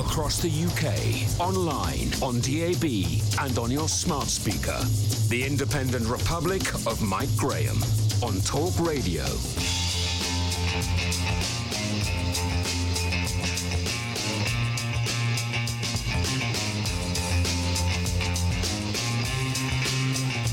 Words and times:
across 0.00 0.40
the 0.40 0.48
UK, 0.48 1.38
online, 1.38 2.10
on 2.22 2.40
DAB, 2.40 2.84
and 3.38 3.58
on 3.58 3.70
your 3.70 3.86
smart 3.86 4.28
speaker. 4.28 4.78
The 5.28 5.44
Independent 5.44 6.06
Republic 6.06 6.74
of 6.86 7.02
Mike 7.02 7.28
Graham 7.36 7.76
on 8.22 8.40
Talk 8.40 8.80
Radio. 8.80 9.24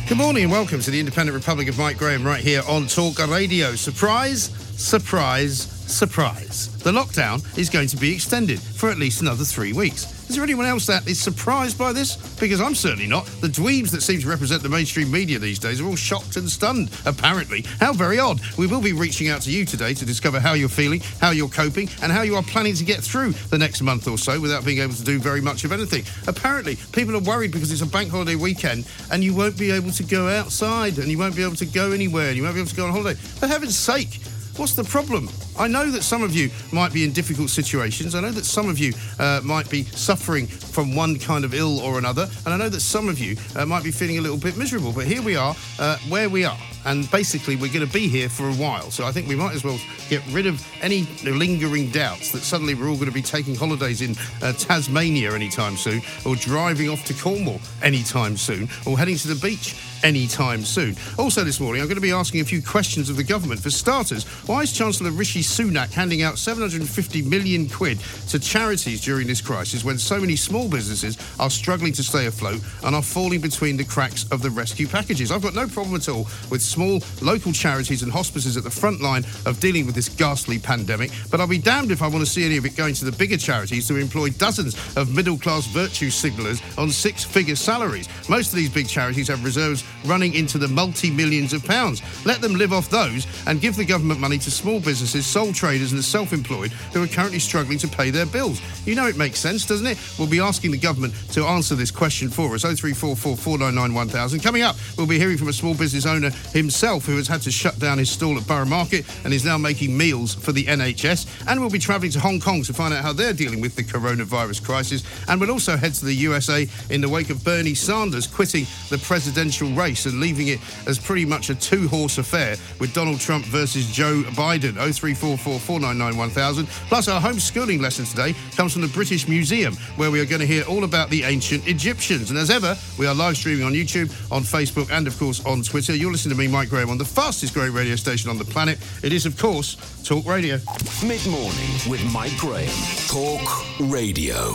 Good 0.09 0.18
morning 0.18 0.43
and 0.43 0.52
welcome 0.52 0.82
to 0.82 0.91
the 0.91 1.00
Independent 1.00 1.36
Republic 1.36 1.70
of 1.70 1.77
Mike 1.77 1.98
Graham 1.98 2.25
right 2.25 2.43
here 2.43 2.64
on 2.68 2.88
Talk 2.88 3.25
Radio. 3.25 3.75
Surprise, 3.75 4.50
surprise, 4.75 5.77
surprise. 5.88 6.70
The 6.84 6.92
lockdown 6.92 7.44
is 7.58 7.70
going 7.70 7.88
to 7.90 7.98
be 7.98 8.14
extended 8.14 8.60
for 8.60 8.90
at 8.90 8.98
least 8.98 9.22
another 9.22 9.44
three 9.44 9.74
weeks. 9.74 10.18
Is 10.30 10.36
there 10.36 10.44
anyone 10.44 10.66
else 10.66 10.86
that 10.88 11.08
is 11.08 11.22
surprised 11.22 11.78
by 11.78 11.94
this? 11.94 12.18
Because 12.38 12.59
I'm 12.59 12.76
certainly 12.76 13.08
not. 13.08 13.26
The 13.40 13.48
dweebs 13.48 13.92
that 13.92 14.02
seem 14.02 14.20
to 14.20 14.28
represent 14.28 14.62
the 14.62 14.68
mainstream 14.68 15.09
media 15.09 15.40
these 15.40 15.58
days 15.58 15.80
are 15.80 15.86
all 15.86 15.95
shocked 15.95 16.36
and 16.36 16.50
stunned, 16.50 16.90
apparently. 17.05 17.64
How 17.80 17.94
very 17.94 18.20
odd. 18.20 18.42
We 18.58 18.68
will 18.68 18.81
be 18.81 18.92
reaching 18.92 19.30
out 19.30 19.42
to 19.44 19.52
you 19.52 19.66
today 19.66 19.94
to 19.94 20.05
discover 20.05 20.42
how 20.42 20.54
you're 20.54 20.68
feeling, 20.68 21.02
how 21.22 21.31
you're 21.31 21.48
coping, 21.48 21.90
and 22.02 22.12
how 22.12 22.23
you 22.23 22.36
are 22.36 22.44
planning 22.44 22.73
to 22.76 22.84
get 22.84 23.00
through 23.00 23.31
the 23.52 23.58
next 23.58 23.81
month 23.81 24.06
or 24.08 24.17
so 24.17 24.40
without 24.42 24.66
being 24.66 24.80
able 24.80 24.94
to 24.95 25.04
do 25.04 25.17
very 25.17 25.40
much 25.40 25.64
of 25.64 25.72
anything. 25.72 26.04
Apparently, 26.28 26.76
people 26.92 27.16
are 27.16 27.22
worried 27.22 27.52
because 27.52 27.72
it's 27.72 27.81
a 27.81 27.86
bank 27.86 28.12
holiday 28.12 28.36
weekend 28.36 28.86
and 29.12 29.23
you 29.23 29.34
won't 29.34 29.58
be 29.58 29.72
able 29.72 29.92
to 29.92 30.04
go 30.04 30.28
outside 30.28 30.98
and 30.98 31.08
you 31.08 31.17
won't 31.17 31.38
be 31.38 31.44
able 31.44 31.56
to 31.56 31.66
go 31.66 31.92
anywhere 31.94 32.28
and 32.28 32.36
you 32.36 32.44
won't 32.44 32.56
be 32.56 32.62
able 32.62 32.70
to 32.70 32.76
go 32.76 32.86
on 32.86 32.92
holiday. 32.92 33.14
For 33.17 33.48
heaven's 33.48 33.78
sake, 33.78 34.20
What's 34.57 34.73
the 34.73 34.84
problem? 34.84 35.29
I 35.59 35.67
know 35.67 35.91
that 35.91 36.02
some 36.02 36.23
of 36.23 36.35
you 36.35 36.49
might 36.71 36.91
be 36.91 37.03
in 37.03 37.11
difficult 37.11 37.52
situations. 37.52 38.16
I 38.16 38.21
know 38.21 38.31
that 38.31 38.43
some 38.43 38.70
of 38.70 38.80
you 38.80 38.91
uh, 39.20 39.39
might 39.43 39.70
be 39.70 39.83
suffering 39.83 40.47
from 40.47 40.95
one 40.95 41.20
kind 41.20 41.45
of 41.45 41.53
ill 41.53 41.80
or 41.80 41.99
another. 41.99 42.27
And 42.43 42.55
I 42.55 42.57
know 42.57 42.67
that 42.67 42.80
some 42.80 43.07
of 43.07 43.20
you 43.20 43.38
uh, 43.55 43.67
might 43.67 43.83
be 43.83 43.91
feeling 43.91 44.17
a 44.17 44.22
little 44.22 44.38
bit 44.38 44.58
miserable. 44.58 44.91
But 44.91 45.05
here 45.05 45.22
we 45.22 45.36
are, 45.36 45.55
uh, 45.77 45.97
where 46.09 46.27
we 46.27 46.44
are. 46.44 46.58
And 46.88 47.11
basically, 47.11 47.57
we're 47.57 47.73
going 47.73 47.85
to 47.85 47.93
be 47.93 48.07
here 48.07 48.30
for 48.30 48.47
a 48.47 48.53
while. 48.53 48.91
So 48.91 49.05
I 49.05 49.11
think 49.11 49.27
we 49.27 49.35
might 49.35 49.53
as 49.53 49.61
well 49.61 49.77
get 50.07 50.25
rid 50.27 50.47
of 50.47 50.66
any 50.81 51.03
lingering 51.25 51.89
doubts 51.91 52.31
that 52.31 52.43
suddenly 52.43 52.75
we're 52.75 52.88
all 52.88 52.95
going 52.95 53.07
to 53.09 53.11
be 53.11 53.21
taking 53.21 53.55
holidays 53.55 54.02
in 54.02 54.16
uh, 54.41 54.53
Tasmania 54.53 55.33
anytime 55.33 55.75
soon, 55.75 56.02
or 56.25 56.38
driving 56.38 56.89
off 56.89 57.03
to 57.05 57.13
Cornwall 57.13 57.59
anytime 57.83 58.38
soon, 58.38 58.69
or 58.85 58.97
heading 58.97 59.17
to 59.17 59.27
the 59.27 59.35
beach 59.35 59.75
anytime 60.03 60.63
soon. 60.63 60.95
Also, 61.17 61.43
this 61.43 61.59
morning, 61.59 61.81
I'm 61.81 61.88
going 61.88 61.95
to 61.95 62.02
be 62.02 62.11
asking 62.11 62.41
a 62.41 62.45
few 62.45 62.61
questions 62.61 63.09
of 63.09 63.17
the 63.17 63.23
government. 63.23 63.61
For 63.61 63.69
starters, 63.69 64.23
why 64.47 64.61
is 64.61 64.71
Chancellor 64.71 65.11
Rishi 65.11 65.41
Sunak 65.41 65.91
handing 65.91 66.21
out 66.21 66.38
750 66.38 67.21
million 67.23 67.67
quid 67.67 67.99
to 68.30 68.39
charities 68.39 69.02
during 69.02 69.27
this 69.27 69.41
crisis 69.41 69.83
when 69.83 69.97
so 69.97 70.19
many 70.19 70.35
small 70.35 70.69
businesses 70.69 71.17
are 71.39 71.49
struggling 71.49 71.93
to 71.93 72.03
stay 72.03 72.27
afloat 72.27 72.61
and 72.83 72.95
are 72.95 73.02
falling 73.02 73.41
between 73.41 73.75
the 73.75 73.83
cracks 73.83 74.25
of 74.31 74.41
the 74.41 74.49
rescue 74.49 74.88
packages? 74.88 75.31
I've 75.31 75.41
got 75.41 75.55
no 75.55 75.67
problem 75.67 75.95
at 75.95 76.08
all 76.08 76.27
with 76.49 76.61
small 76.78 77.02
local 77.23 77.52
charities 77.52 78.03
and 78.03 78.11
hospices 78.11 78.56
at 78.56 78.64
the 78.64 78.70
front 78.70 79.02
line 79.02 79.25
of 79.47 79.59
dealing 79.59 79.88
with 79.88 79.95
this 79.95 80.09
ghastly 80.09 80.59
pandemic, 80.59 81.09
but 81.31 81.39
I'll 81.39 81.47
be 81.47 81.58
damned 81.58 81.89
if 81.89 82.03
I 82.03 82.08
want 82.08 82.23
to 82.23 82.30
see 82.30 82.45
any 82.45 82.56
of 82.58 82.67
it 82.67 82.75
going 82.75 82.94
to 82.95 83.06
the 83.06 83.11
bigger 83.11 83.38
charities 83.38 83.89
who 83.89 83.95
employ 83.95 84.30
dozens 84.30 84.75
of 84.95 85.16
middle 85.16 85.39
class 85.39 85.66
virtue 85.66 86.11
signallers 86.11 86.61
on 86.78 86.92
six 86.92 87.23
figure 87.23 87.55
salaries. 87.55 88.08
Most 88.30 88.50
of 88.50 88.58
these 88.58 88.70
big 88.70 88.88
charities 88.88 89.28
have 89.30 89.44
reserves 89.44 89.83
running 90.05 90.36
into 90.36 90.59
the 90.59 90.67
multi 90.67 91.09
millions 91.09 91.52
of 91.52 91.66
pounds. 91.66 92.03
Let 92.28 92.42
them 92.42 92.53
live 92.53 92.73
off 92.73 92.92
those 92.92 93.25
and 93.48 93.59
give 93.59 93.75
the 93.75 93.86
government 93.86 94.20
money 94.20 94.38
to 94.38 94.52
small 94.52 94.80
businesses, 94.80 95.25
sole 95.25 95.53
traders, 95.53 95.94
and 95.94 95.98
the 95.98 96.03
self 96.03 96.31
employed 96.31 96.72
who 96.94 97.02
are 97.02 97.08
currently 97.08 97.39
struggling 97.39 97.80
to 97.80 97.88
pay 97.88 98.11
their 98.11 98.28
bills. 98.28 98.61
You 98.86 98.94
know 98.94 99.08
it 99.08 99.17
makes 99.17 99.39
sense, 99.39 99.66
doesn't 99.66 99.88
it? 99.88 99.98
We'll 100.20 100.30
be 100.30 100.39
asking 100.39 100.72
the 100.72 100.78
government 100.78 101.16
to 101.31 101.44
answer 101.45 101.73
this 101.73 101.89
question 101.89 102.30
for 102.30 102.53
us. 102.53 102.61
0344 102.61 103.36
499 103.36 103.95
1000. 103.95 104.39
Coming 104.42 104.61
up, 104.61 104.75
we'll 104.95 105.08
be 105.08 105.17
hearing 105.17 105.38
from 105.38 105.48
a 105.48 105.53
small 105.53 105.73
business 105.73 106.05
owner 106.05 106.30
himself 106.58 107.05
who 107.05 107.16
has 107.17 107.27
had 107.27 107.42
to 107.43 107.52
shut 107.52 107.80
down 107.80 107.98
his 107.98 108.09
stall 108.09 108.37
at 108.37 108.48
Borough 108.48 108.65
Market 108.65 109.05
and 109.23 109.33
is 109.33 109.45
now 109.45 109.58
making 109.58 109.95
meals 109.95 110.33
for 110.33 110.52
the 110.52 110.65
NHS. 110.65 111.48
And 111.48 111.59
we'll 111.61 111.70
be 111.70 111.80
travelling 111.80 112.11
to 112.11 112.20
Hong 112.20 112.39
Kong 112.39 112.64
to 112.64 112.73
find 112.73 112.93
out 112.93 113.04
how 113.04 113.14
they're 113.14 113.33
dealing 113.33 113.61
with 113.61 113.76
the 113.76 113.83
coronavirus 113.83 114.64
crisis. 114.64 115.04
And 115.27 115.39
we'll 115.39 115.52
also 115.52 115.77
head 115.77 115.93
to 115.95 116.05
the 116.05 116.14
USA 116.14 116.67
in 116.89 117.02
the 117.02 117.09
wake 117.09 117.30
of 117.30 117.43
Bernie 117.43 117.76
Sanders 117.76 118.27
quitting 118.27 118.65
the 118.89 118.98
presidential 118.98 119.70
race 119.70 120.05
and 120.05 120.20
leaving 120.20 120.48
it 120.48 120.59
as 120.87 120.98
pretty 120.98 121.26
much 121.26 121.49
a 121.49 121.55
two 121.55 121.87
horse 121.87 122.17
affair 122.17 122.55
with 122.80 122.93
Donald 122.93 123.20
Trump 123.20 123.45
versus 123.45 123.86
Joe 123.92 124.23
Biden. 124.32 124.73
0344 124.73 125.59
499 125.59 126.17
1000. 126.17 126.67
Plus, 126.89 127.08
our 127.08 127.21
homeschooling 127.21 127.82
lesson 127.82 128.06
today 128.06 128.33
comes 128.56 128.74
from 128.74 128.81
the 128.81 128.88
British 128.88 129.27
Museum, 129.27 129.75
where 129.95 130.09
we 130.09 130.19
are 130.19 130.25
going 130.25 130.42
to 130.42 130.48
hear 130.48 130.63
all 130.63 130.83
about 130.83 131.09
the 131.09 131.24
ancient 131.24 131.68
Egyptians. 131.68 132.31
And 132.31 132.39
as 132.39 132.50
ever, 132.50 132.75
we 132.98 133.06
are 133.06 133.13
live 133.13 133.38
streaming 133.38 133.63
on 133.63 133.74
YouTube, 133.74 134.09
on 134.31 134.42
Facebook, 134.42 134.92
and 134.92 135.07
of 135.07 135.18
course 135.19 135.45
on 135.45 135.62
Twitter. 135.62 135.95
You're 135.95 136.12
listening 136.12 136.36
to 136.36 136.42
me, 136.42 136.46
Mike 136.51 136.69
Graham, 136.69 136.89
on 136.89 136.97
the 136.97 137.06
fastest 137.06 137.53
growing 137.53 137.74
radio 137.74 137.95
station 137.95 138.30
on 138.30 138.38
the 138.38 138.45
planet. 138.45 138.77
It 139.03 139.13
is, 139.13 139.25
of 139.25 139.38
course, 139.38 139.75
Talk 140.03 140.25
Radio. 140.25 140.59
Mid 141.06 141.25
morning 141.27 141.69
with 141.89 142.03
Mike 142.12 142.35
Graham. 142.38 142.69
Talk 143.07 143.65
Radio. 143.80 144.53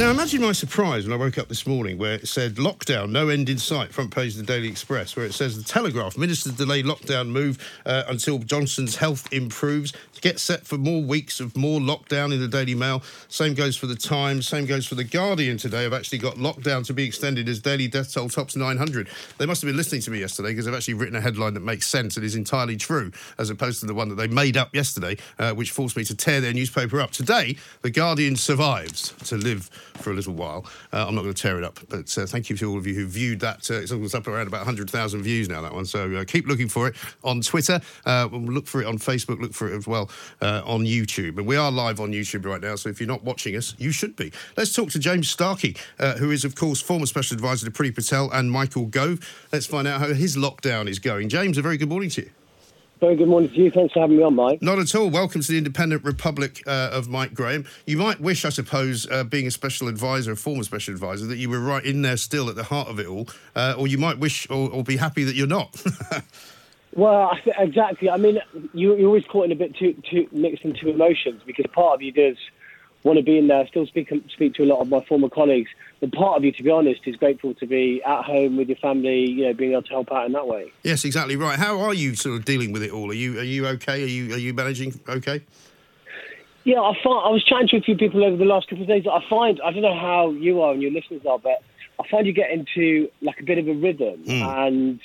Now, 0.00 0.10
imagine 0.10 0.40
my 0.40 0.52
surprise 0.52 1.04
when 1.04 1.12
I 1.12 1.16
woke 1.16 1.36
up 1.36 1.48
this 1.48 1.66
morning 1.66 1.98
where 1.98 2.14
it 2.14 2.26
said 2.26 2.54
lockdown, 2.54 3.10
no 3.10 3.28
end 3.28 3.50
in 3.50 3.58
sight, 3.58 3.92
front 3.92 4.14
page 4.14 4.32
of 4.32 4.38
the 4.38 4.50
Daily 4.50 4.66
Express, 4.66 5.14
where 5.14 5.26
it 5.26 5.34
says 5.34 5.58
the 5.58 5.62
Telegraph, 5.62 6.16
ministers 6.16 6.54
delay 6.54 6.82
lockdown 6.82 7.28
move 7.28 7.58
uh, 7.84 8.04
until 8.08 8.38
Johnson's 8.38 8.96
health 8.96 9.30
improves. 9.30 9.92
Get 10.22 10.38
set 10.38 10.66
for 10.66 10.78
more 10.78 11.02
weeks 11.02 11.38
of 11.40 11.56
more 11.56 11.80
lockdown 11.80 12.32
in 12.32 12.40
the 12.40 12.48
Daily 12.48 12.74
Mail. 12.74 13.02
Same 13.28 13.54
goes 13.54 13.76
for 13.76 13.86
the 13.86 13.94
Times. 13.94 14.48
Same 14.48 14.64
goes 14.66 14.86
for 14.86 14.94
the 14.94 15.04
Guardian 15.04 15.58
today. 15.58 15.84
I've 15.84 15.92
actually 15.92 16.18
got 16.18 16.36
lockdown 16.36 16.84
to 16.86 16.94
be 16.94 17.04
extended 17.04 17.48
as 17.48 17.58
daily 17.58 17.88
death 17.88 18.12
toll 18.12 18.28
tops 18.28 18.56
900. 18.56 19.08
They 19.38 19.46
must 19.46 19.60
have 19.62 19.68
been 19.68 19.76
listening 19.76 20.02
to 20.02 20.10
me 20.10 20.20
yesterday 20.20 20.50
because 20.50 20.66
I've 20.66 20.74
actually 20.74 20.94
written 20.94 21.16
a 21.16 21.20
headline 21.20 21.54
that 21.54 21.60
makes 21.60 21.86
sense 21.86 22.16
and 22.16 22.24
is 22.24 22.36
entirely 22.36 22.76
true, 22.76 23.12
as 23.38 23.50
opposed 23.50 23.80
to 23.80 23.86
the 23.86 23.94
one 23.94 24.08
that 24.08 24.16
they 24.16 24.28
made 24.28 24.56
up 24.56 24.74
yesterday, 24.74 25.18
uh, 25.38 25.52
which 25.52 25.70
forced 25.70 25.96
me 25.96 26.04
to 26.04 26.14
tear 26.14 26.40
their 26.40 26.54
newspaper 26.54 27.00
up. 27.00 27.12
Today, 27.12 27.56
the 27.82 27.90
Guardian 27.90 28.36
survives 28.36 29.14
to 29.24 29.36
live 29.36 29.70
for 30.00 30.10
a 30.10 30.14
little 30.14 30.34
while. 30.34 30.64
Uh, 30.92 31.06
I'm 31.06 31.14
not 31.14 31.22
going 31.22 31.34
to 31.34 31.42
tear 31.42 31.58
it 31.58 31.64
up, 31.64 31.78
but 31.88 32.16
uh, 32.18 32.26
thank 32.26 32.50
you 32.50 32.56
to 32.56 32.70
all 32.70 32.78
of 32.78 32.86
you 32.86 32.94
who 32.94 33.06
viewed 33.06 33.40
that. 33.40 33.70
Uh, 33.70 33.74
it's 33.74 33.92
almost 33.92 34.14
up 34.14 34.26
around 34.26 34.46
about 34.46 34.60
100,000 34.60 35.22
views 35.22 35.48
now, 35.48 35.62
that 35.62 35.74
one. 35.74 35.84
So 35.84 36.14
uh, 36.16 36.24
keep 36.24 36.46
looking 36.46 36.68
for 36.68 36.88
it 36.88 36.96
on 37.22 37.40
Twitter. 37.40 37.80
Uh, 38.04 38.28
we'll 38.30 38.40
look 38.40 38.66
for 38.66 38.80
it 38.80 38.86
on 38.86 38.98
Facebook. 38.98 39.40
Look 39.40 39.54
for 39.54 39.72
it 39.72 39.76
as 39.76 39.86
well 39.86 40.10
uh, 40.40 40.62
on 40.64 40.82
YouTube. 40.82 41.38
And 41.38 41.46
we 41.46 41.56
are 41.56 41.70
live 41.70 42.00
on 42.00 42.12
YouTube 42.12 42.44
right 42.44 42.60
now, 42.60 42.76
so 42.76 42.88
if 42.88 43.00
you're 43.00 43.08
not 43.08 43.24
watching 43.24 43.56
us, 43.56 43.74
you 43.78 43.92
should 43.92 44.16
be. 44.16 44.32
Let's 44.56 44.72
talk 44.72 44.90
to 44.90 44.98
James 44.98 45.34
Starkie, 45.34 45.78
uh, 45.98 46.14
who 46.14 46.30
is, 46.30 46.44
of 46.44 46.54
course, 46.54 46.80
former 46.80 47.06
Special 47.06 47.34
Advisor 47.34 47.70
to 47.70 47.72
Priti 47.72 47.94
Patel 47.94 48.30
and 48.30 48.50
Michael 48.50 48.86
Gove. 48.86 49.20
Let's 49.52 49.66
find 49.66 49.86
out 49.86 50.00
how 50.00 50.12
his 50.12 50.36
lockdown 50.36 50.88
is 50.88 50.98
going. 50.98 51.28
James, 51.28 51.58
a 51.58 51.62
very 51.62 51.76
good 51.76 51.88
morning 51.88 52.10
to 52.10 52.22
you. 52.22 52.30
Very 53.00 53.16
good 53.16 53.28
morning 53.28 53.48
to 53.48 53.56
you. 53.56 53.70
Thanks 53.70 53.94
for 53.94 54.00
having 54.00 54.18
me 54.18 54.22
on, 54.22 54.34
Mike. 54.34 54.60
Not 54.60 54.78
at 54.78 54.94
all. 54.94 55.08
Welcome 55.08 55.40
to 55.40 55.50
the 55.50 55.56
Independent 55.56 56.04
Republic 56.04 56.62
uh, 56.66 56.90
of 56.92 57.08
Mike 57.08 57.32
Graham. 57.32 57.64
You 57.86 57.96
might 57.96 58.20
wish, 58.20 58.44
I 58.44 58.50
suppose, 58.50 59.10
uh, 59.10 59.24
being 59.24 59.46
a 59.46 59.50
special 59.50 59.88
advisor, 59.88 60.32
a 60.32 60.36
former 60.36 60.64
special 60.64 60.92
advisor, 60.92 61.24
that 61.26 61.38
you 61.38 61.48
were 61.48 61.60
right 61.60 61.82
in 61.82 62.02
there 62.02 62.18
still 62.18 62.50
at 62.50 62.56
the 62.56 62.64
heart 62.64 62.88
of 62.88 63.00
it 63.00 63.06
all, 63.06 63.26
uh, 63.56 63.74
or 63.78 63.86
you 63.86 63.96
might 63.96 64.18
wish 64.18 64.46
or, 64.50 64.70
or 64.70 64.84
be 64.84 64.98
happy 64.98 65.24
that 65.24 65.34
you're 65.34 65.46
not. 65.46 65.82
Well, 66.96 67.38
exactly. 67.56 68.10
I 68.10 68.16
mean, 68.16 68.40
you, 68.74 68.96
you're 68.96 69.06
always 69.06 69.24
caught 69.24 69.44
in 69.44 69.52
a 69.52 69.54
bit 69.54 69.76
too, 69.76 69.94
too 70.10 70.26
mixed 70.32 70.64
into 70.64 70.88
emotions 70.88 71.40
because 71.46 71.66
part 71.72 71.94
of 71.94 72.02
you 72.02 72.10
does 72.10 72.36
want 73.02 73.18
to 73.18 73.24
be 73.24 73.38
in 73.38 73.48
there, 73.48 73.60
I 73.60 73.66
still 73.66 73.86
speak 73.86 74.12
speak 74.28 74.54
to 74.54 74.64
a 74.64 74.66
lot 74.66 74.80
of 74.80 74.88
my 74.88 75.02
former 75.04 75.28
colleagues. 75.28 75.70
But 76.00 76.12
part 76.12 76.36
of 76.36 76.44
you, 76.44 76.52
to 76.52 76.62
be 76.62 76.70
honest, 76.70 77.00
is 77.06 77.16
grateful 77.16 77.54
to 77.54 77.66
be 77.66 78.02
at 78.04 78.24
home 78.24 78.56
with 78.56 78.68
your 78.68 78.76
family, 78.76 79.28
you 79.28 79.46
know, 79.46 79.54
being 79.54 79.72
able 79.72 79.82
to 79.82 79.90
help 79.90 80.12
out 80.12 80.26
in 80.26 80.32
that 80.32 80.46
way. 80.46 80.72
yes, 80.82 81.04
exactly 81.04 81.36
right. 81.36 81.58
How 81.58 81.80
are 81.80 81.94
you 81.94 82.14
sort 82.14 82.36
of 82.36 82.44
dealing 82.44 82.72
with 82.72 82.82
it 82.82 82.90
all? 82.90 83.10
Are 83.10 83.14
you 83.14 83.38
are 83.38 83.44
you 83.44 83.66
okay? 83.68 84.02
Are 84.02 84.06
you 84.06 84.34
are 84.34 84.38
you 84.38 84.54
managing 84.54 85.00
okay? 85.08 85.42
Yeah, 86.64 86.80
I 86.80 86.92
find 87.02 87.26
I 87.26 87.30
was 87.30 87.42
chatting 87.44 87.68
to 87.68 87.76
a 87.78 87.80
few 87.80 87.96
people 87.96 88.22
over 88.22 88.36
the 88.36 88.44
last 88.44 88.68
couple 88.68 88.82
of 88.82 88.88
days. 88.88 89.04
I 89.10 89.24
find 89.28 89.60
I 89.64 89.72
don't 89.72 89.82
know 89.82 89.98
how 89.98 90.30
you 90.30 90.60
are 90.60 90.72
and 90.72 90.82
your 90.82 90.90
listeners 90.90 91.22
are, 91.26 91.38
but 91.38 91.62
I 91.98 92.08
find 92.08 92.26
you 92.26 92.32
get 92.32 92.50
into 92.50 93.08
like 93.22 93.40
a 93.40 93.44
bit 93.44 93.58
of 93.58 93.66
a 93.68 93.74
rhythm, 93.74 94.22
hmm. 94.24 94.42
and 94.42 95.00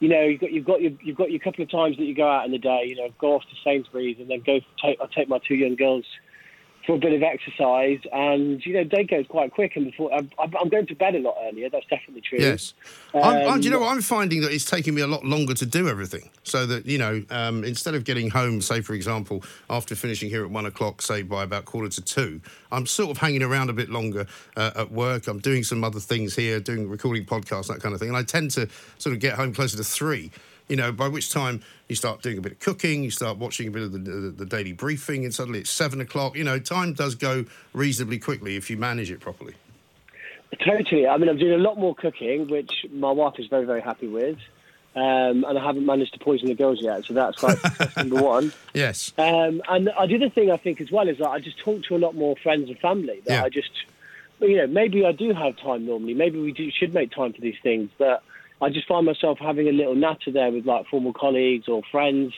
you 0.00 0.08
know 0.08 0.22
you've 0.22 0.40
got 0.40 0.52
you've 0.52 0.64
got 0.64 0.80
your 0.80 0.92
you've 1.02 1.16
got 1.16 1.30
your 1.30 1.40
couple 1.40 1.62
of 1.62 1.70
times 1.70 1.98
that 1.98 2.04
you 2.04 2.14
go 2.14 2.28
out 2.28 2.46
in 2.46 2.52
the 2.52 2.58
day. 2.58 2.84
You 2.86 2.96
know, 2.96 3.08
go 3.18 3.34
off 3.34 3.42
to 3.42 3.56
Sainsbury's 3.62 4.18
and 4.18 4.30
then 4.30 4.40
go 4.40 4.60
take 4.82 4.98
I 5.00 5.06
take 5.14 5.28
my 5.28 5.38
two 5.46 5.54
young 5.54 5.76
girls 5.76 6.04
for 6.86 6.94
a 6.96 6.98
bit 6.98 7.12
of 7.12 7.22
exercise, 7.22 8.00
and 8.12 8.64
you 8.64 8.74
know 8.74 8.84
day 8.84 9.04
goes 9.04 9.26
quite 9.28 9.52
quick. 9.52 9.76
And 9.76 9.86
before 9.86 10.12
I'm, 10.12 10.30
I'm 10.38 10.68
going 10.68 10.86
to 10.86 10.94
bed 10.94 11.14
a 11.14 11.18
lot 11.18 11.36
earlier. 11.42 11.70
That's 11.70 11.86
definitely 11.86 12.20
true. 12.20 12.38
Yes. 12.38 12.74
I'm, 13.14 13.22
I'm, 13.22 13.48
Um, 13.48 13.60
do 13.60 13.64
you 13.64 13.70
know 13.70 13.80
what? 13.80 13.88
I'm 13.88 14.02
finding 14.02 14.42
that 14.42 14.52
it's 14.52 14.64
taking 14.64 14.94
me 14.94 15.02
a 15.02 15.06
lot 15.06 15.24
longer 15.24 15.54
to 15.54 15.66
do 15.66 15.88
everything. 15.88 16.30
So 16.42 16.66
that, 16.66 16.86
you 16.86 16.98
know, 16.98 17.22
um, 17.30 17.64
instead 17.64 17.94
of 17.94 18.04
getting 18.04 18.30
home, 18.30 18.60
say, 18.60 18.80
for 18.80 18.94
example, 18.94 19.42
after 19.70 19.94
finishing 19.94 20.28
here 20.28 20.44
at 20.44 20.50
one 20.50 20.66
o'clock, 20.66 21.00
say 21.00 21.22
by 21.22 21.42
about 21.42 21.64
quarter 21.64 21.88
to 21.88 22.02
two, 22.02 22.40
I'm 22.70 22.86
sort 22.86 23.10
of 23.10 23.18
hanging 23.18 23.42
around 23.42 23.70
a 23.70 23.72
bit 23.72 23.88
longer 23.88 24.26
uh, 24.56 24.72
at 24.76 24.90
work. 24.90 25.26
I'm 25.26 25.38
doing 25.38 25.64
some 25.64 25.84
other 25.84 26.00
things 26.00 26.36
here, 26.36 26.60
doing 26.60 26.88
recording 26.88 27.24
podcasts, 27.24 27.68
that 27.68 27.80
kind 27.80 27.94
of 27.94 28.00
thing. 28.00 28.08
And 28.08 28.16
I 28.16 28.24
tend 28.24 28.50
to 28.52 28.68
sort 28.98 29.14
of 29.14 29.20
get 29.20 29.34
home 29.34 29.54
closer 29.54 29.76
to 29.76 29.84
three. 29.84 30.30
You 30.68 30.76
know, 30.76 30.92
by 30.92 31.08
which 31.08 31.30
time 31.30 31.60
you 31.88 31.96
start 31.96 32.22
doing 32.22 32.38
a 32.38 32.40
bit 32.40 32.52
of 32.52 32.58
cooking, 32.60 33.02
you 33.02 33.10
start 33.10 33.36
watching 33.36 33.68
a 33.68 33.70
bit 33.70 33.82
of 33.82 33.92
the, 33.92 33.98
the, 33.98 34.30
the 34.30 34.46
daily 34.46 34.72
briefing, 34.72 35.24
and 35.24 35.34
suddenly 35.34 35.60
it's 35.60 35.70
seven 35.70 36.00
o'clock. 36.00 36.36
You 36.36 36.44
know, 36.44 36.58
time 36.58 36.94
does 36.94 37.14
go 37.14 37.44
reasonably 37.74 38.18
quickly 38.18 38.56
if 38.56 38.70
you 38.70 38.76
manage 38.78 39.10
it 39.10 39.20
properly. 39.20 39.54
Totally. 40.64 41.06
I 41.06 41.16
mean, 41.16 41.28
I'm 41.28 41.38
doing 41.38 41.52
a 41.52 41.62
lot 41.62 41.78
more 41.78 41.94
cooking, 41.94 42.48
which 42.48 42.70
my 42.92 43.10
wife 43.10 43.34
is 43.38 43.46
very, 43.48 43.64
very 43.66 43.80
happy 43.82 44.06
with. 44.08 44.38
Um, 44.96 45.44
and 45.44 45.58
I 45.58 45.64
haven't 45.64 45.84
managed 45.84 46.12
to 46.14 46.20
poison 46.20 46.46
the 46.46 46.54
girls 46.54 46.78
yet, 46.80 47.04
so 47.04 47.14
that's 47.14 47.42
like 47.42 47.58
number 47.96 48.22
one. 48.22 48.52
Yes. 48.72 49.12
Um, 49.18 49.60
and 49.68 49.88
the 49.88 49.98
other 49.98 50.28
thing 50.30 50.52
I 50.52 50.56
think 50.56 50.80
as 50.80 50.90
well 50.90 51.08
is 51.08 51.18
that 51.18 51.28
I 51.28 51.40
just 51.40 51.58
talk 51.58 51.82
to 51.84 51.96
a 51.96 51.98
lot 51.98 52.14
more 52.14 52.36
friends 52.42 52.68
and 52.68 52.78
family. 52.78 53.20
That 53.26 53.32
Yeah. 53.34 53.44
I 53.44 53.48
just, 53.48 53.70
you 54.40 54.56
know, 54.56 54.68
maybe 54.68 55.04
I 55.04 55.10
do 55.10 55.32
have 55.34 55.56
time 55.58 55.84
normally. 55.86 56.14
Maybe 56.14 56.38
we 56.40 56.52
do, 56.52 56.70
should 56.70 56.94
make 56.94 57.10
time 57.10 57.32
for 57.32 57.40
these 57.40 57.56
things, 57.60 57.90
but 57.98 58.22
I 58.62 58.70
just 58.70 58.86
find 58.86 59.04
myself 59.06 59.38
having 59.38 59.68
a 59.68 59.72
little 59.72 59.94
natter 59.94 60.30
there 60.32 60.50
with 60.50 60.64
like 60.64 60.86
former 60.86 61.12
colleagues 61.12 61.68
or 61.68 61.82
friends, 61.90 62.32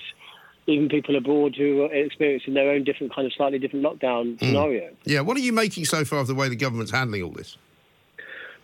even 0.67 0.89
people 0.89 1.17
abroad 1.17 1.55
who 1.57 1.83
are 1.83 1.95
experiencing 1.95 2.55
their 2.55 2.71
own 2.71 2.85
different 2.85 3.15
kind 3.15 3.27
of 3.27 3.33
slightly 3.33 3.59
different 3.59 3.85
lockdown 3.85 4.39
hmm. 4.39 4.47
scenario. 4.47 4.91
Yeah. 5.05 5.21
What 5.21 5.37
are 5.37 5.41
you 5.41 5.53
making 5.53 5.85
so 5.85 6.05
far 6.05 6.19
of 6.19 6.27
the 6.27 6.35
way 6.35 6.49
the 6.49 6.57
government's 6.57 6.93
handling 6.93 7.23
all 7.23 7.31
this? 7.31 7.57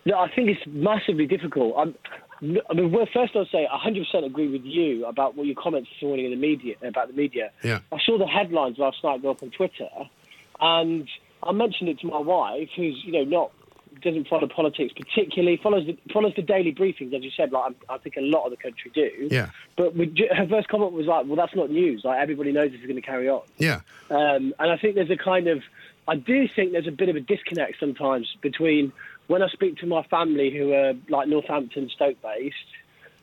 No, 0.04 0.19
I 0.19 0.28
think 0.34 0.50
it's 0.50 0.62
massively 0.66 1.26
difficult. 1.26 1.75
I'm, 1.78 1.94
I 2.69 2.75
mean, 2.75 2.90
well, 2.90 3.06
first 3.12 3.37
I'll 3.37 3.46
say 3.46 3.69
100% 3.72 4.25
agree 4.25 4.49
with 4.49 4.64
you 4.64 5.06
about 5.06 5.37
what 5.37 5.46
your 5.46 5.54
comments 5.54 5.90
this 5.90 6.02
morning 6.02 6.25
in 6.25 6.32
the 6.32 6.37
media 6.37 6.75
about 6.82 7.06
the 7.06 7.14
media. 7.14 7.52
Yeah. 7.62 7.81
I 7.93 7.99
saw 8.04 8.19
the 8.19 8.26
headlines 8.26 8.78
last 8.78 8.96
night 9.04 9.22
go 9.22 9.31
up 9.31 9.43
on 9.44 9.50
Twitter, 9.50 9.88
and 10.60 11.08
I 11.43 11.52
mentioned 11.52 11.88
it 11.88 12.00
to 12.00 12.06
my 12.08 12.19
wife, 12.19 12.69
who's 12.75 13.00
you 13.04 13.12
know 13.12 13.25
not 13.25 13.52
doesn't 14.00 14.28
follow 14.28 14.48
politics 14.48 14.92
particularly, 14.94 15.56
follows 15.56 15.86
the, 15.86 15.98
follows 16.12 16.32
the 16.36 16.42
daily 16.42 16.72
briefings, 16.72 17.12
as 17.14 17.22
you 17.22 17.30
said. 17.36 17.52
Like 17.52 17.74
I, 17.88 17.94
I 17.94 17.98
think 17.98 18.16
a 18.16 18.20
lot 18.20 18.44
of 18.44 18.50
the 18.50 18.56
country 18.56 18.90
do. 18.94 19.28
Yeah. 19.30 19.50
But 19.76 19.94
we, 19.94 20.12
her 20.34 20.46
first 20.48 20.68
comment 20.68 20.92
was 20.92 21.06
like, 21.06 21.26
"Well, 21.26 21.36
that's 21.36 21.54
not 21.54 21.70
news. 21.70 22.02
Like 22.04 22.20
everybody 22.20 22.52
knows 22.52 22.70
this 22.70 22.80
is 22.80 22.86
going 22.86 22.96
to 22.96 23.02
carry 23.02 23.28
on." 23.28 23.42
Yeah. 23.58 23.80
Um, 24.10 24.54
and 24.58 24.70
I 24.70 24.76
think 24.76 24.94
there's 24.94 25.10
a 25.10 25.16
kind 25.16 25.48
of, 25.48 25.62
I 26.08 26.16
do 26.16 26.48
think 26.48 26.72
there's 26.72 26.86
a 26.86 26.92
bit 26.92 27.08
of 27.08 27.16
a 27.16 27.20
disconnect 27.20 27.78
sometimes 27.78 28.34
between 28.40 28.92
when 29.26 29.42
I 29.42 29.48
speak 29.48 29.76
to 29.78 29.86
my 29.86 30.02
family 30.04 30.50
who 30.50 30.72
are 30.72 30.94
like 31.08 31.28
Northampton, 31.28 31.88
Stoke 31.90 32.20
based, 32.22 32.56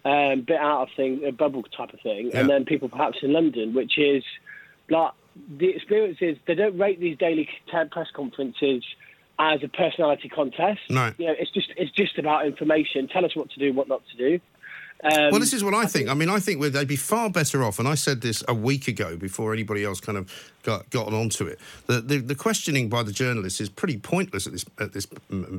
um, 0.06 0.42
bit 0.42 0.57
out 0.60 0.83
of 0.83 0.89
thing, 0.95 1.24
a 1.25 1.31
bubble 1.31 1.63
type 1.63 1.94
of 1.94 2.00
thing, 2.01 2.31
Yeah. 2.31 2.42
and 2.42 2.50
then 2.50 2.66
people 2.66 2.89
perhaps 2.89 3.18
in 3.21 3.33
London, 3.33 3.74
which 3.74 3.98
is 3.98 4.24
like 4.89 5.12
the 5.57 5.69
experience 5.69 6.18
is 6.21 6.38
they 6.48 6.56
don't 6.56 6.77
rate 6.77 7.00
these 7.00 7.18
daily 7.18 7.50
press 7.92 8.07
conferences 8.13 8.83
as 9.40 9.64
a 9.64 9.70
personality 9.70 10.30
contest. 10.30 10.82
No. 10.90 11.14
You 11.18 11.28
know, 11.28 11.36
it's 11.40 11.52
just 11.52 11.72
it's 11.78 11.92
just 11.92 12.18
about 12.18 12.46
information. 12.46 13.08
Tell 13.08 13.26
us 13.26 13.36
what 13.36 13.50
to 13.52 13.60
do, 13.60 13.74
what 13.74 13.88
not 13.88 14.02
to 14.12 14.18
do. 14.18 14.40
Um, 15.02 15.32
Well, 15.32 15.40
this 15.40 15.54
is 15.54 15.64
what 15.64 15.74
I 15.74 15.86
think. 15.86 16.10
I 16.10 16.14
mean, 16.14 16.30
I 16.30 16.40
think 16.40 16.62
they'd 16.62 16.86
be 16.86 16.98
far 16.98 17.30
better 17.30 17.64
off, 17.64 17.80
and 17.80 17.88
I 17.88 17.96
said 17.96 18.20
this 18.20 18.44
a 18.50 18.54
week 18.54 18.90
ago 18.90 19.16
before 19.16 19.54
anybody 19.54 19.86
else 19.86 20.02
kind 20.02 20.18
of 20.18 20.30
got 20.64 20.90
gotten 20.90 21.14
onto 21.14 21.46
it. 21.46 21.58
The, 21.86 22.02
the, 22.02 22.18
the 22.18 22.36
questioning 22.36 22.90
by 22.90 23.04
the 23.04 23.14
journalists 23.14 23.62
is 23.62 23.70
pretty 23.70 23.98
pointless 23.98 24.46
at 24.46 24.52
this 24.52 24.66
at 24.78 24.92
this 24.92 25.08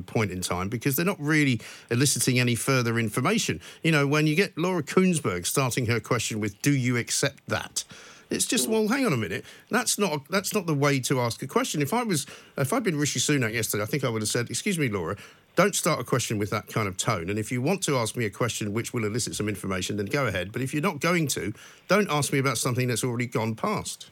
point 0.05 0.29
in 0.29 0.41
time 0.41 0.69
because 0.69 0.95
they're 0.95 1.05
not 1.05 1.19
really 1.19 1.59
eliciting 1.89 2.39
any 2.39 2.53
further 2.53 2.99
information. 2.99 3.59
You 3.81 3.91
know, 3.91 4.05
when 4.05 4.27
you 4.27 4.35
get 4.35 4.55
Laura 4.59 4.83
Kuenssberg 4.83 5.47
starting 5.47 5.87
her 5.87 5.99
question 5.99 6.39
with 6.39 6.61
"Do 6.61 6.71
you 6.71 6.97
accept 6.97 7.41
that?" 7.47 7.83
It's 8.31 8.45
just 8.45 8.69
well, 8.69 8.87
hang 8.87 9.05
on 9.05 9.11
a 9.11 9.17
minute. 9.17 9.43
That's 9.69 9.99
not 9.99 10.27
that's 10.29 10.53
not 10.53 10.65
the 10.65 10.73
way 10.73 10.99
to 11.01 11.19
ask 11.19 11.43
a 11.43 11.47
question. 11.47 11.81
If 11.81 11.93
I 11.93 12.03
was 12.03 12.25
if 12.57 12.71
I'd 12.71 12.83
been 12.83 12.97
Rishi 12.97 13.19
Sunak 13.19 13.53
yesterday, 13.53 13.83
I 13.83 13.85
think 13.85 14.05
I 14.05 14.09
would 14.09 14.21
have 14.21 14.29
said, 14.29 14.49
"Excuse 14.49 14.79
me, 14.79 14.87
Laura." 14.87 15.17
Don't 15.57 15.75
start 15.75 15.99
a 15.99 16.05
question 16.05 16.37
with 16.37 16.49
that 16.51 16.67
kind 16.67 16.87
of 16.87 16.95
tone. 16.95 17.29
And 17.29 17.37
if 17.37 17.51
you 17.51 17.61
want 17.61 17.83
to 17.83 17.97
ask 17.97 18.15
me 18.15 18.23
a 18.23 18.29
question 18.29 18.71
which 18.71 18.93
will 18.93 19.03
elicit 19.03 19.35
some 19.35 19.49
information, 19.49 19.97
then 19.97 20.05
go 20.05 20.25
ahead. 20.25 20.53
But 20.53 20.61
if 20.61 20.73
you're 20.73 20.81
not 20.81 21.01
going 21.01 21.27
to, 21.27 21.51
don't 21.89 22.09
ask 22.09 22.31
me 22.31 22.39
about 22.39 22.57
something 22.57 22.87
that's 22.87 23.03
already 23.03 23.25
gone 23.25 23.55
past. 23.55 24.09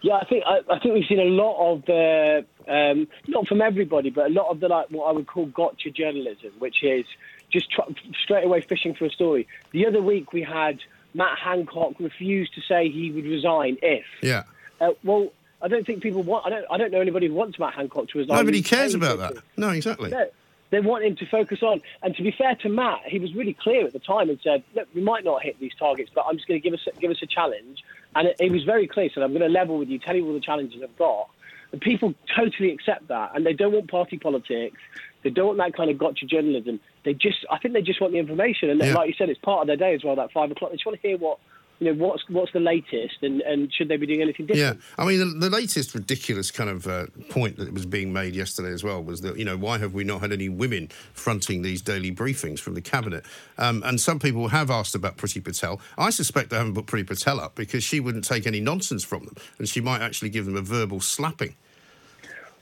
Yeah, 0.00 0.14
I 0.14 0.24
think 0.24 0.44
I, 0.46 0.60
I 0.70 0.78
think 0.78 0.94
we've 0.94 1.04
seen 1.06 1.20
a 1.20 1.24
lot 1.24 1.72
of 1.72 1.84
the 1.84 2.46
um, 2.66 3.08
not 3.26 3.46
from 3.46 3.60
everybody, 3.60 4.08
but 4.08 4.26
a 4.26 4.32
lot 4.32 4.48
of 4.48 4.60
the 4.60 4.68
like 4.68 4.90
what 4.90 5.04
I 5.04 5.12
would 5.12 5.26
call 5.26 5.46
gotcha 5.46 5.90
journalism, 5.90 6.52
which 6.60 6.82
is 6.82 7.04
just 7.50 7.70
tr- 7.70 7.92
straight 8.22 8.44
away 8.44 8.62
fishing 8.62 8.94
for 8.94 9.04
a 9.04 9.10
story. 9.10 9.46
The 9.72 9.86
other 9.86 10.00
week 10.00 10.32
we 10.32 10.42
had 10.42 10.78
Matt 11.18 11.36
Hancock 11.36 11.94
refused 11.98 12.54
to 12.54 12.60
say 12.62 12.88
he 12.88 13.10
would 13.10 13.24
resign 13.24 13.76
if. 13.82 14.04
Yeah. 14.22 14.44
Uh, 14.80 14.90
well, 15.02 15.32
I 15.60 15.66
don't 15.66 15.84
think 15.84 16.00
people 16.00 16.22
want. 16.22 16.46
I 16.46 16.50
don't. 16.50 16.64
I 16.70 16.78
don't 16.78 16.92
know 16.92 17.00
anybody 17.00 17.26
who 17.26 17.34
wants 17.34 17.58
Matt 17.58 17.74
Hancock 17.74 18.08
to 18.10 18.18
resign. 18.18 18.36
Nobody 18.36 18.62
cares 18.62 18.94
about 18.94 19.18
that. 19.18 19.42
No, 19.56 19.70
exactly. 19.70 20.10
No, 20.10 20.26
they 20.70 20.78
want 20.80 21.04
him 21.04 21.16
to 21.16 21.26
focus 21.26 21.60
on. 21.62 21.82
And 22.04 22.14
to 22.14 22.22
be 22.22 22.30
fair 22.30 22.54
to 22.62 22.68
Matt, 22.68 23.00
he 23.04 23.18
was 23.18 23.34
really 23.34 23.54
clear 23.54 23.84
at 23.84 23.92
the 23.92 23.98
time 23.98 24.30
and 24.30 24.38
said, 24.44 24.62
"Look, 24.76 24.86
we 24.94 25.02
might 25.02 25.24
not 25.24 25.42
hit 25.42 25.58
these 25.58 25.74
targets, 25.76 26.12
but 26.14 26.24
I'm 26.28 26.36
just 26.36 26.46
going 26.46 26.60
to 26.60 26.62
give 26.62 26.72
us 26.72 26.86
give 27.00 27.10
us 27.10 27.20
a 27.20 27.26
challenge." 27.26 27.82
And 28.14 28.28
it, 28.28 28.36
he 28.40 28.50
was 28.50 28.62
very 28.62 28.86
clear. 28.86 29.10
Said, 29.12 29.24
"I'm 29.24 29.32
going 29.32 29.42
to 29.42 29.48
level 29.48 29.76
with 29.78 29.88
you, 29.88 29.98
tell 29.98 30.14
you 30.14 30.24
all 30.24 30.34
the 30.34 30.40
challenges 30.40 30.80
I've 30.80 30.96
got." 30.96 31.28
And 31.72 31.80
people 31.80 32.14
totally 32.34 32.70
accept 32.70 33.08
that, 33.08 33.32
and 33.34 33.44
they 33.44 33.52
don't 33.52 33.72
want 33.72 33.90
party 33.90 34.18
politics. 34.18 34.78
They 35.24 35.30
don't 35.30 35.48
want 35.48 35.58
that 35.58 35.74
kind 35.74 35.90
of 35.90 35.98
gotcha 35.98 36.26
journalism. 36.26 36.78
They 37.04 37.14
just, 37.14 37.44
I 37.50 37.58
think, 37.58 37.74
they 37.74 37.82
just 37.82 38.00
want 38.00 38.12
the 38.12 38.18
information. 38.18 38.70
And 38.70 38.80
Yeah. 38.80 38.94
like 38.94 39.08
you 39.08 39.14
said, 39.16 39.28
it's 39.28 39.40
part 39.40 39.62
of 39.62 39.66
their 39.66 39.76
day 39.76 39.94
as 39.94 40.04
well. 40.04 40.16
That 40.16 40.32
five 40.32 40.50
o'clock, 40.50 40.70
they 40.70 40.76
just 40.76 40.86
want 40.86 41.00
to 41.00 41.06
hear 41.06 41.16
what. 41.18 41.38
You 41.80 41.94
know 41.94 42.04
what's 42.06 42.28
what's 42.28 42.52
the 42.52 42.58
latest, 42.58 43.22
and, 43.22 43.40
and 43.42 43.72
should 43.72 43.86
they 43.86 43.96
be 43.96 44.04
doing 44.04 44.20
anything 44.20 44.46
different? 44.46 44.80
Yeah. 44.80 44.82
I 44.98 45.06
mean, 45.06 45.20
the, 45.20 45.48
the 45.48 45.48
latest 45.48 45.94
ridiculous 45.94 46.50
kind 46.50 46.68
of 46.68 46.88
uh, 46.88 47.06
point 47.28 47.56
that 47.58 47.72
was 47.72 47.86
being 47.86 48.12
made 48.12 48.34
yesterday 48.34 48.72
as 48.72 48.82
well 48.82 49.00
was 49.00 49.20
that, 49.20 49.38
you 49.38 49.44
know, 49.44 49.56
why 49.56 49.78
have 49.78 49.94
we 49.94 50.02
not 50.02 50.20
had 50.20 50.32
any 50.32 50.48
women 50.48 50.88
fronting 51.12 51.62
these 51.62 51.80
daily 51.80 52.10
briefings 52.10 52.58
from 52.58 52.74
the 52.74 52.80
cabinet? 52.80 53.24
Um, 53.58 53.84
and 53.86 54.00
some 54.00 54.18
people 54.18 54.48
have 54.48 54.72
asked 54.72 54.96
about 54.96 55.18
Priti 55.18 55.40
Patel. 55.44 55.80
I 55.96 56.10
suspect 56.10 56.50
they 56.50 56.56
haven't 56.56 56.74
put 56.74 56.86
Priti 56.86 57.06
Patel 57.06 57.38
up 57.38 57.54
because 57.54 57.84
she 57.84 58.00
wouldn't 58.00 58.24
take 58.24 58.44
any 58.44 58.58
nonsense 58.58 59.04
from 59.04 59.26
them 59.26 59.36
and 59.60 59.68
she 59.68 59.80
might 59.80 60.00
actually 60.00 60.30
give 60.30 60.46
them 60.46 60.56
a 60.56 60.62
verbal 60.62 60.98
slapping. 61.00 61.54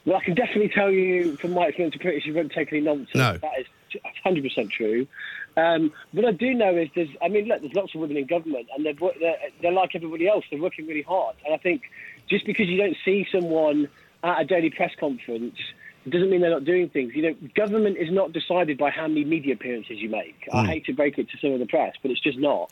Well, 0.04 0.16
I 0.16 0.24
can 0.24 0.34
definitely 0.34 0.68
tell 0.68 0.90
you 0.90 1.36
from 1.36 1.52
my 1.52 1.68
experience 1.68 1.94
of 1.96 2.02
Priti, 2.02 2.22
you 2.26 2.34
won't 2.34 2.52
take 2.52 2.70
any 2.70 2.82
nonsense. 2.82 3.14
No. 3.14 3.38
That 3.38 3.60
is 3.60 3.66
100% 4.24 4.70
true. 4.70 5.06
Um, 5.56 5.92
what 6.12 6.24
I 6.24 6.32
do 6.32 6.52
know 6.54 6.76
is 6.76 6.88
there's, 6.94 7.08
I 7.22 7.28
mean, 7.28 7.46
look, 7.46 7.60
there's 7.60 7.74
lots 7.74 7.94
of 7.94 8.00
women 8.00 8.16
in 8.16 8.26
government 8.26 8.68
and 8.74 8.84
they're, 8.84 8.94
they're, 9.20 9.38
they're 9.62 9.72
like 9.72 9.94
everybody 9.94 10.28
else. 10.28 10.44
They're 10.50 10.60
working 10.60 10.86
really 10.86 11.02
hard. 11.02 11.36
And 11.44 11.54
I 11.54 11.58
think 11.58 11.82
just 12.28 12.44
because 12.44 12.68
you 12.68 12.76
don't 12.76 12.96
see 13.04 13.26
someone 13.32 13.88
at 14.22 14.40
a 14.40 14.44
daily 14.44 14.70
press 14.70 14.92
conference, 14.98 15.56
it 16.04 16.10
doesn't 16.10 16.30
mean 16.30 16.40
they're 16.40 16.50
not 16.50 16.64
doing 16.64 16.88
things. 16.88 17.14
You 17.14 17.22
know, 17.22 17.36
government 17.54 17.96
is 17.96 18.12
not 18.12 18.32
decided 18.32 18.78
by 18.78 18.90
how 18.90 19.08
many 19.08 19.24
media 19.24 19.54
appearances 19.54 19.98
you 19.98 20.08
make. 20.08 20.48
I 20.52 20.64
hate 20.66 20.84
to 20.86 20.92
break 20.92 21.18
it 21.18 21.28
to 21.30 21.38
some 21.38 21.52
of 21.52 21.58
the 21.58 21.66
press, 21.66 21.94
but 22.00 22.10
it's 22.10 22.20
just 22.20 22.38
not. 22.38 22.70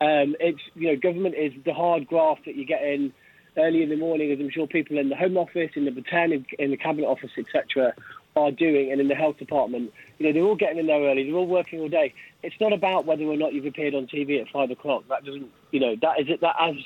Um, 0.00 0.36
it's, 0.38 0.60
you 0.76 0.88
know, 0.88 0.96
government 0.96 1.34
is 1.34 1.52
the 1.64 1.74
hard 1.74 2.06
graft 2.06 2.44
that 2.44 2.54
you 2.54 2.64
get 2.64 2.82
in 2.82 3.12
early 3.56 3.82
in 3.82 3.88
the 3.88 3.96
morning, 3.96 4.30
as 4.30 4.38
I'm 4.38 4.50
sure 4.50 4.66
people 4.66 4.98
in 4.98 5.08
the 5.08 5.16
Home 5.16 5.36
Office, 5.36 5.72
in 5.74 5.84
the 5.84 6.02
Ten, 6.02 6.32
in, 6.32 6.46
in 6.58 6.70
the 6.70 6.76
Cabinet 6.76 7.06
Office, 7.06 7.32
etc., 7.36 7.94
are 8.38 8.50
doing, 8.50 8.92
and 8.92 9.00
in 9.00 9.08
the 9.08 9.14
Health 9.14 9.38
Department. 9.38 9.92
You 10.18 10.26
know, 10.26 10.32
they're 10.32 10.42
all 10.42 10.56
getting 10.56 10.78
in 10.78 10.86
there 10.86 11.00
early. 11.00 11.24
They're 11.24 11.34
all 11.34 11.46
working 11.46 11.80
all 11.80 11.88
day. 11.88 12.14
It's 12.42 12.56
not 12.60 12.72
about 12.72 13.06
whether 13.06 13.24
or 13.24 13.36
not 13.36 13.52
you've 13.52 13.66
appeared 13.66 13.94
on 13.94 14.06
TV 14.06 14.40
at 14.40 14.48
five 14.48 14.70
o'clock. 14.70 15.04
That 15.08 15.24
doesn't, 15.24 15.50
you 15.70 15.80
know, 15.80 15.96
that 16.02 16.20
is 16.20 16.28
it. 16.28 16.40
That 16.40 16.56
as 16.60 16.76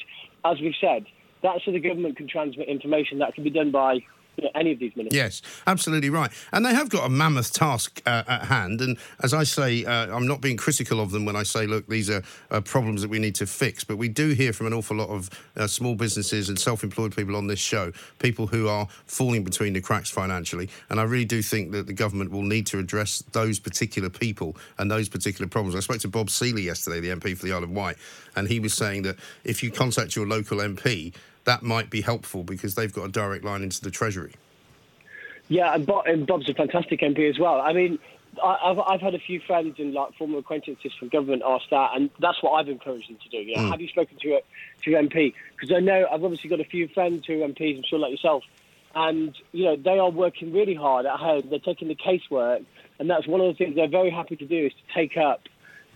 as 0.45 0.61
we've 0.61 0.75
said, 0.81 1.07
that's 1.43 1.65
so 1.65 1.73
the 1.73 1.81
government 1.81 2.17
can 2.17 2.29
transmit 2.29 2.69
information. 2.69 3.19
That 3.19 3.35
can 3.35 3.45
be 3.45 3.51
done 3.51 3.71
by 3.71 4.01
any 4.55 4.73
of 4.73 4.79
these 4.79 4.95
ministers. 4.97 5.17
Yes, 5.17 5.43
absolutely 5.67 6.11
right. 6.11 6.31
And 6.53 6.65
they 6.65 6.75
have 6.75 6.89
got 6.89 7.07
a 7.07 7.09
mammoth 7.09 7.53
task 7.53 8.03
uh, 8.07 8.23
at 8.27 8.45
hand. 8.45 8.81
And 8.81 8.99
as 9.23 9.35
I 9.35 9.45
say, 9.45 9.85
uh, 9.85 10.15
I'm 10.15 10.27
not 10.27 10.41
being 10.41 10.57
critical 10.57 11.01
of 11.01 11.11
them 11.11 11.25
when 11.25 11.37
I 11.37 11.43
say, 11.43 11.67
look, 11.67 11.87
these 11.89 12.11
are 12.11 12.23
uh, 12.51 12.61
problems 12.61 13.03
that 13.03 13.11
we 13.11 13.19
need 13.19 13.35
to 13.37 13.47
fix. 13.47 13.85
But 13.85 13.97
we 13.97 14.09
do 14.09 14.31
hear 14.31 14.53
from 14.53 14.67
an 14.67 14.73
awful 14.73 14.97
lot 14.97 15.09
of 15.09 15.31
uh, 15.57 15.67
small 15.67 15.95
businesses 15.95 16.49
and 16.49 16.59
self 16.59 16.83
employed 16.83 17.15
people 17.15 17.37
on 17.37 17.47
this 17.47 17.59
show, 17.59 17.93
people 18.19 18.47
who 18.47 18.69
are 18.69 18.89
falling 19.07 19.45
between 19.45 19.73
the 19.73 19.81
cracks 19.81 20.11
financially. 20.11 20.69
And 20.91 21.01
I 21.01 21.05
really 21.05 21.25
do 21.25 21.43
think 21.43 21.73
that 21.73 21.87
the 21.87 21.93
government 21.93 22.31
will 22.31 22.43
need 22.43 22.67
to 22.69 22.79
address 22.79 23.23
those 23.33 23.59
particular 23.59 24.11
people 24.11 24.57
and 24.79 24.91
those 24.91 25.09
particular 25.09 25.49
problems. 25.49 25.77
I 25.77 25.81
spoke 25.81 26.01
to 26.01 26.09
Bob 26.09 26.31
Seely 26.31 26.63
yesterday, 26.63 27.01
the 27.01 27.09
MP 27.09 27.37
for 27.37 27.47
the 27.47 27.53
Isle 27.53 27.65
of 27.65 27.71
Wight, 27.71 27.97
and 28.37 28.49
he 28.49 28.61
was 28.61 28.75
saying 28.75 29.03
that 29.03 29.17
if 29.45 29.63
you 29.63 29.71
contact 29.71 30.17
your 30.17 30.27
local 30.27 30.59
MP, 30.59 31.15
that 31.45 31.63
might 31.63 31.91
be 31.91 32.01
helpful 32.01 32.45
because 32.45 32.75
they've 32.75 32.93
got 32.93 33.05
a 33.05 33.09
direct 33.11 33.45
line 33.45 33.63
into 33.63 33.81
the 33.81 33.91
Treasury. 33.91 34.35
Yeah, 35.49 35.75
and, 35.75 35.85
Bob, 35.85 36.07
and 36.07 36.27
Bob's 36.27 36.49
a 36.49 36.55
fantastic 36.55 37.01
MP 37.01 37.29
as 37.29 37.39
well. 37.39 37.61
I 37.61 37.73
mean, 37.73 37.99
I, 38.43 38.59
I've, 38.65 38.79
I've 38.79 39.01
had 39.01 39.15
a 39.15 39.19
few 39.19 39.41
friends 39.41 39.77
and 39.79 39.93
like 39.93 40.15
former 40.15 40.39
acquaintances 40.39 40.93
from 40.99 41.09
government 41.09 41.43
ask 41.45 41.65
that, 41.71 41.91
and 41.95 42.11
that's 42.21 42.43
what 42.43 42.53
I've 42.53 42.69
encouraged 42.69 43.11
them 43.11 43.19
to 43.23 43.29
do. 43.29 43.39
You 43.39 43.57
know, 43.57 43.63
mm. 43.63 43.71
have 43.71 43.81
you 43.81 43.89
spoken 43.89 44.17
to 44.23 44.29
a 44.35 44.41
to 44.85 44.91
your 44.91 45.03
MP? 45.03 45.35
Because 45.55 45.75
I 45.75 45.81
know 45.81 46.07
I've 46.11 46.25
obviously 46.25 46.49
got 46.49 46.61
a 46.61 46.65
few 46.65 46.89
friends 46.89 47.27
who 47.27 47.43
are 47.43 47.49
MPs. 47.49 47.77
I'm 47.77 47.85
sure 47.85 47.99
like 47.99 48.13
yourself, 48.13 48.45
and 48.95 49.37
you 49.53 49.65
know 49.65 49.77
they 49.77 49.99
are 49.99 50.11
working 50.11 50.53
really 50.53 50.75
hard 50.75 51.07
at 51.07 51.17
home. 51.17 51.43
They're 51.51 51.59
taking 51.59 51.89
the 51.89 51.97
casework, 51.97 52.65
and 52.99 53.11
that's 53.11 53.27
one 53.27 53.41
of 53.41 53.49
the 53.49 53.55
things 53.55 53.77
they're 53.77 53.89
very 53.89 54.11
happy 54.11 54.37
to 54.37 54.47
do 54.47 54.67
is 54.67 54.73
to 54.73 54.95
take 54.95 55.17
up 55.17 55.43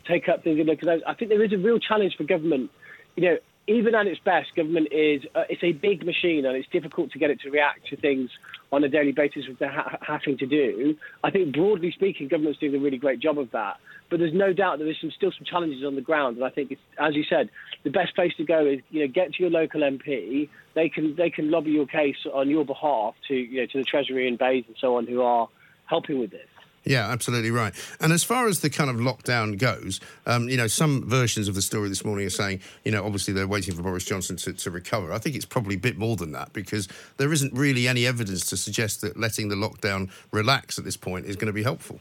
take 0.07 0.29
up 0.29 0.45
things. 0.45 0.65
Because 0.67 0.89
I, 0.89 1.11
I 1.11 1.15
think 1.15 1.31
there 1.31 1.43
is 1.43 1.53
a 1.53 1.59
real 1.59 1.79
challenge 1.79 2.17
for 2.17 2.25
government. 2.25 2.71
You 3.17 3.23
know, 3.23 3.39
even 3.69 3.95
at 3.95 4.07
its 4.07 4.21
best, 4.25 4.55
government 4.55 4.89
is 4.93 5.23
uh, 5.35 5.43
it's 5.49 5.63
a 5.65 5.73
big 5.73 6.05
machine 6.07 6.47
and 6.47 6.57
it's 6.57 6.69
difficult 6.69 7.11
to 7.13 7.19
get 7.19 7.31
it 7.31 7.41
to 7.41 7.51
react 7.51 7.87
to 7.89 7.97
things 7.97 8.31
on 8.73 8.85
a 8.85 8.89
daily 8.89 9.13
basis, 9.13 9.49
which 9.49 9.59
they're 9.59 9.71
ha- 9.71 9.99
having 10.01 10.39
to 10.39 10.47
do. 10.47 10.97
I 11.25 11.31
think 11.31 11.55
broadly 11.55 11.91
speaking, 11.93 12.29
government's 12.29 12.61
doing 12.61 12.75
a 12.75 12.79
really 12.79 12.99
great 12.99 13.21
job 13.21 13.39
of 13.39 13.51
that. 13.53 13.77
But 14.09 14.21
there's 14.21 14.35
no 14.35 14.53
doubt 14.53 14.79
that 14.79 14.85
there's 14.85 15.01
some, 15.01 15.11
still 15.11 15.33
some 15.37 15.45
challenges 15.45 15.85
on 15.85 15.97
the 15.97 16.01
ground, 16.01 16.37
and 16.37 16.47
I 16.47 16.51
think, 16.51 16.77
as 16.99 17.17
you 17.17 17.25
said, 17.29 17.51
the 17.83 17.91
best 17.91 18.15
place 18.15 18.33
to 18.37 18.45
go 18.45 18.65
is 18.65 18.81
you 18.91 19.01
know 19.01 19.13
get 19.13 19.35
to 19.35 19.43
your 19.43 19.51
local 19.51 19.81
MP. 19.81 20.49
They 20.75 20.89
can 20.89 21.17
they 21.17 21.31
can 21.31 21.51
lobby 21.51 21.73
your 21.73 21.87
case 21.87 22.17
on 22.33 22.49
your 22.49 22.65
behalf 22.65 23.15
to 23.29 23.35
you 23.35 23.63
know 23.63 23.67
to 23.67 23.79
the 23.79 23.85
Treasury 23.85 24.29
and 24.29 24.39
BEIS 24.39 24.65
and 24.69 24.77
so 24.81 24.97
on 24.97 25.09
who 25.09 25.23
are 25.23 25.49
helping 25.87 26.21
with 26.21 26.31
this. 26.31 26.47
Yeah, 26.87 27.11
absolutely 27.11 27.51
right. 27.51 27.75
And 28.01 28.13
as 28.13 28.23
far 28.23 28.47
as 28.47 28.61
the 28.61 28.71
kind 28.71 28.89
of 28.89 28.97
lockdown 28.97 29.59
goes, 29.59 29.99
um, 30.25 30.49
you 30.49 30.57
know, 30.57 30.69
some 30.69 31.03
versions 31.09 31.49
of 31.49 31.57
the 31.57 31.63
story 31.63 31.89
this 31.89 32.05
morning 32.05 32.27
are 32.27 32.31
saying, 32.31 32.61
you 32.85 32.93
know, 32.93 33.05
obviously 33.05 33.35
they're 33.35 33.49
waiting 33.49 33.75
for 33.75 33.83
Boris 33.83 34.05
Johnson 34.05 34.37
to, 34.37 34.53
to 34.53 34.71
recover. 34.71 35.13
I 35.13 35.19
think 35.19 35.35
it's 35.35 35.45
probably 35.45 35.75
a 35.75 35.79
bit 35.79 35.99
more 35.99 36.15
than 36.15 36.31
that 36.33 36.53
because 36.53 36.87
there 37.17 37.33
isn't 37.33 37.53
really 37.53 37.89
any 37.89 38.07
evidence 38.07 38.47
to 38.47 38.57
suggest 38.57 39.01
that 39.01 39.19
letting 39.19 39.49
the 39.49 39.57
lockdown 39.57 40.11
relax 40.31 40.79
at 40.79 40.85
this 40.85 40.97
point 40.97 41.27
is 41.27 41.35
going 41.35 41.49
to 41.49 41.53
be 41.53 41.65
helpful. 41.65 41.99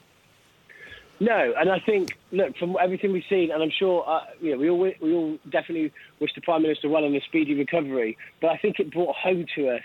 No, 1.19 1.53
and 1.57 1.71
I 1.71 1.79
think 1.79 2.11
look 2.31 2.57
from 2.57 2.75
everything 2.79 3.11
we've 3.13 3.23
seen, 3.29 3.49
and 3.49 3.63
I'm 3.63 3.71
sure 3.71 4.03
uh, 4.07 4.25
you 4.41 4.51
know 4.51 4.57
we 4.57 4.69
all 4.69 4.91
we 5.01 5.13
all 5.13 5.37
definitely 5.49 5.93
wish 6.19 6.35
the 6.35 6.41
prime 6.41 6.61
minister 6.61 6.89
well 6.89 7.05
in 7.05 7.15
a 7.15 7.21
speedy 7.21 7.53
recovery. 7.53 8.17
But 8.41 8.51
I 8.51 8.57
think 8.57 8.79
it 8.79 8.91
brought 8.91 9.15
home 9.15 9.45
to 9.55 9.69
us, 9.69 9.83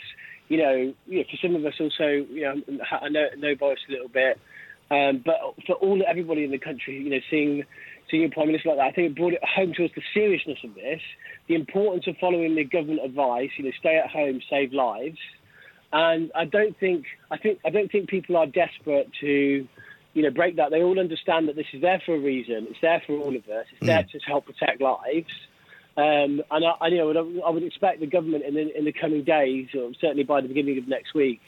you 0.49 0.59
know, 0.59 0.93
you 1.07 1.19
know 1.19 1.25
for 1.31 1.37
some 1.37 1.55
of 1.55 1.65
us 1.65 1.75
also, 1.79 2.09
you 2.09 2.43
know, 2.43 2.61
I 3.01 3.09
know 3.09 3.29
know 3.39 3.55
Boris 3.55 3.79
a 3.89 3.93
little 3.93 4.09
bit, 4.09 4.41
um, 4.91 5.23
but 5.25 5.37
for 5.67 5.75
all 5.75 6.03
everybody 6.07 6.45
in 6.45 6.51
the 6.51 6.59
country, 6.59 6.99
you 7.03 7.11
know, 7.11 7.21
seeing 7.31 7.65
seeing 8.11 8.25
a 8.25 8.29
prime 8.29 8.49
minister 8.49 8.71
like 8.71 8.79
that, 8.79 8.87
I 8.87 8.93
think 8.93 9.11
it 9.11 9.17
brought 9.17 9.35
it 9.35 9.45
home 9.45 9.73
to 9.75 9.85
us 9.85 9.91
the 9.95 10.03
seriousness 10.13 10.59
of 10.65 10.75
this, 10.75 11.01
the 11.47 11.55
importance 11.55 12.07
of 12.09 12.17
following 12.19 12.55
the 12.57 12.65
government 12.65 13.01
advice. 13.05 13.51
You 13.57 13.65
know, 13.65 13.71
stay 13.79 13.99
at 13.99 14.11
home, 14.11 14.41
save 14.51 14.73
lives, 14.73 15.19
and 15.93 16.33
I 16.35 16.45
don't 16.45 16.77
think 16.79 17.07
I 17.31 17.37
think 17.37 17.61
I 17.65 17.71
don't 17.71 17.91
think 17.91 18.09
people 18.09 18.37
are 18.37 18.47
desperate 18.47 19.11
to 19.21 19.69
you 20.13 20.23
know, 20.23 20.31
break 20.31 20.57
that. 20.57 20.71
They 20.71 20.83
all 20.83 20.99
understand 20.99 21.49
that 21.49 21.57
this 21.57 21.67
is 21.73 21.83
there 21.83 22.03
for 22.05 22.15
a 22.15 22.19
reason. 22.19 22.67
It's 22.71 22.81
there 22.81 23.03
for 23.07 23.13
all 23.15 23.37
of 23.37 23.49
us. 23.49 23.67
It's 23.73 23.83
mm. 23.83 23.87
there 23.87 24.03
to 24.03 24.19
help 24.27 24.47
protect 24.47 24.81
lives. 24.81 25.33
Um, 25.97 26.43
and 26.51 26.65
I, 26.65 26.75
I, 26.81 26.87
you 26.89 26.99
know, 26.99 27.43
I 27.43 27.51
would 27.51 27.63
expect 27.63 28.01
the 28.01 28.07
government 28.07 28.45
in 28.45 28.55
the, 28.55 28.77
in 28.77 28.85
the 28.85 28.93
coming 28.93 29.23
days, 29.23 29.69
or 29.75 29.93
certainly 30.01 30.25
by 30.25 30.41
the 30.41 30.49
beginning 30.49 30.79
of 30.79 30.89
next 30.89 31.15
week, 31.15 31.41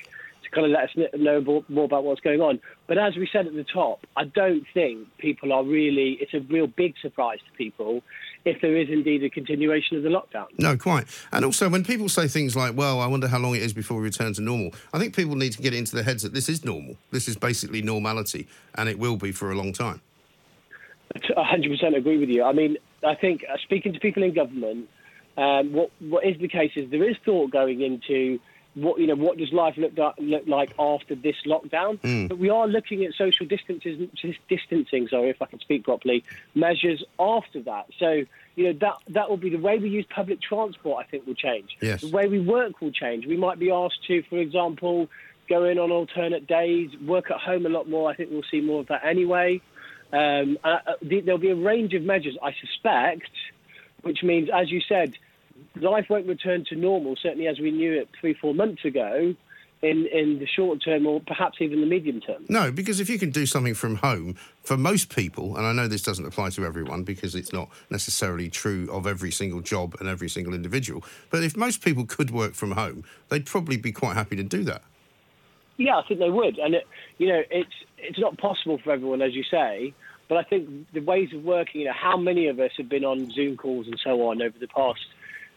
kind 0.52 0.66
of 0.66 0.72
let 0.72 0.84
us 0.84 1.10
know 1.18 1.40
more, 1.40 1.64
more 1.68 1.84
about 1.84 2.04
what's 2.04 2.20
going 2.20 2.40
on. 2.40 2.60
But 2.86 2.98
as 2.98 3.16
we 3.16 3.28
said 3.32 3.46
at 3.46 3.54
the 3.54 3.64
top, 3.64 4.06
I 4.16 4.24
don't 4.24 4.64
think 4.72 5.08
people 5.18 5.52
are 5.52 5.64
really. 5.64 6.18
It's 6.20 6.34
a 6.34 6.40
real 6.40 6.66
big 6.66 6.94
surprise 7.00 7.38
to 7.38 7.56
people 7.56 8.02
if 8.44 8.60
there 8.60 8.76
is 8.76 8.88
indeed 8.88 9.22
a 9.24 9.30
continuation 9.30 9.96
of 9.96 10.02
the 10.02 10.08
lockdown. 10.08 10.46
No, 10.58 10.76
quite. 10.76 11.06
And 11.32 11.44
also, 11.44 11.68
when 11.68 11.84
people 11.84 12.08
say 12.08 12.28
things 12.28 12.56
like, 12.56 12.76
well, 12.76 13.00
I 13.00 13.06
wonder 13.06 13.28
how 13.28 13.38
long 13.38 13.54
it 13.54 13.62
is 13.62 13.72
before 13.72 13.98
we 13.98 14.04
return 14.04 14.32
to 14.34 14.40
normal, 14.40 14.72
I 14.92 14.98
think 14.98 15.14
people 15.14 15.36
need 15.36 15.52
to 15.52 15.62
get 15.62 15.74
into 15.74 15.94
their 15.94 16.04
heads 16.04 16.22
that 16.22 16.34
this 16.34 16.48
is 16.48 16.64
normal. 16.64 16.96
This 17.10 17.28
is 17.28 17.36
basically 17.36 17.82
normality, 17.82 18.48
and 18.74 18.88
it 18.88 18.98
will 18.98 19.16
be 19.16 19.32
for 19.32 19.50
a 19.50 19.54
long 19.54 19.72
time. 19.72 20.00
I 21.14 21.56
100% 21.56 21.96
agree 21.96 22.18
with 22.18 22.30
you. 22.30 22.42
I 22.42 22.52
mean, 22.52 22.78
I 23.04 23.14
think 23.14 23.44
uh, 23.50 23.56
speaking 23.62 23.92
to 23.92 24.00
people 24.00 24.22
in 24.22 24.34
government, 24.34 24.88
um, 25.36 25.72
what 25.72 25.90
what 26.00 26.26
is 26.26 26.38
the 26.40 26.48
case 26.48 26.72
is 26.76 26.90
there 26.90 27.08
is 27.08 27.16
thought 27.24 27.50
going 27.50 27.80
into 27.80 28.38
what 28.74 28.98
you 28.98 29.06
know 29.06 29.14
what 29.14 29.36
does 29.36 29.52
life 29.52 29.76
look, 29.76 29.92
look 30.18 30.46
like 30.46 30.72
after 30.78 31.14
this 31.14 31.36
lockdown? 31.46 32.00
Mm. 32.00 32.28
but 32.28 32.38
we 32.38 32.48
are 32.48 32.66
looking 32.66 33.04
at 33.04 33.12
social 33.14 33.46
distancing 33.46 34.10
distancing 34.48 35.08
sorry 35.08 35.30
if 35.30 35.42
i 35.42 35.46
can 35.46 35.60
speak 35.60 35.84
properly 35.84 36.24
measures 36.54 37.04
after 37.18 37.62
that. 37.62 37.86
So 37.98 38.22
you 38.56 38.64
know 38.64 38.78
that 38.80 38.96
that 39.08 39.28
will 39.28 39.36
be 39.36 39.50
the 39.50 39.58
way 39.58 39.78
we 39.78 39.90
use 39.90 40.06
public 40.08 40.40
transport 40.40 41.04
i 41.04 41.08
think 41.08 41.26
will 41.26 41.34
change. 41.34 41.76
Yes. 41.80 42.00
the 42.00 42.10
way 42.10 42.28
we 42.28 42.40
work 42.40 42.80
will 42.80 42.92
change. 42.92 43.26
We 43.26 43.36
might 43.36 43.58
be 43.58 43.70
asked 43.70 44.04
to 44.06 44.22
for 44.22 44.38
example 44.38 45.08
go 45.48 45.64
in 45.64 45.78
on 45.78 45.90
alternate 45.90 46.46
days 46.46 46.90
work 47.04 47.30
at 47.30 47.38
home 47.38 47.66
a 47.66 47.68
lot 47.68 47.88
more. 47.88 48.10
I 48.10 48.14
think 48.14 48.30
we'll 48.30 48.42
see 48.50 48.60
more 48.60 48.80
of 48.80 48.88
that 48.88 49.04
anyway. 49.04 49.60
Um, 50.12 50.58
uh, 50.64 50.78
uh 50.86 50.92
there'll 51.02 51.38
be 51.38 51.50
a 51.50 51.56
range 51.56 51.94
of 51.94 52.02
measures 52.02 52.36
i 52.42 52.52
suspect 52.60 53.30
which 54.02 54.22
means 54.22 54.50
as 54.52 54.70
you 54.70 54.82
said 54.86 55.14
life 55.76 56.06
won't 56.08 56.26
return 56.26 56.64
to 56.68 56.76
normal, 56.76 57.16
certainly 57.16 57.46
as 57.46 57.58
we 57.58 57.70
knew 57.70 57.92
it 57.92 58.08
three, 58.20 58.34
four 58.34 58.54
months 58.54 58.84
ago, 58.84 59.34
in, 59.82 60.06
in 60.12 60.38
the 60.38 60.46
short 60.46 60.82
term 60.82 61.06
or 61.06 61.20
perhaps 61.20 61.58
even 61.60 61.80
the 61.80 61.86
medium 61.86 62.20
term. 62.20 62.44
No, 62.48 62.70
because 62.70 63.00
if 63.00 63.10
you 63.10 63.18
can 63.18 63.30
do 63.30 63.46
something 63.46 63.74
from 63.74 63.96
home, 63.96 64.36
for 64.62 64.76
most 64.76 65.14
people, 65.14 65.56
and 65.56 65.66
I 65.66 65.72
know 65.72 65.88
this 65.88 66.02
doesn't 66.02 66.24
apply 66.24 66.50
to 66.50 66.64
everyone 66.64 67.02
because 67.02 67.34
it's 67.34 67.52
not 67.52 67.68
necessarily 67.90 68.48
true 68.48 68.88
of 68.92 69.06
every 69.06 69.32
single 69.32 69.60
job 69.60 69.96
and 69.98 70.08
every 70.08 70.28
single 70.28 70.54
individual, 70.54 71.02
but 71.30 71.42
if 71.42 71.56
most 71.56 71.82
people 71.82 72.06
could 72.06 72.30
work 72.30 72.54
from 72.54 72.72
home, 72.72 73.04
they'd 73.28 73.46
probably 73.46 73.76
be 73.76 73.90
quite 73.90 74.14
happy 74.14 74.36
to 74.36 74.44
do 74.44 74.62
that. 74.64 74.82
Yeah, 75.78 75.98
I 75.98 76.06
think 76.06 76.20
they 76.20 76.30
would. 76.30 76.58
And, 76.58 76.74
it, 76.74 76.86
you 77.18 77.26
know, 77.26 77.42
it's, 77.50 77.74
it's 77.98 78.18
not 78.18 78.38
possible 78.38 78.78
for 78.78 78.92
everyone, 78.92 79.20
as 79.20 79.34
you 79.34 79.42
say. 79.42 79.94
But 80.28 80.38
I 80.38 80.44
think 80.44 80.92
the 80.92 81.00
ways 81.00 81.30
of 81.34 81.42
working, 81.42 81.80
you 81.80 81.88
know, 81.88 81.92
how 81.92 82.16
many 82.16 82.46
of 82.46 82.60
us 82.60 82.70
have 82.78 82.88
been 82.88 83.04
on 83.04 83.30
Zoom 83.32 83.56
calls 83.56 83.86
and 83.86 84.00
so 84.02 84.28
on 84.28 84.40
over 84.40 84.56
the 84.58 84.68
past 84.68 85.00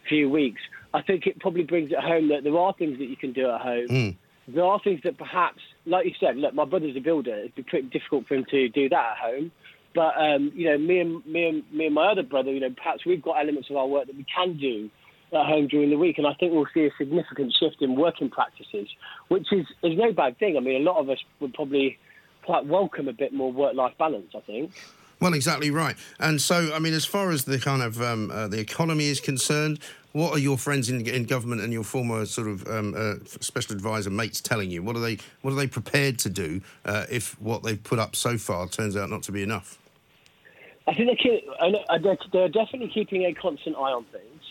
few 0.07 0.29
weeks, 0.29 0.61
I 0.93 1.01
think 1.01 1.27
it 1.27 1.39
probably 1.39 1.63
brings 1.63 1.91
it 1.91 1.99
home 1.99 2.29
that 2.29 2.43
there 2.43 2.57
are 2.57 2.73
things 2.73 2.97
that 2.99 3.05
you 3.05 3.17
can 3.17 3.33
do 3.33 3.49
at 3.49 3.61
home. 3.61 3.87
Mm. 3.87 4.15
There 4.47 4.63
are 4.63 4.79
things 4.79 5.01
that 5.03 5.17
perhaps, 5.17 5.59
like 5.85 6.05
you 6.05 6.13
said, 6.19 6.37
look, 6.37 6.53
my 6.53 6.65
brother's 6.65 6.95
a 6.95 6.99
builder. 6.99 7.35
It'd 7.35 7.55
be 7.55 7.63
pretty 7.63 7.87
difficult 7.89 8.27
for 8.27 8.35
him 8.35 8.45
to 8.51 8.69
do 8.69 8.89
that 8.89 9.13
at 9.13 9.17
home. 9.17 9.51
But 9.95 10.17
um, 10.17 10.51
you 10.53 10.69
know, 10.69 10.77
me 10.77 10.99
and 10.99 11.25
me 11.25 11.47
and 11.47 11.63
me 11.71 11.85
and 11.85 11.95
my 11.95 12.11
other 12.11 12.21
brother, 12.21 12.51
you 12.51 12.59
know, 12.59 12.69
perhaps 12.75 13.05
we've 13.05 13.21
got 13.21 13.39
elements 13.39 13.69
of 13.69 13.77
our 13.77 13.87
work 13.87 14.07
that 14.07 14.15
we 14.15 14.25
can 14.25 14.57
do 14.57 14.89
at 15.33 15.45
home 15.45 15.67
during 15.67 15.89
the 15.89 15.97
week, 15.97 16.17
and 16.17 16.27
I 16.27 16.33
think 16.33 16.53
we'll 16.53 16.67
see 16.73 16.85
a 16.85 16.91
significant 16.97 17.55
shift 17.57 17.81
in 17.81 17.95
working 17.95 18.29
practices, 18.29 18.89
which 19.29 19.47
is 19.53 19.65
is 19.83 19.97
no 19.97 20.11
bad 20.11 20.37
thing. 20.37 20.57
I 20.57 20.59
mean, 20.59 20.81
a 20.81 20.83
lot 20.83 20.99
of 20.99 21.09
us 21.09 21.19
would 21.39 21.53
probably 21.53 21.97
quite 22.43 22.65
welcome 22.65 23.07
a 23.07 23.13
bit 23.13 23.33
more 23.33 23.51
work-life 23.51 23.93
balance. 23.97 24.31
I 24.35 24.41
think. 24.41 24.71
Well, 25.25 25.33
exactly 25.33 25.71
right. 25.71 25.95
And 26.19 26.39
so, 26.39 26.71
I 26.71 26.77
mean, 26.77 26.93
as 26.93 27.03
far 27.03 27.31
as 27.31 27.45
the 27.45 27.57
kind 27.57 27.81
of 27.81 27.99
um, 27.99 28.29
uh, 28.29 28.47
the 28.47 28.59
economy 28.59 29.07
is 29.07 29.19
concerned, 29.19 29.79
what 30.11 30.31
are 30.33 30.37
your 30.37 30.55
friends 30.55 30.87
in, 30.87 31.03
in 31.07 31.23
government 31.23 31.61
and 31.61 31.73
your 31.73 31.83
former 31.83 32.27
sort 32.27 32.47
of 32.47 32.67
um, 32.67 32.93
uh, 32.95 33.15
special 33.39 33.73
advisor 33.73 34.11
mates 34.11 34.39
telling 34.39 34.69
you? 34.69 34.83
What 34.83 34.95
are 34.95 34.99
they 34.99 35.17
What 35.41 35.49
are 35.49 35.55
they 35.55 35.65
prepared 35.65 36.19
to 36.19 36.29
do 36.29 36.61
uh, 36.85 37.07
if 37.09 37.41
what 37.41 37.63
they've 37.63 37.83
put 37.83 37.97
up 37.97 38.15
so 38.15 38.37
far 38.37 38.67
turns 38.67 38.95
out 38.95 39.09
not 39.09 39.23
to 39.23 39.31
be 39.31 39.41
enough? 39.41 39.79
I 40.85 40.93
think 40.93 41.07
they're, 41.07 41.15
keep, 41.15 42.31
they're 42.31 42.47
definitely 42.47 42.91
keeping 42.93 43.25
a 43.25 43.33
constant 43.33 43.77
eye 43.77 43.93
on 43.93 44.05
things. 44.11 44.43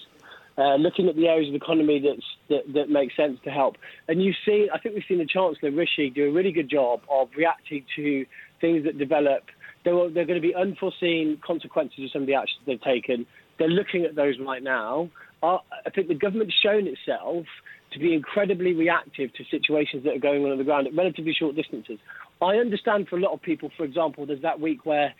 Uh, 0.58 0.74
looking 0.74 1.08
at 1.08 1.14
the 1.14 1.28
areas 1.28 1.46
of 1.48 1.52
the 1.52 1.64
economy 1.64 2.00
that, 2.48 2.62
that 2.72 2.90
make 2.90 3.14
sense 3.14 3.38
to 3.44 3.50
help. 3.50 3.76
And 4.08 4.20
you 4.20 4.32
see, 4.44 4.68
I 4.74 4.78
think 4.78 4.96
we've 4.96 5.04
seen 5.06 5.18
the 5.18 5.26
Chancellor 5.26 5.70
Rishi 5.70 6.10
do 6.10 6.28
a 6.28 6.32
really 6.32 6.50
good 6.50 6.68
job 6.68 7.02
of 7.08 7.28
reacting 7.36 7.84
to 7.94 8.26
things 8.60 8.84
that 8.84 8.98
develop 8.98 9.44
there 9.84 9.94
are, 9.94 10.10
there 10.10 10.22
are 10.22 10.26
going 10.26 10.40
to 10.40 10.46
be 10.46 10.54
unforeseen 10.54 11.38
consequences 11.44 12.04
of 12.04 12.10
some 12.12 12.22
of 12.22 12.26
the 12.26 12.34
actions 12.34 12.60
they've 12.66 12.80
taken. 12.80 13.26
They're 13.58 13.68
looking 13.68 14.04
at 14.04 14.14
those 14.14 14.34
right 14.40 14.62
now. 14.62 15.10
I 15.42 15.90
think 15.94 16.08
the 16.08 16.14
government's 16.14 16.54
shown 16.62 16.86
itself 16.86 17.44
to 17.92 17.98
be 17.98 18.14
incredibly 18.14 18.72
reactive 18.72 19.32
to 19.34 19.44
situations 19.50 20.04
that 20.04 20.16
are 20.16 20.18
going 20.18 20.44
on 20.44 20.50
on 20.50 20.58
the 20.58 20.64
ground 20.64 20.86
at 20.86 20.94
relatively 20.94 21.34
short 21.38 21.54
distances. 21.54 21.98
I 22.40 22.56
understand 22.56 23.08
for 23.08 23.16
a 23.16 23.20
lot 23.20 23.32
of 23.32 23.42
people, 23.42 23.70
for 23.76 23.84
example, 23.84 24.26
there's 24.26 24.42
that 24.42 24.58
week 24.58 24.84
where 24.84 25.14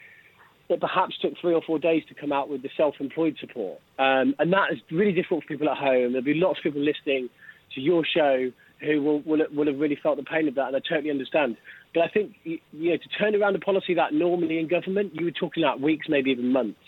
it 0.69 0.81
perhaps 0.81 1.15
took 1.21 1.35
three 1.41 1.55
or 1.55 1.63
four 1.63 1.79
days 1.79 2.03
to 2.09 2.15
come 2.15 2.33
out 2.33 2.49
with 2.49 2.63
the 2.63 2.71
self-employed 2.77 3.37
support, 3.39 3.81
um, 3.99 4.35
and 4.39 4.53
that 4.53 4.73
is 4.73 4.79
really 4.91 5.13
difficult 5.13 5.45
for 5.45 5.49
people 5.49 5.69
at 5.69 5.77
home. 5.77 6.13
There'll 6.13 6.25
be 6.25 6.35
lots 6.35 6.59
of 6.59 6.63
people 6.63 6.81
listening 6.81 7.29
to 7.75 7.81
your 7.81 8.03
show 8.05 8.51
who 8.81 9.03
will, 9.03 9.21
will, 9.23 9.45
will 9.55 9.67
have 9.67 9.79
really 9.79 9.99
felt 10.03 10.17
the 10.17 10.25
pain 10.25 10.49
of 10.49 10.55
that, 10.55 10.69
and 10.69 10.77
I 10.77 10.81
totally 10.81 11.11
understand. 11.11 11.57
But 11.95 12.03
I 12.03 12.09
think 12.09 12.35
you 12.43 12.59
know 12.73 12.97
to 12.97 13.09
turn 13.19 13.35
around 13.35 13.55
a 13.55 13.61
policy 13.61 13.95
that 13.95 14.13
normally 14.13 14.59
in 14.59 14.69
government 14.69 15.15
you 15.15 15.27
were 15.27 15.31
talking 15.31 15.63
about 15.63 15.81
weeks, 15.81 16.09
maybe 16.09 16.31
even 16.31 16.53
months. 16.53 16.79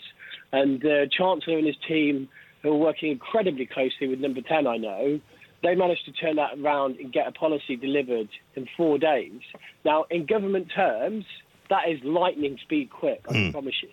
And 0.51 0.81
the 0.81 1.03
uh, 1.03 1.05
Chancellor 1.11 1.57
and 1.57 1.67
his 1.67 1.75
team, 1.87 2.29
who 2.61 2.69
are 2.71 2.77
working 2.77 3.11
incredibly 3.11 3.65
closely 3.65 4.07
with 4.07 4.19
Number 4.19 4.41
Ten, 4.41 4.67
I 4.67 4.77
know, 4.77 5.19
they 5.63 5.75
managed 5.75 6.05
to 6.05 6.11
turn 6.11 6.35
that 6.35 6.59
around 6.59 6.97
and 6.97 7.11
get 7.11 7.27
a 7.27 7.31
policy 7.31 7.75
delivered 7.75 8.29
in 8.55 8.67
four 8.77 8.97
days. 8.97 9.41
Now, 9.83 10.05
in 10.09 10.25
government 10.25 10.67
terms, 10.73 11.25
that 11.69 11.89
is 11.89 11.99
lightning 12.03 12.57
speed 12.61 12.89
quick. 12.89 13.25
I 13.29 13.33
mm. 13.33 13.51
promise 13.51 13.75
you. 13.81 13.89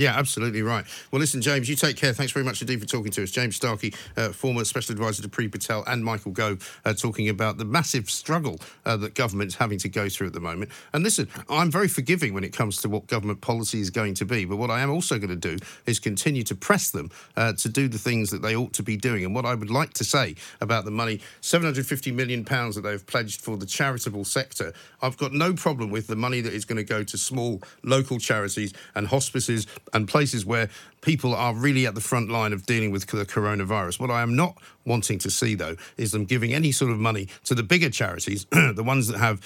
Yeah, 0.00 0.16
absolutely 0.16 0.62
right. 0.62 0.86
Well, 1.10 1.20
listen, 1.20 1.42
James, 1.42 1.68
you 1.68 1.76
take 1.76 1.94
care. 1.98 2.14
Thanks 2.14 2.32
very 2.32 2.42
much 2.42 2.62
indeed 2.62 2.80
for 2.80 2.86
talking 2.86 3.12
to 3.12 3.22
us. 3.22 3.30
James 3.30 3.60
Starkie, 3.60 3.94
uh, 4.16 4.30
former 4.30 4.64
special 4.64 4.94
advisor 4.94 5.20
to 5.20 5.28
Priti 5.28 5.52
Patel, 5.52 5.84
and 5.86 6.02
Michael 6.02 6.32
Gove, 6.32 6.80
uh, 6.86 6.94
talking 6.94 7.28
about 7.28 7.58
the 7.58 7.66
massive 7.66 8.08
struggle 8.08 8.58
uh, 8.86 8.96
that 8.96 9.14
government's 9.14 9.56
having 9.56 9.78
to 9.80 9.90
go 9.90 10.08
through 10.08 10.28
at 10.28 10.32
the 10.32 10.40
moment. 10.40 10.70
And 10.94 11.04
listen, 11.04 11.28
I'm 11.50 11.70
very 11.70 11.86
forgiving 11.86 12.32
when 12.32 12.44
it 12.44 12.54
comes 12.54 12.80
to 12.80 12.88
what 12.88 13.08
government 13.08 13.42
policy 13.42 13.78
is 13.78 13.90
going 13.90 14.14
to 14.14 14.24
be, 14.24 14.46
but 14.46 14.56
what 14.56 14.70
I 14.70 14.80
am 14.80 14.90
also 14.90 15.18
going 15.18 15.38
to 15.38 15.56
do 15.56 15.62
is 15.84 15.98
continue 15.98 16.44
to 16.44 16.54
press 16.54 16.90
them 16.90 17.10
uh, 17.36 17.52
to 17.58 17.68
do 17.68 17.86
the 17.86 17.98
things 17.98 18.30
that 18.30 18.40
they 18.40 18.56
ought 18.56 18.72
to 18.72 18.82
be 18.82 18.96
doing. 18.96 19.26
And 19.26 19.34
what 19.34 19.44
I 19.44 19.54
would 19.54 19.70
like 19.70 19.92
to 19.94 20.04
say 20.04 20.34
about 20.62 20.86
the 20.86 20.90
money, 20.90 21.20
750 21.42 22.10
million 22.12 22.46
pounds 22.46 22.74
that 22.76 22.82
they've 22.82 23.06
pledged 23.06 23.42
for 23.42 23.58
the 23.58 23.66
charitable 23.66 24.24
sector, 24.24 24.72
I've 25.02 25.18
got 25.18 25.34
no 25.34 25.52
problem 25.52 25.90
with 25.90 26.06
the 26.06 26.16
money 26.16 26.40
that 26.40 26.54
is 26.54 26.64
going 26.64 26.78
to 26.78 26.84
go 26.84 27.04
to 27.04 27.18
small 27.18 27.60
local 27.84 28.18
charities 28.18 28.72
and 28.94 29.06
hospices 29.06 29.66
and 29.92 30.06
places 30.08 30.44
where 30.44 30.68
people 31.00 31.34
are 31.34 31.54
really 31.54 31.86
at 31.86 31.94
the 31.94 32.00
front 32.00 32.30
line 32.30 32.52
of 32.52 32.66
dealing 32.66 32.90
with 32.90 33.06
the 33.06 33.24
coronavirus. 33.24 34.00
What 34.00 34.10
I 34.10 34.22
am 34.22 34.36
not 34.36 34.58
wanting 34.84 35.18
to 35.20 35.30
see, 35.30 35.54
though, 35.54 35.76
is 35.96 36.12
them 36.12 36.24
giving 36.24 36.52
any 36.52 36.72
sort 36.72 36.90
of 36.90 36.98
money 36.98 37.28
to 37.44 37.54
the 37.54 37.62
bigger 37.62 37.90
charities, 37.90 38.44
the 38.50 38.82
ones 38.84 39.08
that 39.08 39.18
have 39.18 39.40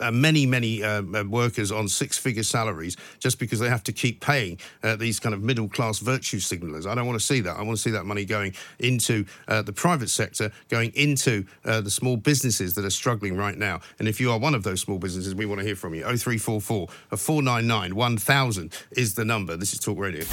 uh, 0.00 0.10
many, 0.10 0.46
many 0.46 0.82
uh, 0.82 1.02
uh, 1.14 1.24
workers 1.28 1.70
on 1.70 1.88
six 1.88 2.16
figure 2.16 2.42
salaries 2.42 2.96
just 3.18 3.38
because 3.38 3.60
they 3.60 3.68
have 3.68 3.82
to 3.84 3.92
keep 3.92 4.20
paying 4.20 4.58
uh, 4.82 4.96
these 4.96 5.20
kind 5.20 5.34
of 5.34 5.42
middle 5.42 5.68
class 5.68 5.98
virtue 5.98 6.38
signalers. 6.38 6.86
I 6.86 6.94
don't 6.94 7.06
want 7.06 7.18
to 7.18 7.24
see 7.24 7.40
that. 7.40 7.56
I 7.56 7.62
want 7.62 7.76
to 7.76 7.82
see 7.82 7.90
that 7.90 8.04
money 8.04 8.24
going 8.24 8.54
into 8.78 9.26
uh, 9.48 9.62
the 9.62 9.72
private 9.72 10.08
sector, 10.08 10.50
going 10.68 10.92
into 10.94 11.44
uh, 11.64 11.80
the 11.80 11.90
small 11.90 12.16
businesses 12.16 12.74
that 12.74 12.84
are 12.84 12.90
struggling 12.90 13.36
right 13.36 13.56
now. 13.56 13.80
And 13.98 14.08
if 14.08 14.20
you 14.20 14.30
are 14.32 14.38
one 14.38 14.54
of 14.54 14.62
those 14.62 14.80
small 14.80 14.98
businesses, 14.98 15.34
we 15.34 15.46
want 15.46 15.60
to 15.60 15.66
hear 15.66 15.76
from 15.76 15.94
you. 15.94 16.02
0344 16.02 16.88
499 17.16 17.94
1000 17.94 18.72
is 18.92 19.14
the 19.14 19.24
number. 19.24 19.56
This 19.56 19.72
is 19.72 19.78
Talk 19.78 19.98
Radio. 19.98 20.24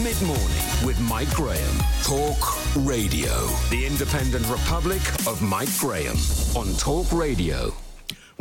Mid 0.00 0.20
morning 0.22 0.86
with 0.86 0.98
Mike 1.00 1.28
Graham. 1.34 1.76
Talk 2.02 2.76
Radio. 2.76 3.46
The 3.68 3.84
Independent 3.84 4.48
Republic 4.48 5.02
of 5.26 5.42
Mike 5.42 5.68
Graham 5.78 6.16
on 6.56 6.72
Talk 6.78 7.12
Radio. 7.12 7.74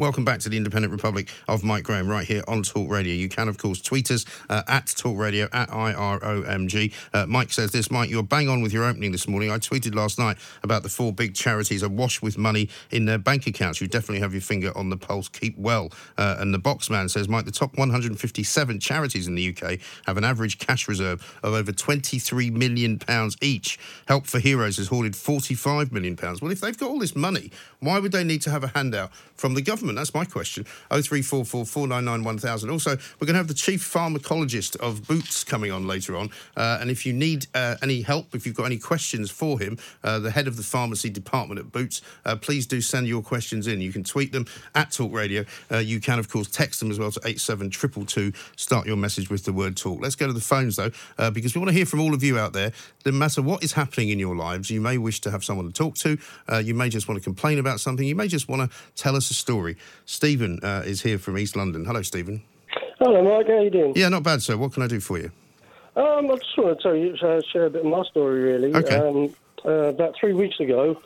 Welcome 0.02 0.26
back 0.26 0.40
to 0.40 0.50
the 0.50 0.58
Independent 0.58 0.92
Republic 0.92 1.30
of 1.48 1.64
Mike 1.64 1.84
Graham 1.84 2.08
right 2.08 2.26
here 2.26 2.44
on 2.48 2.64
Talk 2.64 2.90
Radio. 2.90 3.14
You 3.14 3.30
can, 3.30 3.48
of 3.48 3.60
course, 3.60 3.80
tweet 3.80 4.10
us 4.10 4.26
uh, 4.50 4.64
at 4.68 4.88
Talk 4.88 5.16
Radio, 5.16 5.48
at 5.54 5.70
IROMG. 5.70 6.92
Uh, 7.14 7.28
Mike 7.28 7.54
says 7.54 7.72
this, 7.72 7.92
Mike, 7.92 8.10
you're 8.10 8.24
bang 8.24 8.50
on 8.50 8.64
with 8.64 8.74
your 8.74 8.84
opening 8.86 9.12
this 9.12 9.28
morning. 9.28 9.52
I 9.52 9.60
tweeted 9.60 9.94
last 9.94 10.18
night 10.18 10.38
about 10.64 10.82
the 10.82 10.90
four 10.90 11.14
big 11.14 11.36
charities 11.36 11.84
awash 11.84 12.20
with 12.20 12.36
money 12.36 12.68
in 12.90 13.06
their 13.06 13.20
bank 13.20 13.46
accounts. 13.46 13.80
You 13.80 13.88
definitely 13.88 14.22
have 14.22 14.34
your 14.34 14.42
finger 14.42 14.76
on 14.76 14.90
the 14.90 14.98
pulse. 14.98 15.30
Keep 15.30 15.56
well. 15.60 15.92
Uh, 16.18 16.38
and 16.40 16.52
the 16.52 16.58
Boxman 16.58 17.08
says, 17.08 17.30
Mike, 17.30 17.46
the 17.46 17.52
top 17.52 17.78
157 17.78 18.80
charities 18.80 19.28
in 19.28 19.36
the 19.36 19.56
UK 19.56 19.78
have 20.08 20.18
an 20.18 20.24
average 20.24 20.58
cash 20.58 20.88
reserve 20.88 21.40
of 21.44 21.54
over 21.54 21.72
£23 21.72 22.52
million 22.52 23.00
each. 23.40 23.78
Help 24.08 24.26
for 24.26 24.40
Heroes 24.40 24.78
has 24.78 24.88
hoarded 24.88 25.14
£45 25.14 25.92
million. 25.92 26.18
Well, 26.20 26.50
if 26.50 26.60
they've 26.60 26.76
got 26.76 26.90
all 26.90 26.98
this 26.98 27.16
money, 27.16 27.52
why 27.82 28.00
would 28.00 28.12
they 28.12 28.24
need 28.24 28.42
to 28.42 28.50
have 28.50 28.64
a 28.64 28.70
handout 28.70 29.14
from 29.36 29.54
the 29.54 29.62
government? 29.62 29.91
That's 29.96 30.14
my 30.14 30.26
question. 30.26 30.64
0344 30.90 31.66
499 31.66 32.24
1000. 32.24 32.70
Also, 32.70 32.92
we're 32.92 33.26
going 33.26 33.34
to 33.34 33.40
have 33.40 33.48
the 33.48 33.54
chief 33.54 33.82
pharmacologist 33.82 34.76
of 34.78 35.08
Boots 35.08 35.44
coming 35.44 35.72
on 35.72 35.88
later 35.88 36.16
on. 36.16 36.30
Uh, 36.56 36.78
and 36.82 36.90
if 36.90 37.06
you 37.06 37.14
need 37.14 37.48
uh, 37.54 37.76
any 37.82 38.02
help, 38.02 38.34
if 38.36 38.46
you've 38.46 38.56
got 38.56 38.66
any 38.66 38.78
questions 38.78 39.30
for 39.30 39.60
him, 39.60 39.78
uh, 40.04 40.20
the 40.20 40.32
head 40.32 40.48
of 40.48 40.58
the 40.58 40.64
pharmacy 40.64 41.10
department 41.10 41.60
at 41.60 41.72
Boots, 41.72 42.02
uh, 42.26 42.36
please 42.36 42.66
do 42.66 42.82
send 42.82 43.08
your 43.08 43.22
questions 43.22 43.68
in. 43.68 43.82
You 43.82 43.92
can 43.92 44.04
tweet 44.04 44.32
them 44.32 44.46
at 44.76 44.92
Talk 44.92 45.14
Radio. 45.14 45.46
Uh, 45.72 45.78
you 45.78 46.00
can, 46.00 46.20
of 46.20 46.30
course, 46.30 46.50
text 46.50 46.80
them 46.80 46.92
as 46.92 47.00
well 47.00 47.12
to 47.12 47.20
87222. 47.26 48.34
Start 48.56 48.88
your 48.88 48.98
message 48.98 49.30
with 49.30 49.46
the 49.46 49.54
word 49.54 49.78
talk. 49.78 50.02
Let's 50.02 50.16
go 50.16 50.28
to 50.28 50.34
the 50.34 50.42
phones, 50.42 50.76
though, 50.76 50.92
uh, 51.18 51.32
because 51.32 51.56
we 51.56 51.60
want 51.60 51.70
to 51.70 51.76
hear 51.76 51.86
from 51.86 52.02
all 52.02 52.14
of 52.14 52.24
you 52.24 52.38
out 52.38 52.54
there. 52.54 52.72
No 53.06 53.12
matter 53.12 53.42
what 53.42 53.64
is 53.64 53.74
happening 53.74 54.10
in 54.10 54.20
your 54.20 54.36
lives, 54.36 54.70
you 54.70 54.82
may 54.82 54.98
wish 54.98 55.22
to 55.22 55.32
have 55.32 55.44
someone 55.44 55.66
to 55.66 55.74
talk 55.74 55.96
to. 55.96 56.18
you 56.64 56.74
may 56.74 56.90
just 56.90 57.08
want 57.08 57.18
to 57.18 57.24
complain 57.24 57.60
about 57.60 57.80
something. 57.80 58.08
You 58.08 58.16
may 58.16 58.28
just 58.28 58.48
want 58.48 58.70
to 58.70 58.78
tell 58.96 59.16
us 59.16 59.30
a 59.32 59.34
story. 59.34 59.78
Stephen 60.06 60.60
uh, 60.64 60.84
is 60.86 61.02
here 61.02 61.18
from 61.18 61.38
East 61.38 61.56
London. 61.56 61.86
Hello, 61.86 62.02
Stephen. 62.02 62.42
Hello, 63.00 63.24
Mike. 63.24 63.48
How 63.48 63.54
are 63.54 63.64
you 63.64 63.70
doing? 63.70 63.94
Yeah, 63.96 64.10
not 64.10 64.24
bad, 64.24 64.42
sir. 64.42 64.58
What 64.58 64.74
can 64.74 64.84
I 64.84 64.88
do 64.88 65.00
for 65.00 65.18
you? 65.18 65.32
Um, 65.96 66.32
I 66.32 66.36
just 66.36 66.58
want 66.58 66.78
to 66.78 66.84
tell 66.84 66.96
you, 66.96 67.16
uh, 67.22 67.42
share 67.52 67.66
a 67.66 67.70
bit 67.70 67.82
of 67.86 67.92
my 67.92 68.04
story, 68.04 68.42
really. 68.42 68.74
Okay. 68.74 68.96
Um, 68.96 69.34
uh, 69.66 69.90
about 69.90 70.16
three 70.20 70.34
weeks 70.34 70.60
ago, 70.60 70.98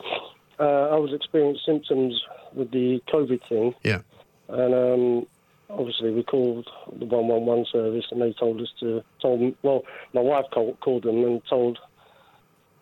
uh, 0.60 0.62
I 0.62 0.96
was 0.96 1.12
experiencing 1.12 1.62
symptoms 1.66 2.22
with 2.54 2.70
the 2.70 3.02
COVID 3.12 3.42
thing, 3.48 3.74
Yeah. 3.82 4.00
and 4.48 4.74
um, 4.74 5.26
obviously 5.68 6.10
we 6.12 6.22
called 6.22 6.68
the 6.98 7.04
111 7.04 7.66
service, 7.72 8.04
and 8.10 8.22
they 8.22 8.32
told 8.32 8.60
us 8.60 8.68
to 8.80 9.02
told 9.20 9.54
well, 9.62 9.84
my 10.14 10.20
wife 10.20 10.46
called, 10.52 10.78
called 10.80 11.02
them 11.02 11.24
and 11.24 11.42
told. 11.48 11.78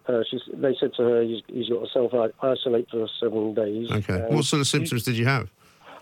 Uh, 0.07 0.23
she's, 0.31 0.43
they 0.53 0.77
said 0.79 0.93
to 0.95 1.03
her, 1.03 1.23
he's, 1.23 1.43
he's 1.47 1.69
got 1.71 1.81
to 1.85 1.91
self 1.91 2.13
isolate 2.43 2.87
for 2.91 3.09
seven 3.19 3.55
days. 3.55 3.91
Okay. 3.91 4.27
What 4.29 4.45
sort 4.45 4.61
of 4.61 4.67
symptoms 4.67 5.03
did 5.05 5.17
you 5.17 5.25
have? 5.25 5.51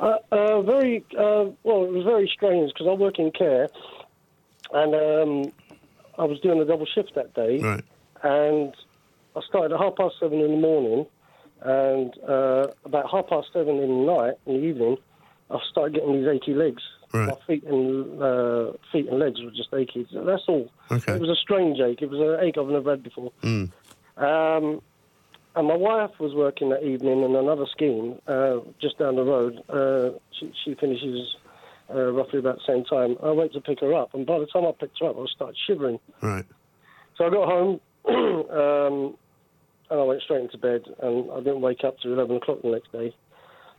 Uh, 0.03 0.17
uh, 0.33 0.63
very 0.63 1.05
uh, 1.17 1.45
well. 1.63 1.85
It 1.85 1.93
was 1.93 2.05
very 2.05 2.29
strange 2.35 2.73
because 2.75 2.89
I 2.91 2.95
work 2.95 3.21
in 3.21 3.31
care, 3.31 3.69
and 4.73 4.95
um, 4.95 5.53
I 6.19 6.25
was 6.25 6.41
doing 6.41 6.61
a 6.61 6.65
double 6.65 6.87
shift 6.87 7.15
that 7.15 7.33
day, 7.35 7.59
Right. 7.61 7.85
and 8.25 8.75
I 9.37 9.41
started 9.49 9.73
at 9.75 9.81
half 9.81 9.95
past 9.95 10.17
seven 10.19 10.41
in 10.41 10.51
the 10.51 10.57
morning, 10.57 11.07
and 11.61 12.13
uh, 12.29 12.67
about 12.85 13.09
half 13.13 13.29
past 13.29 13.49
seven 13.53 13.77
in 13.79 13.89
the 14.07 14.13
night, 14.13 14.35
in 14.47 14.55
the 14.61 14.67
evening, 14.67 14.97
I 15.51 15.59
started 15.71 15.95
getting 15.95 16.15
these 16.19 16.27
achy 16.29 16.55
legs. 16.55 16.83
Right. 17.15 17.29
My 17.29 17.37
feet 17.47 17.63
and 17.65 18.21
uh, 18.21 18.73
feet 18.91 19.07
and 19.09 19.21
legs 19.21 19.41
were 19.41 19.51
just 19.53 19.73
achy. 19.73 20.07
That's 20.13 20.43
all. 20.49 20.69
Okay. 20.91 21.13
It 21.13 21.21
was 21.21 21.31
a 21.31 21.37
strange 21.37 21.79
ache. 21.79 22.03
It 22.03 22.11
was 22.11 22.19
an 22.19 22.45
ache 22.45 22.57
I've 22.59 22.67
never 22.67 22.91
had 22.91 23.03
before. 23.05 23.31
Mm. 23.43 23.71
Um, 24.17 24.83
and 25.55 25.67
my 25.67 25.77
wife 25.77 26.11
was 26.19 26.35
working 26.35 26.71
that 26.71 26.83
evening 26.83 27.23
in 27.23 27.35
another 27.37 27.67
scheme 27.71 28.19
uh, 28.27 28.59
just 28.81 28.99
down 28.99 29.17
the 29.17 29.25
road. 29.25 29.63
Uh, 29.69 30.19
she, 30.39 30.53
she 30.65 30.75
finishes 30.75 31.37
uh, 31.95 32.11
roughly 32.13 32.39
about 32.39 32.57
the 32.59 32.65
same 32.73 32.85
time. 32.85 33.17
I 33.23 33.31
went 33.31 33.53
to 33.53 33.61
pick 33.61 33.81
her 33.81 33.95
up, 33.95 34.15
and 34.15 34.25
by 34.27 34.39
the 34.39 34.47
time 34.47 34.65
I 34.65 34.73
picked 34.73 34.99
her 35.01 35.09
up, 35.11 35.17
I 35.19 35.27
started 35.35 35.57
shivering. 35.67 35.99
Right. 36.23 36.45
So 37.19 37.27
I 37.27 37.31
got 37.31 37.47
home, 37.49 37.81
um, 38.09 39.17
and 39.91 40.01
I 40.01 40.03
went 40.05 40.23
straight 40.23 40.43
into 40.43 40.59
bed, 40.59 40.83
and 41.03 41.31
I 41.31 41.37
didn't 41.39 41.61
wake 41.61 41.85
up 41.85 41.97
till 42.01 42.13
11 42.15 42.37
o'clock 42.37 42.63
the 42.63 42.69
next 42.71 42.91
day. 42.93 43.15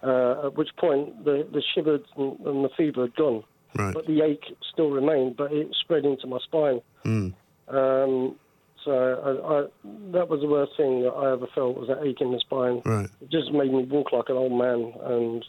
Uh, 0.04 0.48
at 0.48 0.56
which 0.58 0.70
point 0.78 1.24
the, 1.24 1.48
the 1.54 1.64
shivered 1.74 2.04
and, 2.18 2.38
and 2.42 2.66
the 2.66 2.70
fever 2.76 3.02
had 3.04 3.16
gone, 3.16 3.44
Right. 3.76 3.94
but 3.94 4.06
the 4.06 4.22
ache 4.22 4.44
still 4.72 4.92
remained, 4.92 5.38
but 5.38 5.52
it 5.52 5.68
spread 5.80 6.06
into 6.06 6.28
my 6.28 6.40
spine. 6.40 6.82
Mm. 7.06 7.34
Um, 7.70 8.36
so 8.84 8.92
I, 8.92 9.54
I, 9.54 9.66
that 10.12 10.30
was 10.30 10.42
the 10.42 10.48
worst 10.48 10.74
thing 10.78 11.02
that 11.04 11.12
I 11.12 11.32
ever 11.34 11.48
felt 11.54 11.78
was 11.78 11.88
that 11.88 12.04
ache 12.04 12.22
in 12.22 12.32
the 12.32 12.40
spine. 12.40 12.82
Right. 12.86 13.10
It 13.22 13.30
just 13.30 13.52
made 13.52 13.72
me 13.72 13.84
walk 13.84 14.12
like 14.12 14.30
an 14.30 14.36
old 14.36 14.52
man. 14.58 14.94
And 15.04 15.46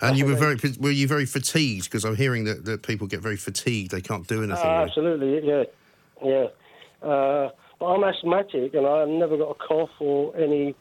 And 0.00 0.18
you 0.18 0.26
were 0.26 0.34
very 0.34 0.56
were 0.78 0.90
you 0.90 1.08
very 1.08 1.26
fatigued 1.26 1.84
because 1.84 2.04
I'm 2.04 2.16
hearing 2.16 2.44
that, 2.44 2.64
that 2.64 2.82
people 2.82 3.06
get 3.06 3.20
very 3.20 3.36
fatigued. 3.36 3.90
They 3.90 4.00
can't 4.02 4.26
do 4.26 4.42
anything. 4.42 4.62
Ah, 4.64 4.78
really. 4.80 4.84
absolutely, 4.84 5.48
yeah, 5.48 5.64
yeah. 6.22 6.46
Uh, 7.08 7.50
but 7.78 7.86
I'm 7.86 8.04
asthmatic, 8.04 8.74
and 8.74 8.86
I've 8.86 9.08
never 9.08 9.36
got 9.36 9.50
a 9.50 9.54
cough 9.54 9.90
or 10.00 10.34
any 10.36 10.74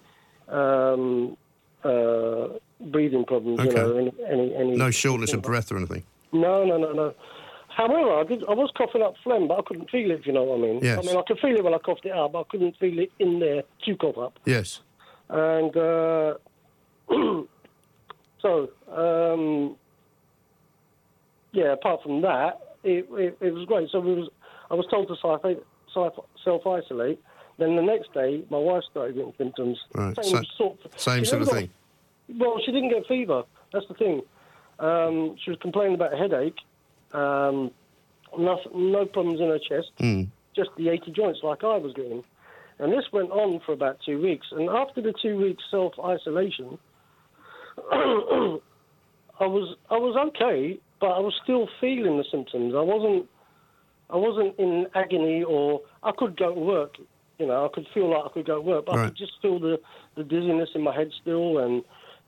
um, 0.48 1.36
uh, 1.84 2.48
breathing 2.80 3.26
problems. 3.26 3.60
You 3.60 3.70
Okay. 3.70 3.76
know, 3.82 3.98
any, 3.98 4.14
any, 4.30 4.56
any 4.56 4.76
No 4.78 4.92
shortness 4.92 5.34
of 5.34 5.42
breath 5.42 5.72
or 5.72 5.78
anything. 5.78 6.04
No, 6.32 6.64
no, 6.66 6.78
no, 6.78 6.92
no. 6.94 7.14
However, 7.76 8.14
I, 8.20 8.24
did, 8.24 8.44
I 8.48 8.54
was 8.54 8.72
coughing 8.78 9.02
up 9.02 9.16
phlegm, 9.22 9.50
but 9.50 9.60
I 9.60 9.62
couldn't 9.68 9.90
feel 9.90 10.10
it. 10.12 10.20
If 10.22 10.26
you 10.28 10.32
know 10.32 10.44
what 10.44 10.60
I 10.60 10.62
mean. 10.62 10.80
Yes. 10.82 10.98
I 10.98 11.02
mean, 11.02 11.18
I 11.18 11.22
could 11.28 11.40
feel 11.40 11.56
it 11.56 11.64
when 11.64 11.74
I 11.74 11.78
coughed 11.78 12.06
it 12.06 12.14
out, 12.14 12.32
but 12.32 12.40
I 12.40 12.44
couldn't 12.50 12.78
feel 12.78 12.98
it 13.00 13.12
in 13.20 13.40
there 13.42 13.64
to 13.86 13.96
cough 13.98 14.18
up. 14.18 14.40
Yes. 14.46 14.80
And 15.28 15.76
uh, 15.76 16.36
so, 18.42 18.70
um, 18.96 19.76
yeah. 21.52 21.74
Apart 21.74 22.04
from 22.04 22.22
that, 22.22 22.76
it, 22.84 23.06
it, 23.12 23.38
it 23.42 23.54
was 23.54 23.66
great. 23.66 23.90
So 23.92 24.00
we 24.00 24.14
was, 24.16 24.30
I 24.72 24.76
was 24.76 24.86
told 24.90 25.08
to 25.10 25.16
self 25.94 26.14
self 26.44 26.66
isolate. 26.68 27.22
Then 27.58 27.76
the 27.76 27.82
next 27.82 28.14
day, 28.14 28.44
my 28.50 28.58
wife 28.58 28.84
started 28.90 29.16
getting 29.16 29.34
symptoms. 29.38 29.78
Right. 29.94 30.16
Same 30.24 30.44
Sa- 30.46 30.58
sort. 30.58 30.78
Same 30.98 31.26
sort 31.26 31.42
of 31.42 31.48
never 31.48 31.60
thing. 31.60 31.70
got- 32.30 32.40
Well, 32.48 32.62
she 32.66 32.72
didn't 32.72 32.90
get 32.90 33.06
fever. 33.08 33.44
That's 33.74 33.88
the 33.88 33.94
thing. 33.96 34.22
Um, 34.80 35.36
she 35.44 35.52
was 35.52 35.60
complaining 35.62 35.96
about 35.96 36.14
a 36.14 36.18
headache. 36.18 36.56
Um, 37.16 37.72
no, 38.38 38.60
no 38.74 39.06
problems 39.06 39.40
in 39.40 39.48
her 39.48 39.60
chest 39.60 39.92
Mm. 40.00 40.28
just 40.56 40.70
the 40.78 40.90
achy 40.90 41.12
joints 41.12 41.40
like 41.44 41.64
I 41.64 41.78
was 41.78 41.94
getting. 41.94 42.24
And 42.80 42.92
this 42.92 43.06
went 43.14 43.32
on 43.32 43.62
for 43.66 43.72
about 43.72 44.00
two 44.06 44.22
weeks. 44.22 44.48
And 44.52 44.70
after 44.70 45.02
the 45.02 45.14
two 45.22 45.38
weeks 45.38 45.64
self 45.72 45.94
isolation, 46.04 46.78
I 47.92 49.46
was 49.46 49.76
I 49.90 49.98
was 49.98 50.16
okay, 50.30 50.80
but 51.00 51.08
I 51.08 51.20
was 51.20 51.34
still 51.44 51.68
feeling 51.80 52.18
the 52.18 52.26
symptoms. 52.30 52.74
I 52.76 52.82
wasn't 52.82 53.30
I 54.10 54.18
wasn't 54.18 54.58
in 54.60 54.88
agony 54.94 55.44
or 55.44 55.82
I 56.04 56.12
could 56.18 56.38
go 56.38 56.54
to 56.54 56.60
work. 56.60 56.96
You 57.40 57.48
know, 57.48 57.66
I 57.66 57.70
could 57.74 57.88
feel 57.94 58.10
like 58.10 58.26
I 58.26 58.30
could 58.34 58.46
go 58.46 58.56
to 58.56 58.62
work, 58.62 58.86
but 58.86 58.98
I 58.98 59.06
could 59.06 59.18
just 59.18 59.34
feel 59.42 59.60
the, 59.60 59.80
the 60.16 60.24
dizziness 60.24 60.70
in 60.76 60.82
my 60.82 60.96
head 60.96 61.12
still 61.22 61.58
and 61.60 61.84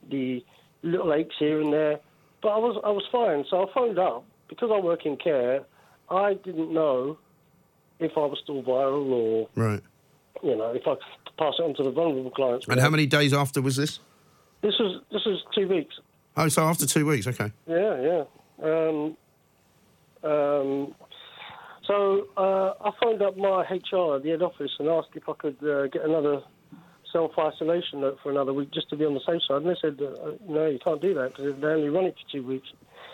the 0.10 0.43
little 0.84 1.13
aches 1.13 1.36
here 1.39 1.62
and 1.62 1.71
there. 1.73 2.00
But 2.41 2.50
I 2.50 2.58
was 2.58 2.82
I 2.86 2.91
was 2.91 3.04
fine. 3.12 3.45
So 3.50 3.63
I 3.67 3.73
phoned 3.73 4.00
up 4.00 4.26
because 4.50 4.70
I 4.74 4.80
work 4.80 5.06
in 5.06 5.18
care. 5.18 5.64
I 6.10 6.36
didn't 6.36 6.74
know 6.74 7.18
if 8.00 8.12
I 8.16 8.22
was 8.22 8.40
still 8.44 8.64
viral 8.64 9.10
or 9.12 9.50
Right. 9.56 9.82
you 10.44 10.56
know 10.56 10.72
if 10.72 10.84
I 10.88 10.96
could 10.96 11.38
pass 11.38 11.54
it 11.60 11.64
on 11.64 11.74
to 11.76 11.84
the 11.84 11.92
vulnerable 11.92 12.32
clients. 12.32 12.68
And 12.68 12.80
how 12.80 12.90
many 12.90 13.06
days 13.06 13.34
after 13.34 13.62
was 13.62 13.76
this? 13.76 14.00
This 14.62 14.76
was 14.80 15.02
this 15.12 15.24
was 15.26 15.44
two 15.54 15.68
weeks. 15.68 15.96
Oh, 16.36 16.48
so 16.48 16.64
after 16.64 16.86
two 16.86 17.06
weeks. 17.06 17.28
Okay. 17.28 17.52
Yeah, 17.68 18.02
yeah. 18.02 18.24
Um, 18.64 19.18
um, 20.24 20.96
so 21.86 22.28
uh, 22.38 22.74
I 22.82 22.92
phoned 23.02 23.22
up 23.22 23.38
my 23.38 23.62
HR 23.64 24.16
at 24.18 24.24
the 24.24 24.30
head 24.32 24.42
office 24.42 24.72
and 24.80 24.88
asked 24.90 25.10
if 25.16 25.28
I 25.30 25.34
could 25.34 25.58
uh, 25.64 25.88
get 25.88 26.04
another 26.04 26.42
self-isolation 27.12 28.04
for 28.22 28.32
another 28.32 28.54
week 28.54 28.72
just 28.72 28.89
to 28.89 28.96
be 28.96 29.06
on 29.06 29.13
the 29.13 29.20
safe 29.22 29.41
side. 29.48 29.62
And 29.62 29.70
they 29.70 29.76
said, 29.82 30.00
uh, 30.02 30.32
no, 30.48 30.67
you 30.67 30.80
can't 30.80 31.02
do 31.02 31.13
that 31.15 31.36
because 31.36 31.60
they 31.60 31.67
only 31.67 31.89
run 31.89 32.06
it 32.06 32.15
for 32.15 32.32
two 32.32 32.43
weeks. 32.46 32.67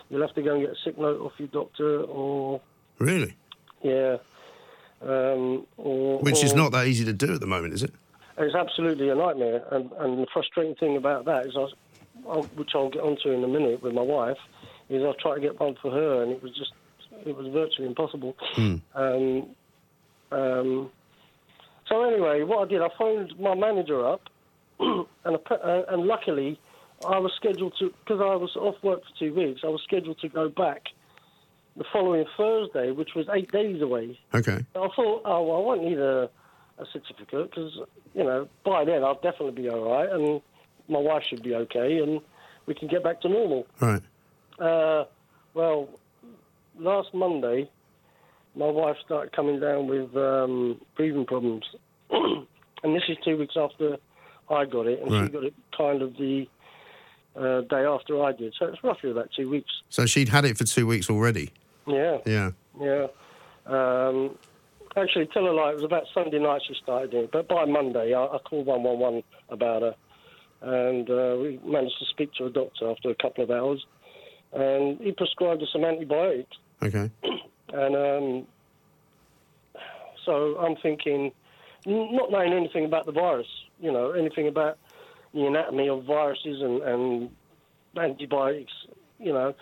You'll 0.10 0.22
have 0.22 0.34
to 0.36 0.42
go 0.42 0.54
and 0.56 0.62
get 0.62 0.72
a 0.72 0.76
sick 0.84 0.98
note 0.98 1.22
off 1.22 1.34
your 1.38 1.48
doctor 1.50 2.02
or, 2.02 2.62
Really? 3.00 3.36
yeah. 3.82 4.18
Um, 5.02 5.66
or, 5.78 6.20
Which 6.20 6.44
is 6.44 6.54
not 6.54 6.72
that 6.72 6.88
easy 6.88 7.04
to 7.06 7.14
do 7.14 7.34
at 7.34 7.40
the 7.42 7.48
moment, 7.48 7.74
is 7.74 7.84
it? 7.84 7.92
It's 8.38 8.56
absolutely 8.56 9.10
a 9.10 9.16
nightmare, 9.16 9.64
and, 9.72 9.92
and 10.00 10.18
the 10.20 10.28
frustrating 10.34 10.76
thing 10.76 10.98
about 10.98 11.26
that 11.26 11.46
is, 11.46 11.54
I, 11.56 11.60
was- 11.60 11.74
I, 12.30 12.38
which 12.58 12.72
I'll 12.74 12.90
get 12.90 13.02
onto 13.02 13.30
in 13.32 13.44
a 13.44 13.48
minute 13.48 13.82
with 13.84 13.94
my 13.94 14.02
wife, 14.02 14.38
is 14.90 15.04
I 15.04 15.12
tried 15.22 15.36
to 15.36 15.42
get 15.42 15.60
one 15.60 15.76
for 15.82 15.92
her, 15.92 16.24
and 16.24 16.32
it 16.32 16.42
was 16.42 16.52
just, 16.56 16.72
it 17.26 17.36
was 17.36 17.48
virtually 17.48 17.88
impossible. 17.88 18.36
Um, 18.96 19.50
um, 20.32 20.90
so 21.94 22.04
anyway, 22.04 22.42
what 22.44 22.68
I 22.68 22.70
did, 22.70 22.82
I 22.82 22.90
phoned 22.98 23.34
my 23.40 23.54
manager 23.54 24.06
up, 24.06 24.30
and 24.80 25.08
uh, 25.26 25.82
and 25.90 26.04
luckily, 26.04 26.60
I 27.06 27.20
was 27.20 27.32
scheduled 27.36 27.76
to 27.80 27.94
because 28.04 28.20
I 28.20 28.36
was 28.36 28.56
off 28.56 28.76
work 28.84 29.02
for 29.02 29.20
two 29.20 29.34
weeks. 29.34 29.62
I 29.64 29.68
was 29.68 29.82
scheduled 29.84 30.20
to 30.20 30.30
go 30.30 30.50
back 30.50 30.88
the 31.78 31.84
following 31.92 32.26
Thursday, 32.36 32.92
which 32.92 33.12
was 33.16 33.28
eight 33.34 33.52
days 33.52 33.82
away. 33.82 34.20
Okay. 34.34 34.66
I 34.76 34.88
thought, 34.96 35.22
oh, 35.26 35.44
well, 35.44 35.58
I 35.58 35.60
won't 35.60 35.84
need 35.84 36.00
a, 36.00 36.30
a 36.78 36.86
certificate 36.92 37.50
because, 37.50 37.80
you 38.14 38.24
know, 38.24 38.48
by 38.64 38.86
then 38.86 39.04
I'll 39.04 39.16
definitely 39.16 39.64
be 39.64 39.70
all 39.70 39.92
right 39.92 40.10
and 40.10 40.42
my 40.88 41.00
wife 41.00 41.24
should 41.28 41.42
be 41.42 41.56
okay 41.56 41.98
and 41.98 42.22
we 42.66 42.76
can 42.76 42.88
get 42.88 43.04
back 43.04 43.22
to 43.22 43.30
normal. 43.30 43.66
Right. 43.80 44.02
Uh, 44.60 45.06
well, 45.54 45.90
last 46.78 47.14
Monday, 47.14 47.70
my 48.56 48.68
wife 48.68 48.98
started 49.06 49.34
coming 49.36 49.60
down 49.60 49.88
with 49.88 50.16
um, 50.16 50.80
breathing 50.96 51.26
problems. 51.26 51.64
and 52.10 52.96
this 52.96 53.04
is 53.08 53.18
two 53.24 53.38
weeks 53.38 53.56
after 53.58 53.98
I 54.50 54.66
got 54.66 54.88
it, 54.88 55.02
and 55.02 55.12
she 55.12 55.32
got 55.32 55.44
it 55.44 55.54
kind 55.76 56.02
of 56.02 56.16
the 56.18 56.48
uh, 57.36 57.62
day 57.62 57.84
after 57.86 58.22
I 58.24 58.32
did. 58.32 58.54
So 58.60 58.68
it's 58.68 58.84
roughly 58.84 59.12
about 59.12 59.30
two 59.36 59.50
weeks. 59.50 59.72
So 59.90 60.06
she'd 60.06 60.30
had 60.30 60.46
it 60.46 60.58
for 60.58 60.66
two 60.66 60.86
weeks 60.86 61.10
already. 61.10 61.52
Yeah. 61.88 62.18
Yeah. 62.26 62.52
Yeah. 62.80 63.08
Um, 63.66 64.38
actually, 64.96 65.28
tell 65.28 65.46
her 65.46 65.54
lie, 65.54 65.72
it 65.72 65.76
was 65.76 65.84
about 65.84 66.04
Sunday 66.14 66.40
night 66.40 66.62
she 66.68 66.76
started 66.82 67.14
it, 67.14 67.32
but 67.32 67.48
by 67.48 67.66
Monday 67.66 68.14
I, 68.14 68.24
I 68.24 68.38
called 68.40 68.66
111 68.68 69.24
about 69.50 69.82
her, 69.82 69.96
and 70.62 71.10
uh, 71.10 71.38
we 71.42 71.60
managed 71.66 71.98
to 72.00 72.06
speak 72.06 72.34
to 72.36 72.46
a 72.46 72.50
doctor 72.50 72.92
after 72.92 73.10
a 73.10 73.16
couple 73.16 73.44
of 73.44 73.52
hours, 73.52 73.86
and 74.52 75.00
he 75.00 75.12
prescribed 75.12 75.62
her 75.62 75.68
some 75.72 75.84
antibiotics. 75.84 76.58
Okay. 76.82 77.10
And 77.74 77.96
um, 77.96 78.48
so 80.26 80.58
I'm 80.58 80.76
thinking, 80.78 81.32
not 81.86 82.32
knowing 82.32 82.54
anything 82.54 82.86
about 82.86 83.06
the 83.06 83.12
virus, 83.12 83.48
you 83.80 83.92
know, 83.92 84.12
anything 84.12 84.48
about 84.48 84.78
the 85.34 85.46
anatomy 85.46 85.90
of 85.90 86.04
viruses 86.04 86.62
and, 86.62 86.82
and 86.84 87.30
antibiotics, 87.98 88.74
you 89.20 89.34
know, 89.34 89.54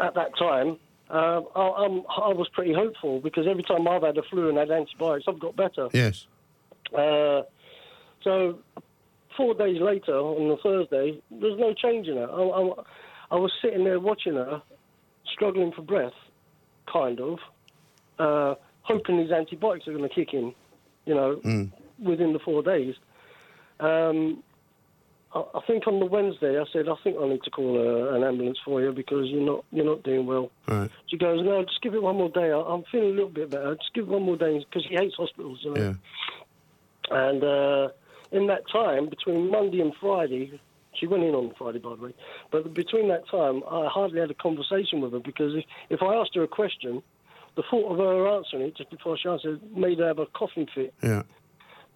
at 0.00 0.14
that 0.14 0.36
time, 0.38 0.78
uh, 1.10 1.42
I, 1.54 1.84
I'm, 1.84 2.02
I 2.08 2.32
was 2.32 2.48
pretty 2.52 2.72
hopeful 2.72 3.20
because 3.20 3.46
every 3.46 3.62
time 3.62 3.86
I've 3.86 4.02
had 4.02 4.16
a 4.16 4.22
flu 4.22 4.48
and 4.48 4.56
had 4.56 4.70
antibiotics, 4.70 5.26
I've 5.28 5.38
got 5.38 5.54
better. 5.54 5.88
Yes. 5.92 6.26
Uh, 6.96 7.42
so 8.22 8.58
four 9.36 9.54
days 9.54 9.80
later, 9.80 10.16
on 10.16 10.48
the 10.48 10.56
Thursday, 10.56 11.20
there's 11.30 11.58
no 11.58 11.74
change 11.74 12.08
in 12.08 12.16
her. 12.16 12.30
I, 12.30 12.42
I, 12.42 12.72
I 13.32 13.34
was 13.36 13.52
sitting 13.60 13.84
there 13.84 14.00
watching 14.00 14.34
her, 14.34 14.62
struggling 15.30 15.72
for 15.72 15.82
breath, 15.82 16.12
kind 16.90 17.20
of, 17.20 17.38
uh, 18.18 18.54
hoping 18.82 19.18
these 19.18 19.30
antibiotics 19.30 19.86
are 19.88 19.92
going 19.92 20.08
to 20.08 20.14
kick 20.14 20.34
in, 20.34 20.54
you 21.06 21.14
know, 21.14 21.40
within 21.98 22.32
the 22.32 22.38
four 22.38 22.62
days. 22.62 22.94
Um, 23.80 24.42
I, 25.34 25.44
I 25.54 25.60
think 25.66 25.86
on 25.86 25.98
the 26.00 26.06
Wednesday, 26.06 26.58
I 26.58 26.64
said, 26.72 26.88
I 26.88 26.94
think 27.02 27.16
I 27.20 27.28
need 27.28 27.42
to 27.44 27.50
call 27.50 27.78
uh, 27.78 28.14
an 28.14 28.24
ambulance 28.24 28.58
for 28.64 28.80
you 28.80 28.92
because 28.92 29.28
you're 29.28 29.42
not 29.42 29.64
you're 29.72 29.84
not 29.84 30.02
doing 30.02 30.26
well. 30.26 30.50
Right. 30.68 30.90
She 31.06 31.16
goes, 31.16 31.44
no, 31.44 31.62
just 31.64 31.80
give 31.82 31.94
it 31.94 32.02
one 32.02 32.16
more 32.16 32.28
day. 32.28 32.50
I, 32.50 32.58
I'm 32.58 32.84
feeling 32.90 33.10
a 33.10 33.14
little 33.14 33.30
bit 33.30 33.50
better. 33.50 33.74
Just 33.76 33.94
give 33.94 34.04
it 34.04 34.10
one 34.10 34.22
more 34.22 34.36
day 34.36 34.58
because 34.58 34.86
he 34.88 34.94
hates 34.94 35.14
hospitals, 35.16 35.60
you 35.62 35.74
know. 35.74 35.80
Yeah. 35.80 35.94
And 37.10 37.44
uh, 37.44 37.88
in 38.30 38.46
that 38.46 38.68
time, 38.70 39.08
between 39.08 39.50
Monday 39.50 39.80
and 39.80 39.92
Friday, 40.00 40.60
she 40.98 41.06
went 41.06 41.24
in 41.24 41.34
on 41.34 41.52
Friday, 41.58 41.78
by 41.78 41.94
the 41.96 42.02
way, 42.02 42.14
but 42.50 42.74
between 42.74 43.08
that 43.08 43.28
time, 43.28 43.62
I 43.70 43.88
hardly 43.88 44.20
had 44.20 44.30
a 44.30 44.34
conversation 44.34 45.00
with 45.00 45.12
her 45.12 45.20
because 45.20 45.54
if, 45.54 45.64
if 45.90 46.02
I 46.02 46.14
asked 46.14 46.34
her 46.34 46.42
a 46.42 46.48
question, 46.48 47.02
the 47.56 47.62
thought 47.70 47.92
of 47.92 47.98
her 47.98 48.28
answering 48.28 48.62
it 48.62 48.76
just 48.76 48.90
before 48.90 49.16
she 49.18 49.28
answered 49.28 49.60
made 49.76 49.98
her 49.98 50.06
have 50.06 50.18
a 50.18 50.26
coughing 50.26 50.66
fit. 50.74 50.94
Yeah. 51.02 51.22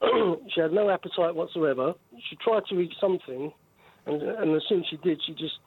she 0.54 0.60
had 0.60 0.72
no 0.72 0.90
appetite 0.90 1.34
whatsoever. 1.34 1.94
She 2.28 2.36
tried 2.36 2.64
to 2.68 2.80
eat 2.80 2.92
something, 3.00 3.52
and, 4.06 4.22
and 4.22 4.54
as 4.54 4.62
soon 4.68 4.80
as 4.80 4.86
she 4.90 4.96
did, 4.98 5.20
she 5.26 5.32
just 5.32 5.58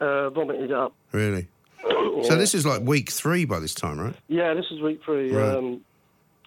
uh, 0.00 0.30
vomited 0.30 0.72
up. 0.72 0.94
Really. 1.12 1.48
So 2.22 2.36
this 2.36 2.54
is 2.54 2.64
like 2.64 2.80
week 2.80 3.10
three 3.10 3.44
by 3.44 3.58
this 3.58 3.74
time, 3.74 4.00
right? 4.00 4.14
Yeah, 4.28 4.54
this 4.54 4.64
is 4.70 4.80
week 4.80 5.00
three. 5.04 5.32
Right. 5.32 5.56
Um, 5.56 5.80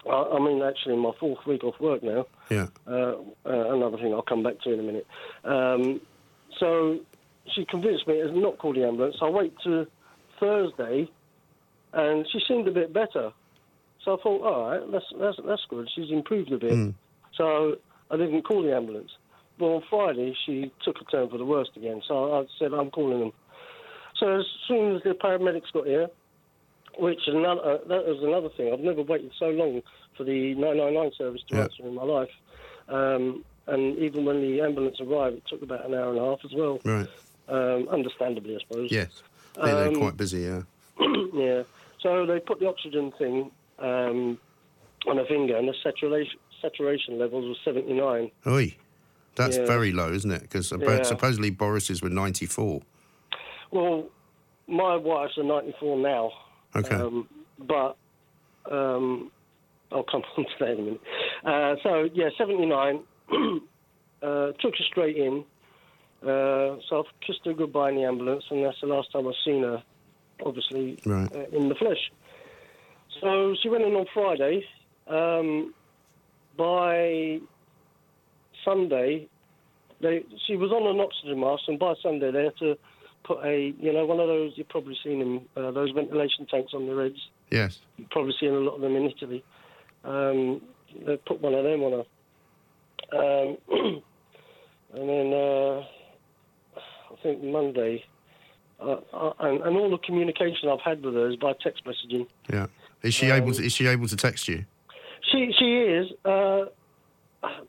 I, 0.06 0.36
I 0.36 0.38
mean, 0.38 0.62
actually, 0.62 0.96
my 0.96 1.12
fourth 1.18 1.44
week 1.46 1.64
off 1.64 1.80
work 1.80 2.02
now. 2.02 2.26
Yeah. 2.50 2.68
Uh, 2.86 3.14
uh, 3.46 3.74
another 3.74 3.96
thing 3.96 4.12
I'll 4.12 4.22
come 4.22 4.42
back 4.42 4.60
to 4.60 4.72
in 4.72 4.80
a 4.80 4.82
minute. 4.82 5.06
Um, 5.44 6.00
so 6.58 6.98
she 7.54 7.64
convinced 7.64 8.06
me 8.06 8.14
to 8.14 8.38
not 8.38 8.58
call 8.58 8.74
the 8.74 8.84
ambulance. 8.84 9.16
I 9.20 9.28
wait 9.28 9.54
to 9.64 9.86
Thursday, 10.40 11.10
and 11.92 12.26
she 12.32 12.40
seemed 12.46 12.68
a 12.68 12.72
bit 12.72 12.92
better. 12.92 13.32
So 14.04 14.18
I 14.18 14.22
thought, 14.22 14.42
all 14.42 14.70
right, 14.70 14.92
that's 14.92 15.04
that's 15.20 15.36
that's 15.46 15.62
good. 15.68 15.88
She's 15.94 16.10
improved 16.10 16.52
a 16.52 16.58
bit. 16.58 16.94
So 17.36 17.76
I 18.10 18.16
didn't 18.16 18.42
call 18.42 18.62
the 18.62 18.74
ambulance. 18.74 19.10
But 19.58 19.66
on 19.66 19.82
Friday, 19.90 20.36
she 20.46 20.70
took 20.84 21.00
a 21.00 21.04
turn 21.04 21.28
for 21.28 21.38
the 21.38 21.44
worst 21.44 21.70
again. 21.76 22.00
So 22.06 22.32
I 22.32 22.44
said, 22.58 22.72
I'm 22.72 22.90
calling 22.90 23.18
them. 23.20 23.32
So 24.18 24.38
as 24.38 24.44
soon 24.66 24.96
as 24.96 25.02
the 25.02 25.10
paramedics 25.10 25.72
got 25.72 25.86
here, 25.86 26.08
which 26.98 27.26
is 27.28 27.34
another, 27.34 27.60
uh, 27.62 27.78
that 27.88 28.06
was 28.06 28.22
another 28.22 28.48
thing. 28.56 28.72
I've 28.72 28.80
never 28.80 29.02
waited 29.02 29.30
so 29.38 29.46
long 29.50 29.82
for 30.16 30.24
the 30.24 30.54
999 30.54 31.12
service 31.16 31.42
to 31.48 31.56
Yeah. 31.56 31.62
answer 31.62 31.82
in 31.86 31.94
my 31.94 32.02
life. 32.02 32.30
Um, 32.88 33.44
and 33.66 33.96
even 33.98 34.24
when 34.24 34.40
the 34.42 34.60
ambulance 34.60 35.00
arrived, 35.00 35.36
it 35.36 35.42
took 35.46 35.62
about 35.62 35.86
an 35.86 35.94
hour 35.94 36.10
and 36.10 36.18
a 36.18 36.24
half 36.24 36.40
as 36.44 36.52
well. 36.54 36.80
Right. 36.84 37.06
Um, 37.48 37.88
understandably, 37.88 38.56
I 38.56 38.58
suppose. 38.60 38.90
Yes. 38.90 39.22
I 39.60 39.72
they're 39.74 39.88
Um, 39.88 39.96
quite 39.96 40.16
busy. 40.16 40.40
Yeah. 40.40 40.62
yeah. 41.34 41.62
So 42.00 42.26
they 42.26 42.40
put 42.40 42.60
the 42.60 42.66
oxygen 42.68 43.12
thing 43.12 43.50
um, 43.78 44.38
on 45.06 45.18
a 45.18 45.24
finger, 45.26 45.56
and 45.56 45.68
the 45.68 45.74
saturation 45.82 46.38
saturation 46.60 47.18
levels 47.18 47.46
were 47.46 47.54
79. 47.64 48.32
Oi. 48.48 48.74
That's 49.36 49.56
Yeah. 49.56 49.64
very 49.66 49.92
low, 49.92 50.10
isn't 50.12 50.30
it? 50.32 50.42
Because 50.42 50.72
Yeah. 50.72 51.02
supposedly 51.04 51.50
Boris's 51.50 52.02
were 52.02 52.08
94. 52.08 52.82
Well, 53.70 54.08
my 54.66 54.96
wife's 54.96 55.36
a 55.38 55.44
94 55.44 55.96
now. 55.98 56.32
Okay. 56.76 56.94
Um, 56.94 57.28
but 57.58 57.96
um, 58.70 59.30
I'll 59.92 60.02
come 60.04 60.22
on 60.36 60.44
to 60.44 60.50
that 60.60 60.70
in 60.70 60.78
a 60.78 60.82
minute. 60.82 61.00
Uh, 61.44 61.74
so, 61.82 62.08
yeah, 62.14 62.28
79. 62.36 63.00
uh, 64.22 64.52
took 64.60 64.74
her 64.76 64.84
straight 64.86 65.16
in. 65.16 65.44
Uh, 66.22 66.76
so 66.88 66.98
I've 66.98 67.20
kissed 67.26 67.40
her 67.44 67.54
goodbye 67.54 67.90
in 67.90 67.96
the 67.96 68.04
ambulance, 68.04 68.44
and 68.50 68.64
that's 68.64 68.80
the 68.80 68.88
last 68.88 69.12
time 69.12 69.28
I've 69.28 69.34
seen 69.44 69.62
her, 69.62 69.82
obviously, 70.44 70.98
Right. 71.06 71.30
uh, 71.34 71.56
in 71.56 71.68
the 71.68 71.74
flesh. 71.74 72.10
So 73.20 73.54
she 73.62 73.68
went 73.68 73.84
in 73.84 73.94
on 73.94 74.06
Friday. 74.12 74.64
Um, 75.06 75.74
by 76.56 77.38
Sunday, 78.64 79.28
they, 80.00 80.24
she 80.46 80.56
was 80.56 80.70
on 80.70 80.86
an 80.86 81.00
oxygen 81.00 81.40
mask, 81.40 81.62
and 81.68 81.78
by 81.78 81.94
Sunday 82.02 82.30
they 82.30 82.44
had 82.44 82.56
to 82.58 82.76
put 83.24 83.44
a, 83.44 83.74
you 83.78 83.92
know, 83.92 84.06
one 84.06 84.20
of 84.20 84.26
those, 84.28 84.52
you've 84.56 84.68
probably 84.68 84.96
seen 85.04 85.18
them, 85.18 85.40
uh, 85.56 85.70
those 85.70 85.90
ventilation 85.90 86.46
tanks 86.46 86.72
on 86.74 86.86
the 86.86 87.02
heads. 87.02 87.18
Yes. 87.50 87.78
You've 87.96 88.10
probably 88.10 88.34
seen 88.40 88.50
a 88.50 88.58
lot 88.58 88.76
of 88.76 88.80
them 88.80 88.96
in 88.96 89.04
Italy. 89.10 89.44
Um, 90.04 90.60
they 91.06 91.16
put 91.18 91.40
one 91.40 91.54
of 91.54 91.64
them 91.64 91.82
on 91.82 91.92
a. 91.92 92.04
Um, 93.10 93.56
and 94.94 95.08
then 95.08 95.32
uh, 95.32 95.80
I 96.76 97.16
think 97.22 97.42
Monday, 97.42 98.04
uh, 98.80 98.96
uh, 99.12 99.32
and, 99.40 99.62
and 99.62 99.76
all 99.76 99.90
the 99.90 99.98
communication 99.98 100.68
I've 100.68 100.80
had 100.80 101.02
with 101.02 101.14
her 101.14 101.28
is 101.28 101.36
by 101.36 101.52
text 101.62 101.84
messaging. 101.84 102.26
Yeah. 102.52 102.66
Is 103.02 103.14
she 103.14 103.30
Um, 103.30 103.42
able 103.42 103.52
to? 103.52 103.64
Is 103.64 103.72
she 103.72 103.86
able 103.86 104.08
to 104.08 104.16
text 104.16 104.48
you? 104.48 104.64
She 105.32 105.52
she 105.58 105.76
is. 105.78 106.10
Uh, 106.24 106.66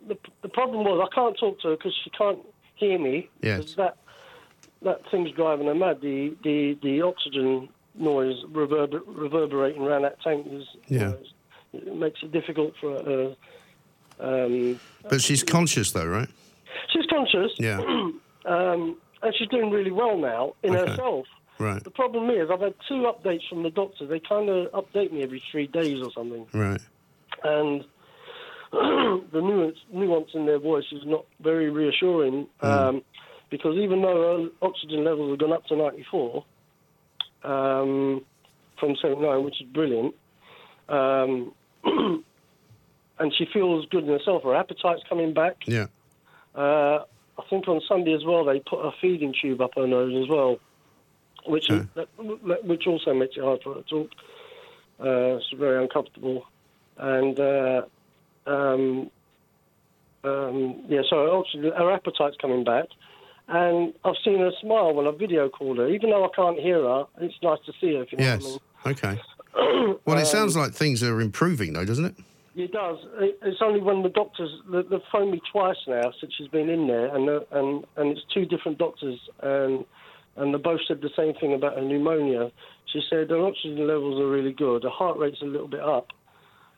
the 0.07 0.17
the 0.41 0.49
problem 0.49 0.83
was 0.83 1.07
I 1.09 1.13
can't 1.13 1.37
talk 1.37 1.59
to 1.61 1.69
her 1.69 1.75
because 1.77 1.93
she 2.03 2.09
can't 2.11 2.39
hear 2.75 2.97
me. 2.99 3.29
Yes. 3.41 3.75
That 3.75 3.97
that 4.83 5.01
thing's 5.11 5.31
driving 5.31 5.67
her 5.67 5.75
mad. 5.75 6.01
The 6.01 6.35
the 6.43 6.77
the 6.81 7.01
oxygen 7.01 7.69
noise 7.95 8.35
reverber, 8.51 9.01
reverberating 9.07 9.81
around 9.81 10.03
that 10.03 10.21
tank 10.21 10.47
is. 10.51 10.65
you 10.87 10.99
Yeah. 10.99 11.07
know, 11.09 11.17
it 11.73 11.95
makes 11.95 12.23
it 12.23 12.31
difficult 12.31 12.73
for 12.81 12.91
her. 13.03 13.35
Um, 14.19 14.79
But 15.09 15.21
she's 15.21 15.43
conscious 15.43 15.91
though, 15.91 16.05
right? 16.07 16.29
she's 16.91 17.05
conscious. 17.07 17.51
Yeah. 17.57 17.79
Um, 18.45 18.95
and 19.21 19.35
she's 19.37 19.49
doing 19.49 19.69
really 19.69 19.91
well 19.91 20.17
now 20.17 20.53
in 20.63 20.73
Okay. 20.73 20.89
herself. 20.91 21.27
Right. 21.59 21.83
The 21.83 21.91
problem 21.91 22.29
is, 22.29 22.49
I've 22.49 22.61
had 22.61 22.73
two 22.87 23.01
updates 23.11 23.47
from 23.49 23.63
the 23.63 23.69
doctor. 23.69 24.07
They 24.07 24.21
kind 24.21 24.49
of 24.49 24.71
update 24.71 25.11
me 25.11 25.21
every 25.23 25.43
three 25.51 25.67
days 25.67 26.01
or 26.01 26.09
something. 26.13 26.47
Right. 26.53 26.79
and 27.43 27.83
the 28.71 29.41
nuance, 29.41 29.77
nuance 29.91 30.29
in 30.33 30.45
their 30.45 30.57
voice 30.57 30.85
is 30.93 31.01
not 31.05 31.25
very 31.41 31.69
reassuring 31.69 32.47
um, 32.61 33.01
because 33.49 33.75
even 33.77 34.01
though 34.01 34.49
her 34.61 34.67
oxygen 34.67 35.03
levels 35.03 35.31
have 35.31 35.39
gone 35.39 35.53
up 35.53 35.65
to 35.67 35.75
94 35.75 36.45
um, 37.43 38.25
from 38.79 38.95
79, 39.01 39.43
which 39.43 39.61
is 39.61 39.67
brilliant, 39.67 40.15
um, 40.87 41.53
and 43.19 43.33
she 43.37 43.45
feels 43.51 43.85
good 43.87 44.03
in 44.03 44.09
herself. 44.09 44.43
Her 44.43 44.55
appetite's 44.55 45.03
coming 45.09 45.33
back. 45.33 45.57
Yeah. 45.65 45.87
Uh, 46.55 47.03
I 47.37 47.43
think 47.49 47.67
on 47.67 47.81
Sunday 47.87 48.13
as 48.13 48.25
well 48.25 48.43
they 48.43 48.59
put 48.59 48.79
a 48.81 48.91
feeding 49.01 49.33
tube 49.39 49.61
up 49.61 49.71
her 49.75 49.87
nose 49.87 50.13
as 50.23 50.29
well, 50.29 50.59
which 51.45 51.69
Okay. 51.71 51.87
that- 51.95 52.63
which 52.65 52.85
also 52.87 53.13
makes 53.13 53.37
it 53.37 53.43
hard 53.43 53.61
for 53.63 53.75
her 53.75 53.81
to 53.81 53.87
talk. 53.89 54.09
Uh, 54.99 55.37
it's 55.37 55.49
very 55.51 55.81
uncomfortable, 55.81 56.45
and 56.97 57.39
uh, 57.39 57.81
um, 58.45 59.09
um, 60.25 60.83
yeah, 60.89 61.01
so 61.09 61.31
obviously 61.37 61.69
her 61.69 61.91
appetite's 61.91 62.35
coming 62.41 62.65
back, 62.65 62.87
and 63.49 63.93
I've 64.05 64.15
seen 64.23 64.39
her 64.39 64.51
smile 64.61 64.93
when 64.93 65.07
I 65.07 65.11
video 65.11 65.49
called 65.49 65.77
her, 65.79 65.87
even 65.89 66.09
though 66.11 66.23
I 66.23 66.29
can't 66.35 66.59
hear 66.59 66.81
her. 66.83 67.05
It's 67.19 67.35
nice 67.43 67.59
to 67.65 67.73
see 67.81 67.95
her. 67.95 68.03
If 68.03 68.11
you 68.13 68.19
know 68.19 68.25
what 68.25 68.33
I 68.33 68.37
mean. 68.37 68.59
Yes. 68.85 69.03
Okay. 69.03 69.21
Well, 70.05 70.17
it 70.17 70.25
sounds 70.27 70.55
like 70.55 70.73
things 70.73 71.01
are 71.03 71.19
improving, 71.21 71.73
though, 71.73 71.83
doesn't 71.85 72.05
it? 72.05 72.15
It 72.55 72.71
does. 72.71 72.97
It's 73.19 73.61
only 73.61 73.79
when 73.81 74.03
the 74.03 74.09
doctors 74.09 74.49
they- 74.71 74.81
they've 74.83 75.01
phoned 75.11 75.31
me 75.31 75.41
twice 75.51 75.77
now 75.87 76.11
since 76.19 76.33
she's 76.37 76.47
been 76.49 76.69
in 76.69 76.87
there, 76.87 77.13
and 77.15 77.27
and 77.51 77.85
and 77.97 78.11
it's 78.11 78.21
two 78.33 78.45
different 78.45 78.77
doctors, 78.77 79.19
and 79.41 79.85
and 80.35 80.53
they 80.53 80.57
both 80.57 80.81
said 80.87 81.01
the 81.01 81.09
same 81.15 81.33
thing 81.35 81.53
about 81.53 81.75
her 81.75 81.81
pneumonia. 81.81 82.51
She 82.91 83.01
said 83.09 83.29
her 83.29 83.39
oxygen 83.45 83.87
levels 83.87 84.19
are 84.21 84.27
really 84.27 84.51
good, 84.53 84.83
her 84.83 84.89
heart 84.89 85.17
rate's 85.17 85.41
a 85.41 85.45
little 85.45 85.67
bit 85.67 85.81
up, 85.81 86.07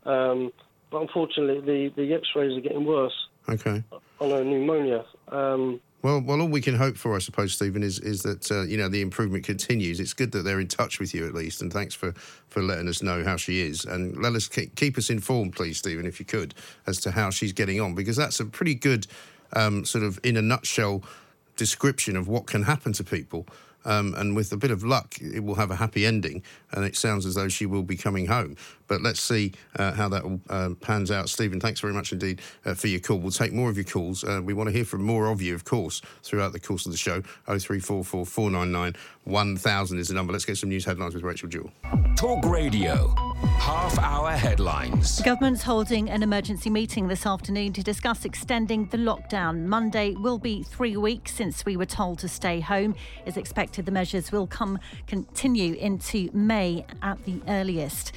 um, 0.05 0.51
but 0.91 1.01
unfortunately 1.01 1.59
the 1.61 1.93
the 2.01 2.13
X-rays 2.13 2.57
are 2.57 2.61
getting 2.61 2.85
worse 2.85 3.27
Okay. 3.49 3.83
on 4.19 4.29
her 4.29 4.43
pneumonia. 4.43 5.03
Um, 5.29 5.81
Well, 6.03 6.19
well, 6.19 6.41
all 6.41 6.47
we 6.47 6.61
can 6.61 6.75
hope 6.75 6.97
for, 6.97 7.15
I 7.15 7.19
suppose, 7.19 7.53
Stephen, 7.53 7.83
is 7.83 7.99
is 7.99 8.23
that 8.23 8.51
uh, 8.51 8.63
you 8.63 8.77
know 8.77 8.89
the 8.89 9.01
improvement 9.01 9.43
continues. 9.43 9.99
It's 9.99 10.13
good 10.13 10.31
that 10.31 10.43
they're 10.43 10.59
in 10.59 10.67
touch 10.67 10.99
with 10.99 11.13
you 11.13 11.27
at 11.27 11.33
least, 11.33 11.61
and 11.61 11.71
thanks 11.71 11.93
for 11.93 12.13
for 12.49 12.63
letting 12.63 12.87
us 12.87 13.03
know 13.03 13.23
how 13.23 13.37
she 13.37 13.61
is, 13.61 13.85
and 13.85 14.17
let 14.17 14.33
us 14.33 14.47
keep, 14.47 14.75
keep 14.75 14.97
us 14.97 15.09
informed, 15.09 15.55
please, 15.55 15.77
Stephen, 15.77 16.07
if 16.07 16.19
you 16.19 16.25
could, 16.25 16.55
as 16.87 16.99
to 17.01 17.11
how 17.11 17.29
she's 17.29 17.53
getting 17.53 17.79
on, 17.79 17.93
because 17.93 18.15
that's 18.15 18.39
a 18.39 18.45
pretty 18.45 18.73
good 18.73 19.05
um, 19.53 19.85
sort 19.85 20.03
of 20.03 20.19
in 20.23 20.37
a 20.37 20.41
nutshell 20.41 21.03
description 21.55 22.17
of 22.17 22.27
what 22.27 22.47
can 22.47 22.63
happen 22.63 22.93
to 22.93 23.03
people. 23.03 23.45
Um, 23.83 24.13
and 24.15 24.35
with 24.35 24.51
a 24.51 24.57
bit 24.57 24.69
of 24.69 24.83
luck, 24.83 25.15
it 25.19 25.43
will 25.43 25.55
have 25.55 25.71
a 25.71 25.75
happy 25.75 26.05
ending. 26.05 26.43
And 26.71 26.85
it 26.85 26.95
sounds 26.95 27.25
as 27.25 27.33
though 27.35 27.49
she 27.49 27.65
will 27.65 27.81
be 27.81 27.97
coming 27.97 28.27
home. 28.27 28.55
But 28.91 29.03
let's 29.03 29.21
see 29.21 29.53
uh, 29.79 29.93
how 29.93 30.09
that 30.09 30.23
all 30.23 30.41
um, 30.49 30.75
pans 30.75 31.11
out. 31.11 31.29
Stephen, 31.29 31.61
thanks 31.61 31.79
very 31.79 31.93
much 31.93 32.11
indeed 32.11 32.41
uh, 32.65 32.73
for 32.73 32.87
your 32.87 32.99
call. 32.99 33.19
We'll 33.19 33.31
take 33.31 33.53
more 33.53 33.69
of 33.69 33.77
your 33.77 33.85
calls. 33.85 34.25
Uh, 34.25 34.41
we 34.43 34.53
want 34.53 34.67
to 34.67 34.75
hear 34.75 34.83
from 34.83 35.01
more 35.01 35.27
of 35.27 35.41
you, 35.41 35.55
of 35.55 35.63
course, 35.63 36.01
throughout 36.23 36.51
the 36.51 36.59
course 36.59 36.85
of 36.85 36.91
the 36.91 36.97
show. 36.97 37.21
0344 37.45 38.25
499 38.25 38.93
1000 39.23 39.99
is 39.99 40.07
the 40.09 40.13
number. 40.13 40.33
Let's 40.33 40.43
get 40.43 40.57
some 40.57 40.67
news 40.67 40.83
headlines 40.83 41.13
with 41.13 41.23
Rachel 41.23 41.47
Jewell. 41.47 41.71
Talk 42.17 42.43
Radio. 42.43 43.13
Half 43.59 43.97
hour 43.99 44.31
headlines. 44.31 45.17
The 45.17 45.23
government's 45.23 45.61
holding 45.61 46.09
an 46.09 46.23
emergency 46.23 46.69
meeting 46.69 47.07
this 47.07 47.25
afternoon 47.25 47.73
to 47.73 47.83
discuss 47.83 48.25
extending 48.25 48.87
the 48.87 48.97
lockdown. 48.97 49.65
Monday 49.67 50.15
will 50.15 50.39
be 50.39 50.63
three 50.63 50.97
weeks 50.97 51.33
since 51.33 51.63
we 51.63 51.77
were 51.77 51.85
told 51.85 52.19
to 52.19 52.27
stay 52.27 52.59
home. 52.59 52.95
It's 53.25 53.37
expected 53.37 53.85
the 53.85 53.91
measures 53.91 54.31
will 54.31 54.47
come 54.47 54.79
continue 55.07 55.75
into 55.75 56.29
May 56.33 56.85
at 57.01 57.23
the 57.23 57.39
earliest. 57.47 58.11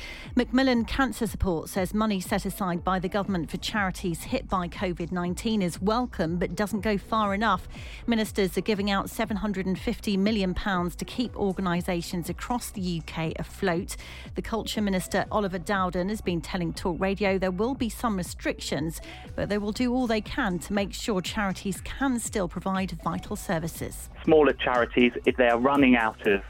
Macmillan 0.64 0.86
Cancer 0.86 1.26
Support 1.26 1.68
says 1.68 1.92
money 1.92 2.20
set 2.20 2.46
aside 2.46 2.82
by 2.82 2.98
the 2.98 3.06
government 3.06 3.50
for 3.50 3.58
charities 3.58 4.22
hit 4.22 4.48
by 4.48 4.66
COVID 4.66 5.12
19 5.12 5.60
is 5.60 5.78
welcome 5.82 6.38
but 6.38 6.54
doesn't 6.54 6.80
go 6.80 6.96
far 6.96 7.34
enough. 7.34 7.68
Ministers 8.06 8.56
are 8.56 8.62
giving 8.62 8.90
out 8.90 9.08
£750 9.08 10.16
million 10.16 10.54
to 10.54 11.04
keep 11.04 11.36
organisations 11.36 12.30
across 12.30 12.70
the 12.70 13.02
UK 13.02 13.34
afloat. 13.38 13.96
The 14.36 14.40
Culture 14.40 14.80
Minister 14.80 15.26
Oliver 15.30 15.58
Dowden 15.58 16.08
has 16.08 16.22
been 16.22 16.40
telling 16.40 16.72
Talk 16.72 16.98
Radio 16.98 17.36
there 17.36 17.50
will 17.50 17.74
be 17.74 17.90
some 17.90 18.16
restrictions, 18.16 19.02
but 19.36 19.50
they 19.50 19.58
will 19.58 19.70
do 19.70 19.92
all 19.92 20.06
they 20.06 20.22
can 20.22 20.58
to 20.60 20.72
make 20.72 20.94
sure 20.94 21.20
charities 21.20 21.82
can 21.82 22.18
still 22.18 22.48
provide 22.48 22.92
vital 23.04 23.36
services. 23.36 24.08
smaller 24.24 24.54
charities, 24.54 25.12
if 25.26 25.36
they 25.36 25.48
are 25.48 25.58
running 25.58 25.94
out 25.94 26.26
of 26.26 26.40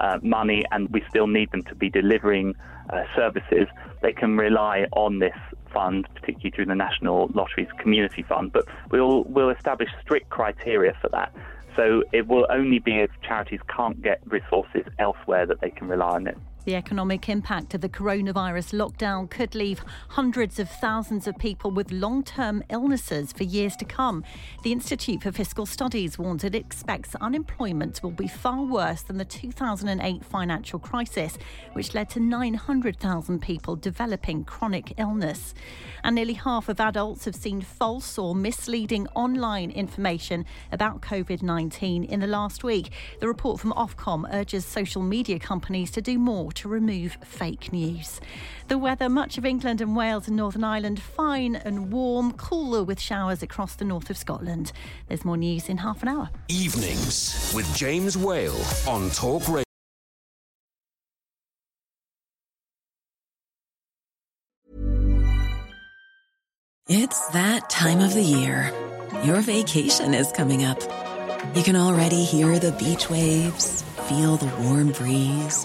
uh, 0.00 0.18
money 0.22 0.64
and 0.70 0.88
we 0.90 1.02
still 1.08 1.26
need 1.26 1.50
them 1.52 1.62
to 1.64 1.74
be 1.74 1.90
delivering 1.90 2.54
uh, 2.90 3.04
services, 3.14 3.66
they 4.02 4.12
can 4.12 4.36
rely 4.36 4.86
on 4.92 5.18
this 5.18 5.36
fund, 5.72 6.06
particularly 6.14 6.50
through 6.50 6.66
the 6.66 6.74
National 6.74 7.30
Lotteries 7.34 7.68
Community 7.78 8.22
Fund. 8.22 8.52
But 8.52 8.66
we'll, 8.90 9.24
we'll 9.24 9.50
establish 9.50 9.88
strict 10.02 10.30
criteria 10.30 10.96
for 11.00 11.08
that. 11.10 11.34
So 11.76 12.04
it 12.12 12.28
will 12.28 12.46
only 12.50 12.78
be 12.78 13.00
if 13.00 13.10
charities 13.22 13.60
can't 13.74 14.00
get 14.00 14.20
resources 14.26 14.84
elsewhere 14.98 15.46
that 15.46 15.60
they 15.60 15.70
can 15.70 15.88
rely 15.88 16.10
on 16.10 16.26
it. 16.26 16.38
The 16.64 16.76
economic 16.76 17.28
impact 17.28 17.74
of 17.74 17.82
the 17.82 17.90
coronavirus 17.90 18.72
lockdown 18.72 19.28
could 19.28 19.54
leave 19.54 19.84
hundreds 20.08 20.58
of 20.58 20.70
thousands 20.70 21.26
of 21.26 21.36
people 21.36 21.70
with 21.70 21.92
long 21.92 22.22
term 22.22 22.62
illnesses 22.70 23.32
for 23.32 23.44
years 23.44 23.76
to 23.76 23.84
come. 23.84 24.24
The 24.62 24.72
Institute 24.72 25.22
for 25.22 25.30
Fiscal 25.30 25.66
Studies 25.66 26.18
warns 26.18 26.42
it 26.42 26.54
expects 26.54 27.14
unemployment 27.16 28.02
will 28.02 28.12
be 28.12 28.28
far 28.28 28.62
worse 28.62 29.02
than 29.02 29.18
the 29.18 29.26
2008 29.26 30.24
financial 30.24 30.78
crisis, 30.78 31.36
which 31.74 31.92
led 31.92 32.08
to 32.10 32.20
900,000 32.20 33.42
people 33.42 33.76
developing 33.76 34.42
chronic 34.44 34.94
illness. 34.96 35.52
And 36.02 36.14
nearly 36.14 36.32
half 36.32 36.70
of 36.70 36.80
adults 36.80 37.26
have 37.26 37.34
seen 37.34 37.60
false 37.60 38.16
or 38.16 38.34
misleading 38.34 39.06
online 39.08 39.70
information 39.70 40.46
about 40.72 41.02
COVID 41.02 41.42
19 41.42 42.04
in 42.04 42.20
the 42.20 42.26
last 42.26 42.64
week. 42.64 42.90
The 43.20 43.28
report 43.28 43.60
from 43.60 43.72
Ofcom 43.72 44.32
urges 44.32 44.64
social 44.64 45.02
media 45.02 45.38
companies 45.38 45.90
to 45.90 46.00
do 46.00 46.18
more 46.18 46.53
to 46.56 46.68
remove 46.68 47.16
fake 47.24 47.72
news. 47.72 48.20
The 48.68 48.78
weather, 48.78 49.08
much 49.08 49.38
of 49.38 49.44
England 49.44 49.80
and 49.80 49.96
Wales 49.96 50.28
and 50.28 50.36
Northern 50.36 50.64
Ireland, 50.64 51.00
fine 51.00 51.56
and 51.56 51.92
warm, 51.92 52.32
cooler 52.32 52.82
with 52.82 53.00
showers 53.00 53.42
across 53.42 53.74
the 53.74 53.84
north 53.84 54.10
of 54.10 54.16
Scotland. 54.16 54.72
There's 55.08 55.24
more 55.24 55.36
news 55.36 55.68
in 55.68 55.78
half 55.78 56.02
an 56.02 56.08
hour. 56.08 56.30
Evenings 56.48 57.52
with 57.54 57.72
James 57.76 58.16
Whale 58.16 58.60
on 58.88 59.10
Talk 59.10 59.46
Radio. 59.48 59.64
It's 66.86 67.28
that 67.28 67.70
time 67.70 68.00
of 68.00 68.12
the 68.12 68.22
year. 68.22 68.70
Your 69.24 69.40
vacation 69.40 70.12
is 70.12 70.30
coming 70.32 70.64
up. 70.64 70.78
You 71.56 71.62
can 71.62 71.76
already 71.76 72.24
hear 72.24 72.58
the 72.58 72.72
beach 72.72 73.08
waves, 73.08 73.82
feel 74.08 74.36
the 74.36 74.52
warm 74.62 74.92
breeze, 74.92 75.64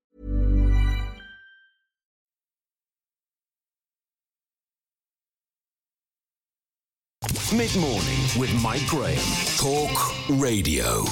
Mid 7.57 7.75
morning 7.75 8.17
with 8.39 8.53
Mike 8.63 8.87
Graham. 8.87 9.19
Talk 9.57 10.13
Radio. 10.39 11.03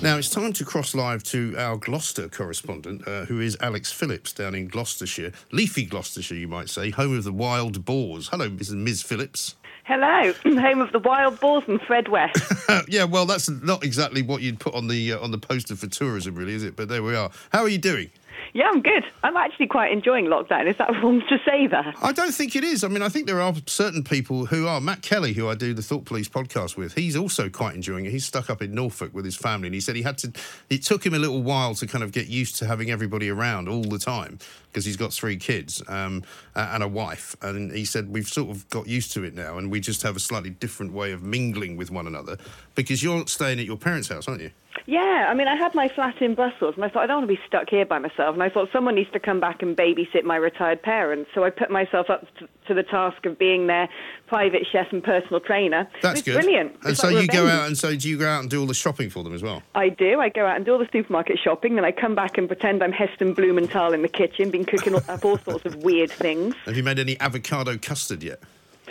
Now 0.00 0.16
it's 0.16 0.30
time 0.30 0.52
to 0.52 0.64
cross 0.64 0.94
live 0.94 1.24
to 1.24 1.52
our 1.58 1.76
Gloucester 1.76 2.28
correspondent, 2.28 3.02
uh, 3.08 3.24
who 3.24 3.40
is 3.40 3.56
Alex 3.60 3.90
Phillips 3.90 4.32
down 4.32 4.54
in 4.54 4.68
Gloucestershire, 4.68 5.32
leafy 5.50 5.84
Gloucestershire, 5.84 6.36
you 6.36 6.46
might 6.46 6.68
say, 6.68 6.90
home 6.90 7.18
of 7.18 7.24
the 7.24 7.32
wild 7.32 7.84
boars. 7.84 8.28
Hello, 8.28 8.48
Mrs. 8.48 8.76
Ms. 8.76 9.02
Phillips. 9.02 9.56
Hello, 9.82 10.32
home 10.60 10.80
of 10.80 10.92
the 10.92 11.00
wild 11.00 11.40
boars 11.40 11.64
and 11.66 11.80
Fred 11.80 12.06
West. 12.06 12.40
yeah, 12.88 13.02
well, 13.02 13.26
that's 13.26 13.48
not 13.48 13.82
exactly 13.82 14.22
what 14.22 14.42
you'd 14.42 14.60
put 14.60 14.74
on 14.74 14.86
the 14.86 15.14
uh, 15.14 15.18
on 15.18 15.32
the 15.32 15.38
poster 15.38 15.74
for 15.74 15.88
tourism, 15.88 16.36
really, 16.36 16.54
is 16.54 16.62
it? 16.62 16.76
But 16.76 16.88
there 16.88 17.02
we 17.02 17.16
are. 17.16 17.32
How 17.50 17.62
are 17.62 17.68
you 17.68 17.78
doing? 17.78 18.10
Yeah, 18.52 18.68
I'm 18.72 18.82
good. 18.82 19.04
I'm 19.22 19.36
actually 19.36 19.66
quite 19.66 19.92
enjoying 19.92 20.26
lockdown. 20.26 20.68
Is 20.68 20.76
that 20.78 20.90
wrong 21.02 21.22
to 21.28 21.38
say 21.44 21.66
that? 21.66 21.94
I 22.02 22.12
don't 22.12 22.32
think 22.32 22.56
it 22.56 22.64
is. 22.64 22.84
I 22.84 22.88
mean, 22.88 23.02
I 23.02 23.08
think 23.08 23.26
there 23.26 23.40
are 23.40 23.54
certain 23.66 24.02
people 24.02 24.46
who 24.46 24.66
are. 24.66 24.80
Matt 24.80 25.02
Kelly, 25.02 25.32
who 25.32 25.48
I 25.48 25.54
do 25.54 25.74
the 25.74 25.82
Thought 25.82 26.04
Police 26.04 26.28
podcast 26.28 26.76
with, 26.76 26.94
he's 26.94 27.16
also 27.16 27.48
quite 27.48 27.74
enjoying 27.74 28.06
it. 28.06 28.12
He's 28.12 28.24
stuck 28.24 28.50
up 28.50 28.62
in 28.62 28.74
Norfolk 28.74 29.12
with 29.14 29.24
his 29.24 29.36
family, 29.36 29.68
and 29.68 29.74
he 29.74 29.80
said 29.80 29.96
he 29.96 30.02
had 30.02 30.18
to. 30.18 30.32
It 30.70 30.82
took 30.82 31.04
him 31.04 31.14
a 31.14 31.18
little 31.18 31.42
while 31.42 31.74
to 31.76 31.86
kind 31.86 32.04
of 32.04 32.12
get 32.12 32.28
used 32.28 32.56
to 32.56 32.66
having 32.66 32.90
everybody 32.90 33.28
around 33.28 33.68
all 33.68 33.82
the 33.82 33.98
time 33.98 34.38
because 34.70 34.84
he's 34.84 34.96
got 34.96 35.12
three 35.12 35.36
kids 35.36 35.82
um, 35.88 36.22
and 36.54 36.82
a 36.82 36.88
wife, 36.88 37.36
and 37.42 37.72
he 37.72 37.84
said 37.84 38.08
we've 38.10 38.28
sort 38.28 38.50
of 38.50 38.68
got 38.70 38.86
used 38.86 39.12
to 39.12 39.24
it 39.24 39.34
now, 39.34 39.58
and 39.58 39.70
we 39.70 39.80
just 39.80 40.02
have 40.02 40.16
a 40.16 40.20
slightly 40.20 40.50
different 40.50 40.92
way 40.92 41.12
of 41.12 41.22
mingling 41.22 41.76
with 41.76 41.90
one 41.90 42.06
another 42.06 42.36
because 42.74 43.02
you're 43.02 43.26
staying 43.26 43.58
at 43.58 43.66
your 43.66 43.76
parents' 43.76 44.08
house, 44.08 44.28
aren't 44.28 44.40
you? 44.40 44.50
Yeah, 44.86 45.26
I 45.28 45.34
mean, 45.34 45.48
I 45.48 45.56
had 45.56 45.74
my 45.74 45.88
flat 45.88 46.22
in 46.22 46.34
Brussels, 46.34 46.74
and 46.76 46.84
I 46.84 46.88
thought 46.88 47.02
I 47.02 47.06
don't 47.06 47.18
want 47.18 47.28
to 47.28 47.34
be 47.36 47.40
stuck 47.46 47.68
here 47.68 47.84
by 47.84 47.98
myself. 47.98 48.36
And 48.38 48.44
I 48.44 48.54
thought 48.54 48.68
someone 48.72 48.94
needs 48.94 49.10
to 49.10 49.18
come 49.18 49.40
back 49.40 49.62
and 49.62 49.76
babysit 49.76 50.22
my 50.22 50.36
retired 50.36 50.80
parents. 50.80 51.28
So 51.34 51.42
I 51.42 51.50
put 51.50 51.72
myself 51.72 52.08
up 52.08 52.24
to, 52.36 52.48
to 52.68 52.74
the 52.74 52.84
task 52.84 53.26
of 53.26 53.36
being 53.36 53.66
their 53.66 53.88
private 54.28 54.64
chef 54.70 54.86
and 54.92 55.02
personal 55.02 55.40
trainer. 55.40 55.88
That's 56.02 56.22
good. 56.22 56.34
brilliant. 56.34 56.76
And 56.82 56.92
It's 56.92 57.00
so 57.00 57.08
like 57.08 57.22
you 57.22 57.26
go 57.26 57.48
out, 57.48 57.66
and 57.66 57.76
so 57.76 57.96
do 57.96 58.08
you 58.08 58.16
go 58.16 58.28
out 58.28 58.42
and 58.42 58.48
do 58.48 58.60
all 58.60 58.66
the 58.68 58.74
shopping 58.74 59.10
for 59.10 59.24
them 59.24 59.34
as 59.34 59.42
well? 59.42 59.64
I 59.74 59.88
do. 59.88 60.20
I 60.20 60.28
go 60.28 60.46
out 60.46 60.54
and 60.54 60.64
do 60.64 60.70
all 60.70 60.78
the 60.78 60.88
supermarket 60.92 61.40
shopping, 61.42 61.74
then 61.74 61.84
I 61.84 61.90
come 61.90 62.14
back 62.14 62.38
and 62.38 62.46
pretend 62.46 62.80
I'm 62.80 62.92
Heston 62.92 63.34
Blumenthal 63.34 63.92
in 63.92 64.02
the 64.02 64.08
kitchen, 64.08 64.52
been 64.52 64.64
cooking 64.64 64.94
up 64.94 65.24
all 65.24 65.38
sorts 65.38 65.64
of 65.64 65.74
weird 65.82 66.12
things. 66.12 66.54
Have 66.66 66.76
you 66.76 66.84
made 66.84 67.00
any 67.00 67.18
avocado 67.18 67.76
custard 67.76 68.22
yet? 68.22 68.40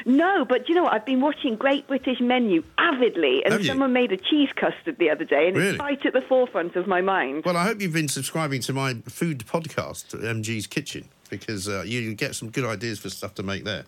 No, 0.08 0.46
but 0.46 0.70
you 0.70 0.76
know 0.76 0.84
what? 0.84 0.94
I've 0.94 1.06
been 1.06 1.20
watching 1.20 1.58
Great 1.58 1.86
British 1.88 2.22
Menu 2.22 2.64
avidly, 2.78 3.44
and 3.44 3.52
Have 3.52 3.62
you? 3.62 3.68
someone 3.68 3.92
made 3.92 4.14
a 4.14 4.18
cheese 4.18 4.48
custard 4.56 4.98
the 5.00 5.10
other 5.10 5.26
day, 5.26 5.48
and 5.50 5.58
Really? 5.58 5.72
it's 5.72 5.80
right 5.80 6.04
at 6.06 6.14
the 6.14 6.22
forefront 6.22 6.78
of 6.78 6.88
my 6.88 7.02
mind. 7.02 7.44
Well, 7.46 7.58
I 7.58 7.64
hope 7.66 7.82
you've 7.82 7.92
been 7.94 8.08
subscribing 8.08 8.62
to 8.62 8.74
my 8.74 8.94
food 9.10 9.40
podcast, 9.46 10.16
MG's 10.18 10.66
Kitchen, 10.66 11.10
because 11.30 11.68
uh, 11.68 11.84
you, 11.86 12.00
you 12.00 12.16
get 12.16 12.36
some 12.36 12.50
good 12.50 12.64
ideas 12.64 13.00
for 13.00 13.10
stuff 13.10 13.36
to 13.36 13.44
make 13.44 13.66
there. 13.66 13.84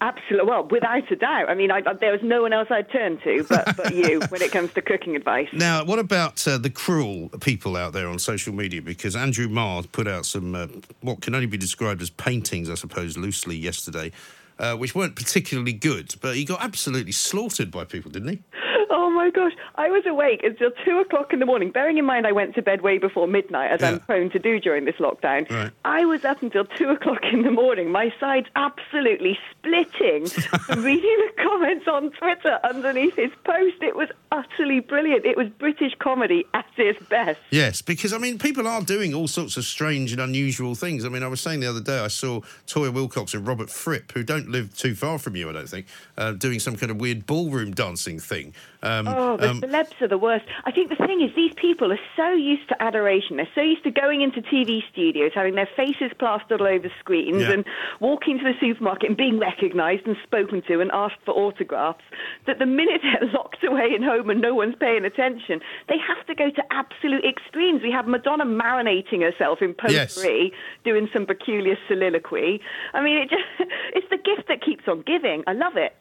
Absolutely. 0.00 0.48
Well, 0.48 0.64
without 0.68 1.10
a 1.10 1.16
doubt. 1.16 1.50
I 1.50 1.54
mean, 1.54 1.70
I, 1.70 1.82
I, 1.86 1.92
there 1.94 2.12
was 2.12 2.22
no 2.22 2.42
one 2.42 2.52
else 2.54 2.68
I'd 2.70 2.90
turn 2.90 3.18
to 3.24 3.44
but, 3.48 3.76
but 3.76 3.94
you 3.94 4.20
when 4.30 4.40
it 4.42 4.52
comes 4.52 4.72
to 4.74 4.82
cooking 4.82 5.16
advice. 5.16 5.48
Now, 5.52 5.84
what 5.84 5.98
about 5.98 6.46
uh, 6.48 6.56
the 6.58 6.68
cruel 6.70 7.28
people 7.40 7.76
out 7.76 7.92
there 7.94 8.08
on 8.08 8.18
social 8.18 8.54
media? 8.54 8.80
Because 8.82 9.16
Andrew 9.16 9.48
Marr 9.48 9.82
put 9.84 10.06
out 10.06 10.24
some 10.26 10.54
uh, 10.54 10.66
what 11.00 11.20
can 11.22 11.34
only 11.34 11.46
be 11.46 11.56
described 11.58 12.00
as 12.02 12.08
paintings, 12.10 12.68
I 12.70 12.74
suppose, 12.74 13.16
loosely 13.16 13.56
yesterday, 13.56 14.12
uh, 14.58 14.74
which 14.76 14.94
weren't 14.94 15.16
particularly 15.16 15.72
good. 15.72 16.14
But 16.20 16.36
he 16.36 16.44
got 16.44 16.62
absolutely 16.62 17.12
slaughtered 17.12 17.70
by 17.70 17.84
people, 17.84 18.10
didn't 18.10 18.28
he? 18.28 18.42
Oh 18.88 19.10
my 19.10 19.30
gosh, 19.30 19.52
I 19.76 19.88
was 19.90 20.04
awake 20.06 20.42
until 20.44 20.70
two 20.84 20.98
o'clock 20.98 21.32
in 21.32 21.38
the 21.40 21.46
morning. 21.46 21.70
Bearing 21.70 21.98
in 21.98 22.04
mind, 22.04 22.26
I 22.26 22.32
went 22.32 22.54
to 22.54 22.62
bed 22.62 22.82
way 22.82 22.98
before 22.98 23.26
midnight, 23.26 23.70
as 23.72 23.80
Yeah. 23.80 23.88
I'm 23.90 24.00
prone 24.00 24.30
to 24.30 24.38
do 24.38 24.60
during 24.60 24.84
this 24.84 24.94
lockdown. 24.96 25.50
Right. 25.50 25.70
I 25.84 26.04
was 26.04 26.24
up 26.24 26.40
until 26.42 26.64
two 26.64 26.90
o'clock 26.90 27.20
in 27.32 27.42
the 27.42 27.50
morning, 27.50 27.90
my 27.90 28.12
sides 28.20 28.46
absolutely 28.56 29.38
splitting, 29.50 30.24
reading 30.82 31.18
the 31.26 31.42
comments 31.42 31.86
on 31.88 32.10
Twitter 32.12 32.58
underneath 32.64 33.16
his 33.16 33.30
post. 33.44 33.82
It 33.82 33.96
was 33.96 34.08
utterly 34.30 34.80
brilliant. 34.80 35.24
It 35.24 35.36
was 35.36 35.48
British 35.48 35.92
comedy 35.98 36.44
at 36.54 36.66
its 36.76 37.02
best. 37.06 37.40
Yes, 37.50 37.82
because 37.82 38.12
I 38.12 38.18
mean, 38.18 38.38
people 38.38 38.66
are 38.68 38.82
doing 38.82 39.14
all 39.14 39.28
sorts 39.28 39.56
of 39.56 39.64
strange 39.64 40.12
and 40.12 40.20
unusual 40.20 40.74
things. 40.74 41.04
I 41.04 41.08
mean, 41.08 41.22
I 41.22 41.28
was 41.28 41.40
saying 41.40 41.60
the 41.60 41.70
other 41.70 41.80
day, 41.80 41.98
I 41.98 42.08
saw 42.08 42.40
Toyah 42.66 42.92
Willcox 42.92 43.34
and 43.34 43.46
Robert 43.46 43.70
Fripp, 43.70 44.12
who 44.12 44.22
don't 44.22 44.45
live 44.46 44.76
too 44.76 44.94
far 44.94 45.18
from 45.18 45.36
you, 45.36 45.48
I 45.48 45.52
don't 45.52 45.68
think, 45.68 45.86
uh, 46.16 46.32
doing 46.32 46.58
some 46.60 46.76
kind 46.76 46.90
of 46.90 47.00
weird 47.00 47.26
ballroom 47.26 47.72
dancing 47.72 48.18
thing. 48.18 48.54
Um, 48.82 49.08
Oh, 49.08 49.36
the 49.36 49.50
um, 49.50 49.60
celebs 49.60 50.00
are 50.00 50.08
the 50.08 50.18
worst. 50.18 50.44
I 50.64 50.70
think 50.70 50.90
the 50.90 50.96
thing 51.06 51.20
is, 51.20 51.34
these 51.34 51.52
people 51.56 51.92
are 51.92 51.98
so 52.16 52.32
used 52.32 52.68
to 52.68 52.80
adoration. 52.82 53.36
They're 53.36 53.48
so 53.54 53.62
used 53.62 53.82
to 53.84 53.90
going 53.90 54.20
into 54.22 54.42
TV 54.42 54.82
studios, 54.92 55.32
having 55.34 55.54
their 55.54 55.68
faces 55.76 56.12
plastered 56.18 56.60
all 56.60 56.66
over 56.66 56.90
screens, 57.00 57.42
Yeah. 57.42 57.52
and 57.52 57.64
walking 58.00 58.38
to 58.38 58.44
the 58.44 58.54
supermarket 58.60 59.08
and 59.08 59.16
being 59.16 59.38
recognised 59.38 60.06
and 60.06 60.16
spoken 60.22 60.62
to 60.68 60.80
and 60.80 60.90
asked 60.92 61.16
for 61.24 61.32
autographs, 61.34 62.04
that 62.46 62.58
the 62.58 62.66
minute 62.66 63.00
they're 63.02 63.30
locked 63.34 63.64
away 63.64 63.92
in 63.94 64.02
home 64.02 64.30
and 64.30 64.40
no 64.40 64.54
one's 64.54 64.76
paying 64.76 65.04
attention, 65.04 65.60
they 65.88 65.96
have 65.98 66.24
to 66.26 66.34
go 66.34 66.50
to 66.50 66.62
absolute 66.72 67.24
extremes. 67.24 67.82
We 67.82 67.90
have 67.92 68.06
Madonna 68.06 68.44
marinating 68.44 69.22
herself 69.22 69.62
in 69.62 69.74
Yes. 69.88 70.14
potpourri, 70.14 70.52
doing 70.84 71.08
some 71.12 71.24
peculiar 71.26 71.76
soliloquy. 71.88 72.60
I 72.92 73.02
mean, 73.02 73.16
it 73.18 73.30
just, 73.30 73.42
it's 73.94 74.08
the 74.10 74.18
gift 74.18 74.35
that 74.48 74.60
keeps 74.62 74.86
on 74.88 75.02
giving. 75.02 75.42
I 75.46 75.52
love 75.52 75.76
it. 75.76 75.94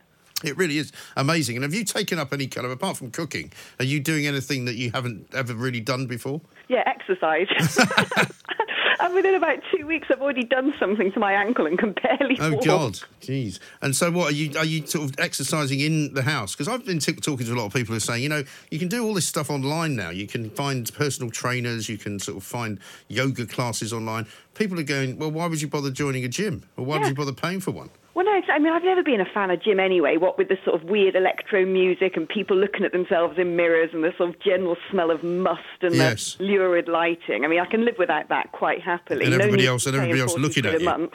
It 0.43 0.57
really 0.57 0.77
is 0.77 0.91
amazing. 1.15 1.55
And 1.55 1.63
have 1.63 1.73
you 1.73 1.85
taken 1.85 2.19
up 2.19 2.33
any 2.33 2.47
kind 2.47 2.65
of, 2.65 2.71
apart 2.71 2.97
from 2.97 3.09
cooking, 3.09 3.51
are 3.79 3.85
you 3.85 3.99
doing 3.99 4.27
anything 4.27 4.65
that 4.65 4.75
you 4.75 4.91
haven't 4.91 5.27
ever 5.33 5.53
really 5.53 5.79
done 5.79 6.07
before? 6.07 6.41
Yeah, 6.67 6.83
exercise. 6.85 7.47
and 8.99 9.13
within 9.13 9.35
about 9.35 9.59
two 9.75 9.87
weeks, 9.87 10.07
I've 10.11 10.21
already 10.21 10.43
done 10.43 10.73
something 10.77 11.11
to 11.13 11.19
my 11.19 11.31
ankle 11.33 11.65
and 11.65 11.79
can 11.79 11.93
barely 11.93 12.37
Oh 12.39 12.53
walk. 12.53 12.65
God, 12.65 12.99
jeez! 13.21 13.59
And 13.81 13.95
so, 13.95 14.11
what 14.11 14.31
are 14.31 14.35
you? 14.35 14.57
Are 14.57 14.65
you 14.65 14.85
sort 14.85 15.09
of 15.09 15.19
exercising 15.19 15.79
in 15.79 16.13
the 16.13 16.21
house? 16.21 16.53
Because 16.53 16.67
I've 16.67 16.85
been 16.85 16.99
t- 16.99 17.13
talking 17.13 17.45
to 17.45 17.53
a 17.53 17.55
lot 17.55 17.67
of 17.67 17.73
people 17.73 17.93
who 17.93 17.97
are 17.97 18.01
saying, 18.01 18.21
you 18.21 18.29
know, 18.29 18.43
you 18.69 18.77
can 18.77 18.89
do 18.89 19.05
all 19.05 19.13
this 19.13 19.27
stuff 19.27 19.49
online 19.49 19.95
now. 19.95 20.09
You 20.09 20.27
can 20.27 20.49
find 20.49 20.91
personal 20.93 21.31
trainers. 21.31 21.87
You 21.87 21.97
can 21.97 22.19
sort 22.19 22.37
of 22.37 22.43
find 22.43 22.79
yoga 23.07 23.45
classes 23.45 23.93
online. 23.93 24.27
People 24.53 24.79
are 24.79 24.83
going, 24.83 25.17
well, 25.17 25.31
why 25.31 25.47
would 25.47 25.61
you 25.61 25.67
bother 25.69 25.91
joining 25.91 26.25
a 26.25 26.29
gym, 26.29 26.63
or 26.77 26.85
why 26.85 26.97
would 26.97 27.07
you 27.07 27.15
bother 27.15 27.33
paying 27.33 27.61
for 27.61 27.71
one? 27.71 27.89
It's, 28.35 28.47
I 28.51 28.59
mean, 28.59 28.71
I've 28.73 28.83
never 28.83 29.03
been 29.03 29.21
a 29.21 29.25
fan 29.33 29.49
of 29.51 29.61
gym 29.63 29.79
anyway. 29.79 30.17
What 30.17 30.37
with 30.37 30.49
the 30.49 30.57
sort 30.65 30.81
of 30.81 30.87
weird 30.89 31.15
electro 31.15 31.65
music 31.65 32.15
and 32.17 32.27
people 32.27 32.55
looking 32.57 32.83
at 32.85 32.91
themselves 32.91 33.37
in 33.39 33.55
mirrors 33.55 33.89
and 33.93 34.03
the 34.03 34.11
sort 34.17 34.29
of 34.29 34.39
general 34.41 34.75
smell 34.91 35.09
of 35.11 35.23
must 35.23 35.61
and 35.81 35.95
Yes. 35.95 36.35
the 36.35 36.43
lurid 36.45 36.87
lighting. 36.87 37.45
I 37.45 37.47
mean, 37.47 37.59
I 37.59 37.65
can 37.65 37.85
live 37.85 37.95
without 37.97 38.29
that 38.29 38.51
quite 38.51 38.81
happily. 38.81 39.25
And 39.25 39.31
No 39.31 39.37
everybody 39.39 39.65
else- 39.67 39.85
and 39.85 39.95
everybody 39.95 40.19
else 40.21 40.37
looking 40.37 40.65
at 40.65 40.79
you. 40.79 40.85
month. 40.85 41.13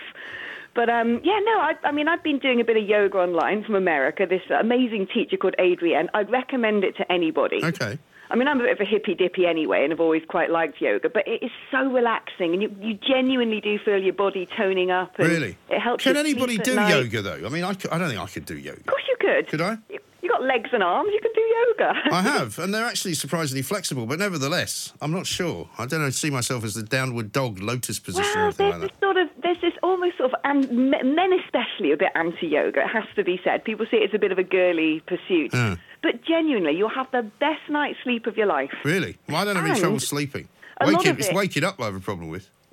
But 0.74 0.88
um, 0.88 1.20
yeah, 1.24 1.40
no, 1.44 1.58
I, 1.58 1.74
I 1.84 1.90
mean, 1.92 2.06
I've 2.06 2.22
been 2.22 2.38
doing 2.38 2.60
a 2.60 2.64
bit 2.64 2.76
of 2.76 2.84
yoga 2.88 3.18
online 3.18 3.64
from 3.64 3.74
America. 3.74 4.24
This 4.28 4.42
amazing 4.56 5.08
teacher 5.12 5.36
called 5.36 5.56
Adriene. 5.58 6.08
I'd 6.14 6.30
recommend 6.30 6.84
it 6.84 6.96
to 6.98 7.12
anybody. 7.12 7.60
Okay. 7.64 7.98
I 8.30 8.36
mean, 8.36 8.46
I'm 8.48 8.60
a 8.60 8.62
bit 8.64 8.72
of 8.72 8.80
a 8.80 8.84
hippy 8.88 9.14
dippy 9.14 9.44
anyway, 9.46 9.82
and 9.84 9.92
I've 9.92 10.00
always 10.00 10.22
quite 10.28 10.50
liked 10.50 10.80
yoga, 10.80 11.08
but 11.10 11.26
it 11.26 11.42
is 11.42 11.50
so 11.70 11.78
relaxing, 11.90 12.52
and 12.52 12.62
you, 12.62 12.74
you 12.80 12.94
genuinely 12.94 13.60
do 13.60 13.78
feel 13.84 13.98
your 13.98 14.12
body 14.12 14.46
toning 14.56 14.90
up. 14.90 15.18
And 15.18 15.28
Really? 15.28 15.56
It 15.68 15.80
helps. 15.80 16.04
Can 16.04 16.16
anybody 16.16 16.58
do 16.58 16.74
night. 16.76 16.90
yoga 16.90 17.22
though? 17.22 17.42
I 17.44 17.48
mean, 17.48 17.64
I, 17.64 17.72
c- 17.74 17.88
I 17.90 17.98
don't 17.98 18.08
think 18.08 18.20
I 18.20 18.26
could 18.26 18.44
do 18.46 18.56
yoga. 18.56 18.78
Of 18.80 18.86
course, 18.86 19.02
you 19.08 19.16
could. 19.20 19.48
Could 19.48 19.60
I? 19.60 19.78
You 20.22 20.28
got 20.28 20.42
legs 20.42 20.70
and 20.72 20.82
arms. 20.82 21.10
You 21.12 21.20
can 21.20 21.32
do 21.34 21.40
yoga. 21.40 21.92
I 22.12 22.22
have, 22.38 22.58
and 22.58 22.72
they're 22.74 22.84
actually 22.86 23.14
surprisingly 23.14 23.62
flexible. 23.62 24.06
But 24.06 24.18
nevertheless, 24.18 24.92
I'm 25.00 25.12
not 25.12 25.26
sure. 25.26 25.68
I 25.78 25.86
don't 25.86 26.00
know. 26.02 26.10
See 26.10 26.30
myself 26.30 26.64
as 26.64 26.74
the 26.74 26.82
downward 26.82 27.32
dog 27.32 27.58
lotus 27.60 27.98
position 27.98 28.30
or 28.32 28.34
Well, 28.36 28.44
anything 28.46 28.70
there's 28.70 28.80
like 28.80 28.80
this 28.82 28.90
that. 29.00 29.06
sort 29.06 29.16
of 29.16 29.28
there's 29.42 29.60
this 29.60 29.72
almost 29.82 30.18
sort 30.18 30.32
of 30.32 30.40
and 30.44 30.70
men 30.90 31.30
especially 31.44 31.92
a 31.92 31.96
bit 31.96 32.12
anti-yoga. 32.14 32.80
It 32.80 32.88
has 32.88 33.04
to 33.16 33.24
be 33.24 33.40
said. 33.44 33.64
People 33.64 33.86
see 33.90 33.98
it 33.98 34.10
as 34.10 34.14
a 34.14 34.18
bit 34.18 34.32
of 34.32 34.38
a 34.38 34.44
girly 34.44 35.00
pursuit, 35.06 35.52
Yeah. 35.52 35.76
but 36.02 36.22
genuinely, 36.24 36.76
you'll 36.76 36.88
have 36.90 37.10
the 37.12 37.22
best 37.40 37.60
night's 37.68 37.98
sleep 38.04 38.26
of 38.26 38.36
your 38.36 38.46
life. 38.46 38.70
Really? 38.84 39.16
Well, 39.28 39.36
I 39.38 39.44
don't 39.44 39.56
have 39.56 39.64
any 39.66 39.78
trouble 39.80 40.00
sleeping. 40.00 40.48
Waking, 40.82 41.10
of 41.10 41.18
it's 41.18 41.32
waking 41.32 41.62
up 41.64 41.80
I 41.80 41.84
have 41.86 41.94
a 41.94 42.00
problem 42.00 42.28
with. 42.30 42.48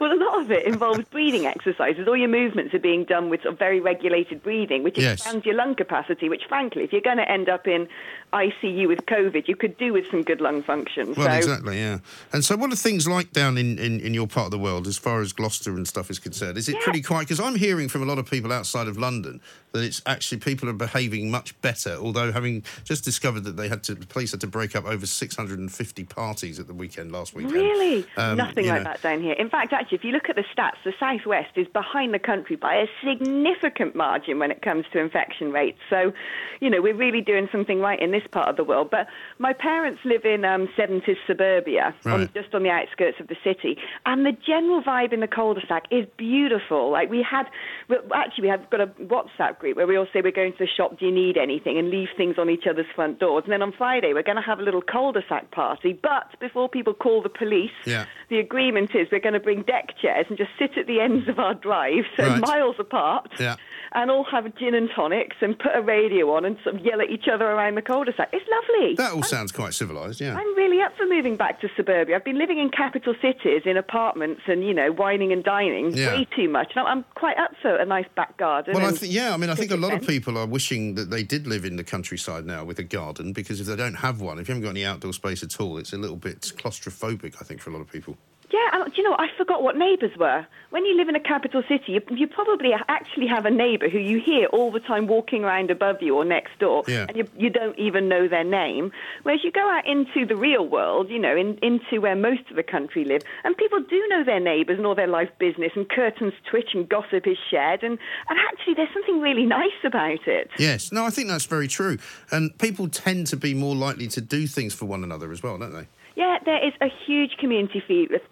well, 0.00 0.12
a 0.12 0.18
lot 0.22 0.40
of 0.40 0.50
it 0.50 0.66
involves 0.66 1.04
breathing 1.08 1.46
exercises. 1.46 2.06
All 2.08 2.16
your 2.16 2.28
movements 2.28 2.74
are 2.74 2.78
being 2.78 3.04
done 3.04 3.30
with 3.30 3.42
sort 3.42 3.54
of 3.54 3.58
very 3.58 3.80
regulated 3.80 4.42
breathing, 4.42 4.82
which 4.82 4.98
Yes. 4.98 5.20
expands 5.20 5.44
your 5.46 5.54
lung 5.54 5.74
capacity. 5.74 6.28
Which, 6.28 6.42
frankly, 6.48 6.82
if 6.84 6.92
you're 6.92 7.00
going 7.00 7.16
to 7.18 7.30
end 7.30 7.48
up 7.48 7.66
in 7.66 7.88
ICU 8.32 8.88
with 8.88 9.06
COVID, 9.06 9.48
you 9.48 9.56
could 9.56 9.76
do 9.78 9.92
with 9.92 10.04
some 10.10 10.22
good 10.22 10.40
lung 10.40 10.62
function. 10.62 11.14
Well, 11.14 11.26
so, 11.28 11.36
exactly, 11.36 11.78
yeah. 11.78 11.98
And 12.32 12.44
so, 12.44 12.56
what 12.56 12.72
are 12.72 12.76
things 12.76 13.08
like 13.08 13.32
down 13.32 13.56
in, 13.56 13.78
in, 13.78 14.00
in 14.00 14.12
your 14.14 14.26
part 14.26 14.46
of 14.46 14.50
the 14.50 14.58
world 14.58 14.86
as 14.86 14.98
far 14.98 15.20
as 15.22 15.32
Gloucester 15.32 15.74
and 15.74 15.88
stuff 15.88 16.10
is 16.10 16.18
concerned? 16.18 16.58
Is 16.58 16.68
it 16.68 16.74
Yeah. 16.74 16.84
pretty 16.84 17.00
quiet? 17.02 17.22
Because 17.28 17.40
I'm 17.40 17.54
hearing 17.56 17.88
from 17.88 18.02
a 18.02 18.06
lot 18.06 18.18
of 18.18 18.30
people 18.30 18.52
outside 18.52 18.86
of 18.86 18.98
London 18.98 19.40
that 19.72 19.82
it's 19.82 20.02
actually 20.06 20.38
people 20.38 20.68
are 20.68 20.72
behaving 20.74 21.30
much 21.30 21.58
better. 21.62 21.94
Although 21.96 22.32
having 22.32 22.62
just 22.84 23.04
discovered 23.04 23.44
that 23.44 23.56
they 23.56 23.68
had 23.68 23.82
to, 23.84 23.94
the 23.94 24.06
police 24.06 24.30
had 24.32 24.40
to 24.42 24.46
break 24.46 24.76
up 24.76 24.84
over 24.86 25.06
650 25.06 26.04
parties 26.04 26.58
at 26.58 26.66
the 26.66 26.74
weekend 26.74 27.12
last 27.12 27.34
weekend. 27.34 27.54
Really? 27.54 28.06
Um, 28.16 28.36
Nothing 28.36 28.66
like 28.68 28.82
know. 28.82 28.90
that 28.90 29.02
down 29.02 29.22
here. 29.22 29.32
In 29.34 29.48
fact, 29.48 29.72
actually, 29.72 29.87
if 29.92 30.04
you 30.04 30.12
look 30.12 30.28
at 30.28 30.36
the 30.36 30.44
stats, 30.54 30.76
the 30.84 30.92
southwest 30.98 31.50
is 31.56 31.66
behind 31.72 32.12
the 32.14 32.18
country 32.18 32.56
by 32.56 32.74
a 32.76 32.86
significant 33.06 33.94
margin 33.94 34.38
when 34.38 34.50
it 34.50 34.62
comes 34.62 34.84
to 34.92 34.98
infection 34.98 35.52
rates. 35.52 35.78
So, 35.90 36.12
you 36.60 36.70
know, 36.70 36.80
we're 36.82 36.94
really 36.96 37.20
doing 37.20 37.48
something 37.52 37.80
right 37.80 38.00
in 38.00 38.10
this 38.10 38.22
part 38.30 38.48
of 38.48 38.56
the 38.56 38.64
world. 38.64 38.88
But 38.90 39.06
my 39.38 39.52
parents 39.52 40.00
live 40.04 40.24
in 40.24 40.44
um, 40.44 40.68
70s 40.78 41.16
suburbia, 41.26 41.94
on, 42.04 42.28
just 42.34 42.54
on 42.54 42.62
the 42.62 42.70
outskirts 42.70 43.18
of 43.20 43.28
the 43.28 43.36
city, 43.44 43.76
and 44.06 44.24
the 44.24 44.32
general 44.46 44.82
vibe 44.82 45.12
in 45.12 45.20
the 45.20 45.28
cul-de-sac 45.28 45.84
is 45.90 46.06
beautiful. 46.16 46.90
Like 46.90 47.10
we 47.10 47.22
had, 47.28 47.46
well, 47.88 48.00
actually, 48.14 48.42
we 48.42 48.48
have 48.48 48.68
got 48.70 48.80
a 48.80 48.86
WhatsApp 48.86 49.58
group 49.58 49.76
where 49.76 49.86
we 49.86 49.96
all 49.96 50.06
say 50.12 50.20
we're 50.22 50.32
going 50.32 50.52
to 50.52 50.58
the 50.58 50.66
shop. 50.66 50.98
Do 50.98 51.06
you 51.06 51.12
need 51.12 51.36
anything? 51.36 51.78
And 51.78 51.90
leave 51.90 52.08
things 52.16 52.36
on 52.38 52.50
each 52.50 52.64
other's 52.68 52.86
front 52.94 53.18
doors. 53.20 53.44
And 53.44 53.52
then 53.52 53.62
on 53.62 53.72
Friday, 53.72 54.12
we're 54.12 54.22
going 54.22 54.36
to 54.36 54.42
have 54.42 54.58
a 54.58 54.62
little 54.62 54.82
cul-de-sac 54.82 55.50
party. 55.50 55.92
But 56.00 56.38
before 56.40 56.68
people 56.68 56.94
call 56.94 57.22
the 57.22 57.28
police, 57.28 57.70
Yeah. 57.84 58.06
the 58.28 58.38
agreement 58.38 58.94
is 58.94 59.08
we're 59.10 59.20
going 59.20 59.34
to 59.34 59.40
bring 59.40 59.62
deck 59.62 59.77
deck 59.78 59.94
chairs 60.00 60.26
and 60.28 60.36
just 60.38 60.50
sit 60.58 60.76
at 60.76 60.86
the 60.86 61.00
ends 61.00 61.28
of 61.28 61.38
our 61.38 61.54
drive, 61.54 62.04
so 62.16 62.24
Right. 62.26 62.40
miles 62.40 62.76
apart, 62.78 63.30
Yeah. 63.38 63.56
and 63.92 64.10
all 64.10 64.24
have 64.24 64.44
gin 64.56 64.74
and 64.74 64.90
tonics 64.94 65.36
and 65.40 65.58
put 65.58 65.72
a 65.74 65.80
radio 65.82 66.34
on 66.34 66.44
and 66.44 66.56
sort 66.64 66.76
of 66.76 66.84
yell 66.84 67.00
at 67.00 67.10
each 67.10 67.28
other 67.32 67.46
around 67.46 67.76
the 67.76 67.82
cul-de-sac. 67.82 68.28
It's 68.32 68.44
lovely. 68.50 68.94
That 68.96 69.12
all 69.12 69.22
sounds 69.22 69.52
quite 69.52 69.74
civilised, 69.74 70.20
yeah. 70.20 70.36
I'm 70.36 70.54
really 70.56 70.82
up 70.82 70.96
for 70.96 71.06
moving 71.06 71.36
back 71.36 71.60
to 71.60 71.68
suburbia. 71.76 72.16
I've 72.16 72.24
been 72.24 72.38
living 72.38 72.58
in 72.58 72.70
capital 72.70 73.14
cities 73.22 73.62
in 73.64 73.76
apartments 73.76 74.42
and, 74.46 74.64
you 74.64 74.74
know, 74.74 74.90
whining 74.92 75.32
and 75.32 75.42
dining 75.44 75.94
Yeah. 75.96 76.14
way 76.16 76.26
too 76.36 76.48
much. 76.48 76.72
And 76.76 76.86
I'm 76.86 76.98
I'm 76.98 77.04
quite 77.14 77.36
up 77.38 77.52
for 77.62 77.76
a 77.76 77.84
nice 77.86 78.06
back 78.16 78.36
garden. 78.38 78.74
Well, 78.74 78.84
I 78.84 78.90
think 78.90 79.12
yeah. 79.12 79.32
I 79.32 79.36
mean, 79.36 79.50
I 79.50 79.54
think 79.54 79.70
a 79.70 79.76
lot 79.76 79.92
of 79.92 80.04
people 80.04 80.36
are 80.36 80.46
wishing 80.46 80.94
that 80.96 81.10
they 81.10 81.22
did 81.22 81.46
live 81.46 81.64
in 81.64 81.76
the 81.76 81.84
countryside 81.84 82.44
now 82.44 82.64
with 82.64 82.78
a 82.80 82.82
garden 82.82 83.32
because 83.32 83.60
if 83.60 83.66
they 83.68 83.76
don't 83.76 83.94
have 83.94 84.20
one, 84.20 84.38
if 84.40 84.48
you 84.48 84.52
haven't 84.54 84.64
got 84.64 84.70
any 84.70 84.84
outdoor 84.84 85.12
space 85.12 85.44
at 85.44 85.60
all, 85.60 85.78
it's 85.78 85.92
a 85.92 85.96
little 85.96 86.16
bit 86.16 86.40
claustrophobic. 86.56 87.36
I 87.40 87.44
think 87.44 87.60
for 87.60 87.70
a 87.70 87.72
lot 87.72 87.80
of 87.82 87.92
people. 87.92 88.16
Yeah, 88.50 88.84
do 88.86 88.92
you 88.96 89.02
know, 89.02 89.14
I 89.18 89.28
forgot 89.36 89.62
what 89.62 89.76
neighbours 89.76 90.16
were. 90.16 90.46
When 90.70 90.86
you 90.86 90.96
live 90.96 91.08
in 91.08 91.14
a 91.14 91.20
capital 91.20 91.62
city, 91.68 91.92
you, 91.92 92.00
you 92.10 92.26
probably 92.26 92.70
actually 92.88 93.26
have 93.26 93.44
a 93.44 93.50
neighbour 93.50 93.88
who 93.90 93.98
you 93.98 94.20
hear 94.20 94.46
all 94.46 94.70
the 94.70 94.80
time 94.80 95.06
walking 95.06 95.44
around 95.44 95.70
above 95.70 96.00
you 96.00 96.16
or 96.16 96.24
next 96.24 96.58
door, 96.58 96.82
Yeah. 96.88 97.06
and 97.08 97.16
you, 97.16 97.28
you 97.36 97.50
don't 97.50 97.78
even 97.78 98.08
know 98.08 98.26
their 98.26 98.44
name. 98.44 98.90
Whereas 99.22 99.44
you 99.44 99.50
go 99.52 99.68
out 99.68 99.86
into 99.86 100.24
the 100.24 100.36
real 100.36 100.66
world, 100.66 101.10
you 101.10 101.18
know, 101.18 101.36
in, 101.36 101.58
into 101.62 102.00
where 102.00 102.16
most 102.16 102.42
of 102.50 102.56
the 102.56 102.62
country 102.62 103.04
live, 103.04 103.22
and 103.44 103.56
people 103.56 103.80
do 103.80 104.06
know 104.08 104.24
their 104.24 104.40
neighbours 104.40 104.78
and 104.78 104.86
all 104.86 104.94
their 104.94 105.06
life 105.06 105.30
business, 105.38 105.72
and 105.76 105.88
curtains 105.88 106.32
twitch 106.50 106.70
and 106.74 106.88
gossip 106.88 107.26
is 107.26 107.36
shared, 107.50 107.82
and, 107.82 107.98
and 108.30 108.38
actually 108.50 108.74
there's 108.74 108.92
something 108.94 109.20
really 109.20 109.44
nice 109.44 109.78
about 109.84 110.26
it. 110.26 110.50
Yes, 110.58 110.90
no, 110.90 111.04
I 111.04 111.10
think 111.10 111.28
that's 111.28 111.44
very 111.46 111.68
true, 111.68 111.98
and 112.30 112.56
people 112.58 112.88
tend 112.88 113.26
to 113.28 113.36
be 113.36 113.52
more 113.52 113.74
likely 113.76 114.08
to 114.08 114.20
do 114.22 114.46
things 114.46 114.72
for 114.72 114.86
one 114.86 115.04
another 115.04 115.32
as 115.32 115.42
well, 115.42 115.58
don't 115.58 115.72
they? 115.72 115.86
Yeah, 116.18 116.38
there 116.44 116.66
is 116.66 116.72
a 116.80 116.88
huge 117.06 117.36
community 117.38 117.80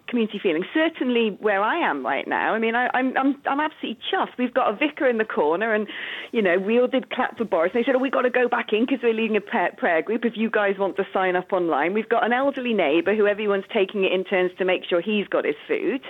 community 0.09 0.39
feeling. 0.43 0.65
Certainly 0.73 1.37
where 1.39 1.61
I 1.61 1.77
am 1.89 2.05
right 2.05 2.27
now. 2.27 2.53
I 2.53 2.59
mean, 2.59 2.75
I, 2.75 2.89
I'm 2.93 3.17
I'm 3.17 3.37
I'm 3.45 3.61
absolutely 3.61 3.97
chuffed. 4.11 4.37
We've 4.37 4.53
got 4.53 4.73
a 4.73 4.75
vicar 4.75 5.07
in 5.07 5.19
the 5.19 5.23
corner, 5.23 5.73
and 5.73 5.87
you 6.33 6.41
know, 6.41 6.57
we 6.59 6.81
all 6.81 6.89
did 6.89 7.09
clap 7.09 7.37
for 7.37 7.45
Boris. 7.45 7.71
They 7.73 7.85
said, 7.85 7.95
"Oh, 7.95 7.99
we've 7.99 8.11
got 8.11 8.23
to 8.23 8.29
go 8.29 8.49
back 8.49 8.73
in 8.73 8.85
because 8.85 8.99
we're 9.01 9.13
leading 9.13 9.37
a 9.37 9.41
prayer 9.41 10.01
group. 10.01 10.25
If 10.25 10.35
you 10.35 10.49
guys 10.49 10.77
want 10.77 10.97
to 10.97 11.07
sign 11.13 11.37
up 11.37 11.53
online, 11.53 11.93
we've 11.93 12.09
got 12.09 12.25
an 12.25 12.33
elderly 12.33 12.73
neighbour 12.73 13.15
who 13.15 13.25
everyone's 13.25 13.63
taking 13.73 14.03
it 14.03 14.11
in 14.11 14.25
turns 14.25 14.51
to 14.57 14.65
make 14.65 14.83
sure 14.83 14.99
he's 14.99 15.29
got 15.29 15.45
his 15.45 15.55
food. 15.65 16.01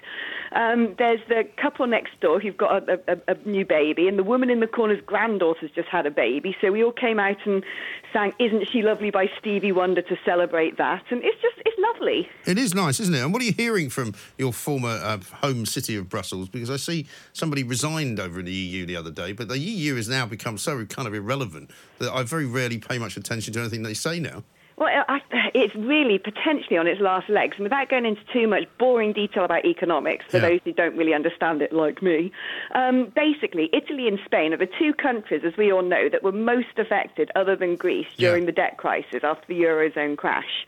Um, 0.53 0.95
there's 0.97 1.19
the 1.29 1.47
couple 1.61 1.85
next 1.85 2.19
door 2.21 2.39
who've 2.39 2.57
got 2.57 2.89
a, 2.89 2.99
a, 3.07 3.33
a 3.33 3.35
new 3.47 3.65
baby, 3.65 4.07
and 4.07 4.17
the 4.17 4.23
woman 4.23 4.49
in 4.49 4.61
the 4.61 4.67
corner's 4.67 5.03
granddaughter's 5.05 5.69
just 5.75 5.89
had 5.89 6.07
a 6.07 6.11
baby. 6.11 6.55
So 6.59 6.71
we 6.71 6.83
all 6.83 6.91
came 6.91 7.19
out 7.19 7.45
and 7.45 7.63
sang 8.11 8.33
"Isn't 8.39 8.67
She 8.71 8.81
Lovely" 8.81 9.11
by 9.11 9.29
Stevie 9.37 9.73
Wonder 9.73 10.01
to 10.01 10.17
celebrate 10.25 10.79
that, 10.79 11.03
and 11.11 11.23
it's 11.23 11.39
just 11.39 11.66
it's 11.67 11.77
lovely. 11.79 12.29
It 12.45 12.57
is 12.57 12.73
nice, 12.73 12.99
isn't 12.99 13.13
it? 13.13 13.21
And 13.21 13.33
what 13.33 13.41
are 13.41 13.45
you 13.45 13.53
hearing 13.53 13.89
from 13.89 14.13
your 14.37 14.53
former 14.53 14.89
uh, 14.89 15.17
home 15.41 15.65
city 15.65 15.95
of 15.95 16.09
Brussels? 16.09 16.49
Because 16.49 16.69
I 16.69 16.77
see 16.77 17.07
somebody 17.33 17.63
resigned 17.63 18.19
over 18.19 18.39
in 18.39 18.45
the 18.45 18.51
EU 18.53 18.85
the 18.85 18.95
other 18.95 19.11
day, 19.11 19.33
but 19.33 19.47
the 19.47 19.59
EU 19.59 19.95
has 19.95 20.07
now 20.07 20.25
become 20.25 20.57
so 20.57 20.85
kind 20.85 21.07
of 21.07 21.13
irrelevant 21.13 21.71
that 21.99 22.11
I 22.11 22.23
very 22.23 22.45
rarely 22.45 22.77
pay 22.77 22.97
much 22.97 23.17
attention 23.17 23.53
to 23.53 23.59
anything 23.59 23.83
they 23.83 23.93
say 23.93 24.19
now. 24.19 24.43
Well, 24.79 24.89
I, 25.09 25.21
it's 25.55 25.73
really 25.73 26.19
potentially 26.19 26.77
on 26.77 26.85
its 26.85 27.01
last 27.01 27.29
legs. 27.29 27.55
And 27.57 27.63
without 27.63 27.89
going 27.89 28.05
into 28.05 28.21
too 28.31 28.47
much 28.47 28.65
boring 28.77 29.11
detail 29.11 29.43
about 29.43 29.65
economics, 29.65 30.25
for 30.29 30.37
Yeah. 30.37 30.49
those 30.49 30.59
who 30.65 30.71
don't 30.71 30.95
really 30.95 31.15
understand 31.15 31.63
it 31.63 31.73
like 31.73 32.03
me, 32.03 32.31
um, 32.75 33.11
basically, 33.15 33.71
Italy 33.73 34.07
and 34.07 34.19
Spain 34.25 34.53
are 34.53 34.57
the 34.57 34.69
two 34.77 34.93
countries, 34.93 35.41
as 35.43 35.57
we 35.57 35.71
all 35.73 35.81
know, 35.81 36.09
that 36.09 36.21
were 36.21 36.31
most 36.31 36.77
affected, 36.77 37.31
other 37.35 37.55
than 37.55 37.75
Greece, 37.75 38.05
Yeah. 38.17 38.29
during 38.29 38.45
the 38.45 38.51
debt 38.51 38.77
crisis 38.77 39.23
after 39.23 39.47
the 39.47 39.59
Eurozone 39.59 40.15
crash. 40.15 40.67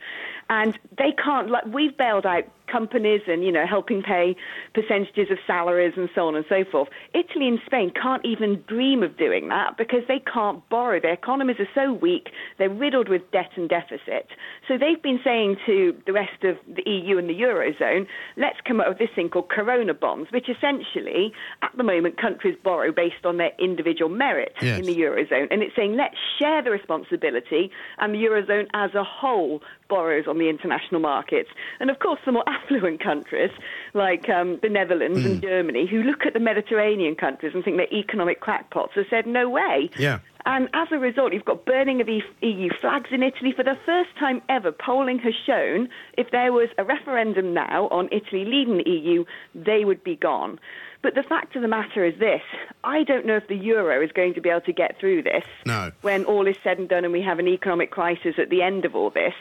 And 0.50 0.76
they 0.98 1.12
can't, 1.12 1.48
like, 1.48 1.64
we've 1.66 1.96
bailed 1.96 2.26
out 2.26 2.44
companies 2.70 3.22
and, 3.26 3.42
you 3.44 3.52
know, 3.52 3.66
helping 3.66 4.02
pay 4.02 4.36
percentages 4.74 5.30
of 5.30 5.38
salaries 5.46 5.94
and 5.96 6.08
so 6.14 6.28
on 6.28 6.36
and 6.36 6.44
so 6.48 6.64
forth. 6.70 6.88
Italy 7.14 7.48
and 7.48 7.58
Spain 7.66 7.90
can't 8.00 8.24
even 8.24 8.62
dream 8.66 9.02
of 9.02 9.16
doing 9.16 9.48
that 9.48 9.76
because 9.76 10.02
they 10.08 10.20
can't 10.32 10.66
borrow. 10.68 11.00
Their 11.00 11.12
economies 11.12 11.56
are 11.58 11.68
so 11.74 11.92
weak, 11.92 12.28
they're 12.58 12.70
riddled 12.70 13.08
with 13.08 13.22
debt 13.32 13.50
and 13.56 13.68
deficit. 13.68 14.28
So 14.68 14.78
they've 14.78 15.02
been 15.02 15.20
saying 15.24 15.56
to 15.66 15.96
the 16.06 16.12
rest 16.12 16.44
of 16.44 16.56
the 16.66 16.88
EU 16.88 17.18
and 17.18 17.28
the 17.28 17.34
Eurozone, 17.34 18.06
let's 18.36 18.58
come 18.66 18.80
up 18.80 18.88
with 18.88 18.98
this 18.98 19.10
thing 19.14 19.28
called 19.28 19.48
Corona 19.48 19.94
bonds, 19.94 20.30
which 20.32 20.48
essentially, 20.48 21.32
at 21.62 21.70
the 21.76 21.82
moment, 21.82 22.20
countries 22.20 22.56
borrow 22.62 22.92
based 22.92 23.24
on 23.24 23.36
their 23.36 23.52
individual 23.58 24.10
merit 24.10 24.52
Yes. 24.60 24.78
in 24.78 24.84
the 24.86 24.96
Eurozone. 24.96 25.48
And 25.50 25.62
it's 25.62 25.74
saying, 25.74 25.96
let's 25.96 26.16
share 26.38 26.62
the 26.62 26.70
responsibility, 26.70 27.70
and 27.98 28.14
the 28.14 28.18
Eurozone 28.18 28.66
as 28.74 28.94
a 28.94 29.04
whole 29.04 29.62
borrows 29.88 30.26
on 30.28 30.38
the 30.38 30.48
international 30.48 31.00
markets. 31.00 31.48
And 31.80 31.90
of 31.90 31.98
course, 31.98 32.20
the 32.24 32.32
more 32.32 32.44
affluent 32.62 33.02
countries, 33.02 33.50
like 33.94 34.28
um, 34.28 34.58
the 34.62 34.68
Netherlands 34.68 35.24
and 35.24 35.40
Germany, 35.42 35.86
who 35.86 36.02
look 36.02 36.26
at 36.26 36.32
the 36.32 36.40
Mediterranean 36.40 37.14
countries 37.14 37.52
and 37.54 37.64
think 37.64 37.76
they're 37.76 37.92
economic 37.92 38.40
crackpots, 38.40 38.94
have 38.94 39.06
said, 39.10 39.26
no 39.26 39.48
way. 39.48 39.90
Yeah. 39.98 40.20
And 40.46 40.68
as 40.72 40.88
a 40.90 40.98
result, 40.98 41.32
you've 41.32 41.44
got 41.44 41.64
burning 41.66 42.00
of 42.00 42.08
EU 42.08 42.70
flags 42.80 43.10
in 43.12 43.22
Italy. 43.22 43.52
For 43.52 43.62
the 43.62 43.78
first 43.84 44.10
time 44.18 44.40
ever, 44.48 44.72
polling 44.72 45.18
has 45.18 45.34
shown 45.46 45.88
if 46.16 46.30
there 46.30 46.52
was 46.52 46.68
a 46.78 46.84
referendum 46.84 47.52
now 47.52 47.88
on 47.88 48.08
Italy 48.10 48.44
leaving 48.44 48.78
the 48.78 48.88
EU, 48.88 49.24
they 49.54 49.84
would 49.84 50.02
be 50.02 50.16
gone. 50.16 50.58
But 51.02 51.14
the 51.14 51.22
fact 51.22 51.56
of 51.56 51.62
the 51.62 51.68
matter 51.68 52.04
is 52.04 52.18
this 52.18 52.42
I 52.84 53.04
don't 53.04 53.24
know 53.26 53.36
if 53.36 53.48
the 53.48 53.56
euro 53.56 54.02
is 54.02 54.12
going 54.12 54.34
to 54.34 54.40
be 54.40 54.50
able 54.50 54.60
to 54.62 54.72
get 54.72 54.98
through 54.98 55.22
this 55.22 55.44
No. 55.66 55.92
when 56.02 56.24
all 56.24 56.46
is 56.46 56.56
said 56.62 56.78
and 56.78 56.88
done 56.88 57.04
and 57.04 57.12
we 57.12 57.22
have 57.22 57.38
an 57.38 57.48
economic 57.48 57.90
crisis 57.90 58.34
at 58.38 58.50
the 58.50 58.62
end 58.62 58.84
of 58.84 58.94
all 58.94 59.10
this. 59.10 59.34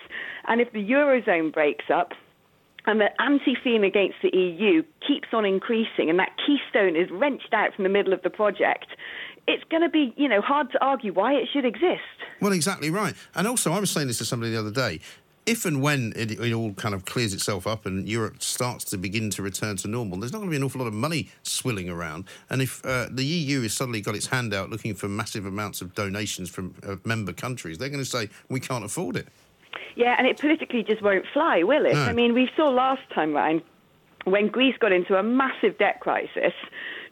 And 0.47 0.61
if 0.61 0.71
the 0.71 0.83
eurozone 0.83 1.53
breaks 1.53 1.89
up, 1.89 2.13
and 2.89 2.99
the 2.99 3.21
anti-feeling 3.21 3.83
against 3.83 4.15
the 4.23 4.35
EU 4.35 4.81
keeps 5.07 5.27
on 5.31 5.45
increasing, 5.45 6.09
and 6.09 6.17
that 6.17 6.31
keystone 6.43 6.95
is 6.95 7.09
wrenched 7.11 7.53
out 7.53 7.75
from 7.75 7.83
the 7.83 7.89
middle 7.89 8.13
of 8.13 8.23
the 8.23 8.31
project, 8.31 8.87
it's 9.47 9.63
going 9.65 9.83
to 9.83 9.89
be, 9.89 10.11
you 10.17 10.27
know, 10.27 10.41
hard 10.41 10.71
to 10.71 10.83
argue 10.83 11.13
why 11.13 11.33
it 11.33 11.47
should 11.53 11.65
exist. 11.65 12.01
Well, 12.41 12.51
exactly 12.51 12.89
right. 12.89 13.13
And 13.35 13.47
also, 13.47 13.71
I 13.73 13.79
was 13.79 13.91
saying 13.91 14.07
this 14.07 14.17
to 14.17 14.25
somebody 14.25 14.53
the 14.53 14.59
other 14.59 14.71
day. 14.71 15.01
If 15.45 15.65
and 15.65 15.83
when 15.83 16.13
it, 16.15 16.31
it 16.31 16.53
all 16.53 16.73
kind 16.73 16.95
of 16.95 17.05
clears 17.05 17.33
itself 17.33 17.67
up 17.67 17.85
and 17.85 18.07
Europe 18.07 18.41
starts 18.41 18.83
to 18.85 18.97
begin 18.97 19.29
to 19.31 19.43
return 19.43 19.77
to 19.77 19.87
normal, 19.87 20.19
there's 20.19 20.31
not 20.31 20.39
going 20.39 20.49
to 20.49 20.51
be 20.51 20.57
an 20.57 20.63
awful 20.63 20.81
lot 20.81 20.87
of 20.87 20.93
money 20.93 21.29
swilling 21.43 21.89
around. 21.89 22.25
And 22.49 22.61
if 22.61 22.83
uh, 22.83 23.07
the 23.11 23.23
EU 23.23 23.61
has 23.61 23.73
suddenly 23.73 24.01
got 24.01 24.15
its 24.15 24.27
hand 24.27 24.53
out 24.53 24.71
looking 24.71 24.95
for 24.95 25.07
massive 25.07 25.45
amounts 25.45 25.81
of 25.81 25.93
donations 25.93 26.49
from 26.49 26.73
uh, 26.87 26.95
member 27.03 27.33
countries, 27.33 27.77
they're 27.77 27.89
going 27.89 28.03
to 28.03 28.09
say, 28.09 28.29
we 28.49 28.59
can't 28.59 28.83
afford 28.83 29.15
it. 29.15 29.27
Yeah, 29.95 30.15
and 30.17 30.27
it 30.27 30.39
politically 30.39 30.83
just 30.83 31.01
won't 31.01 31.25
fly, 31.33 31.63
will 31.63 31.85
it? 31.85 31.93
No. 31.93 32.03
I 32.03 32.13
mean, 32.13 32.33
we 32.33 32.49
saw 32.55 32.69
last 32.69 33.01
time 33.13 33.33
round 33.33 33.61
when 34.25 34.47
Greece 34.47 34.75
got 34.79 34.91
into 34.91 35.15
a 35.17 35.23
massive 35.23 35.77
debt 35.77 35.99
crisis. 35.99 36.53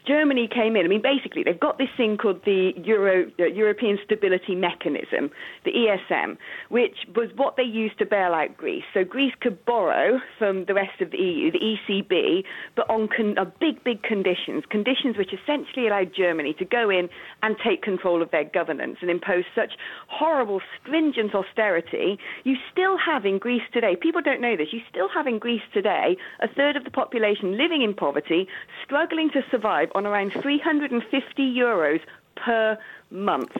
Germany 0.08 0.47
came 0.47 0.76
in. 0.76 0.86
I 0.86 0.88
mean, 0.88 1.01
basically, 1.01 1.43
they've 1.43 1.60
got 1.60 1.78
this 1.78 1.89
thing 1.97 2.18
called 2.18 2.41
the 2.45 2.72
Euro, 2.86 3.30
uh, 3.39 3.45
European 3.45 3.99
Stability 4.05 4.55
Mechanism, 4.55 5.30
the 5.66 5.72
ESM, 5.72 6.38
which 6.70 6.95
was 7.16 7.30
what 7.36 7.58
they 7.58 7.64
used 7.64 7.99
to 7.99 8.05
bail 8.05 8.34
out 8.34 8.55
Greece. 8.55 8.84
So 8.93 9.03
Greece 9.03 9.34
could 9.41 9.66
borrow 9.66 10.20
from 10.39 10.66
the 10.66 10.74
rest 10.74 11.01
of 11.01 11.12
the 11.12 11.18
EU, 11.18 11.51
the 11.51 11.60
ECB, 11.60 12.43
but 12.76 12.89
on 12.89 13.10
con- 13.10 13.38
uh, 13.38 13.45
big, 13.60 13.84
big 13.84 14.01
conditions, 14.03 14.64
conditions 14.70 15.18
which 15.18 15.34
essentially 15.34 15.88
allowed 15.88 16.12
Germany 16.16 16.53
to 16.60 16.66
go 16.66 16.89
in 16.89 17.10
and 17.43 17.58
take 17.66 17.82
control 17.82 18.22
of 18.22 18.32
their 18.32 18.45
governance 18.45 18.97
and 19.01 19.12
impose 19.12 19.43
such 19.53 19.74
horrible, 20.08 20.62
stringent 20.82 21.36
austerity. 21.36 22.18
You 22.45 22.55
still 22.72 22.97
have 22.97 23.26
in 23.26 23.39
Greece 23.39 23.68
today, 23.74 23.97
people 23.99 24.22
don't 24.22 24.41
know 24.41 24.55
this, 24.55 24.68
you 24.72 24.80
still 24.89 25.10
have 25.14 25.28
in 25.28 25.39
Greece 25.39 25.68
today 25.74 26.16
a 26.41 26.47
third 26.47 26.78
of 26.78 26.86
the 26.86 26.91
population 26.91 27.58
living 27.58 27.82
in 27.82 27.93
poverty, 27.93 28.47
struggling 28.86 29.30
to 29.32 29.41
survive 29.51 29.89
on 29.98 30.06
around 30.06 30.32
350 30.41 31.41
euros 31.41 32.00
per 32.36 32.78
month. 33.10 33.52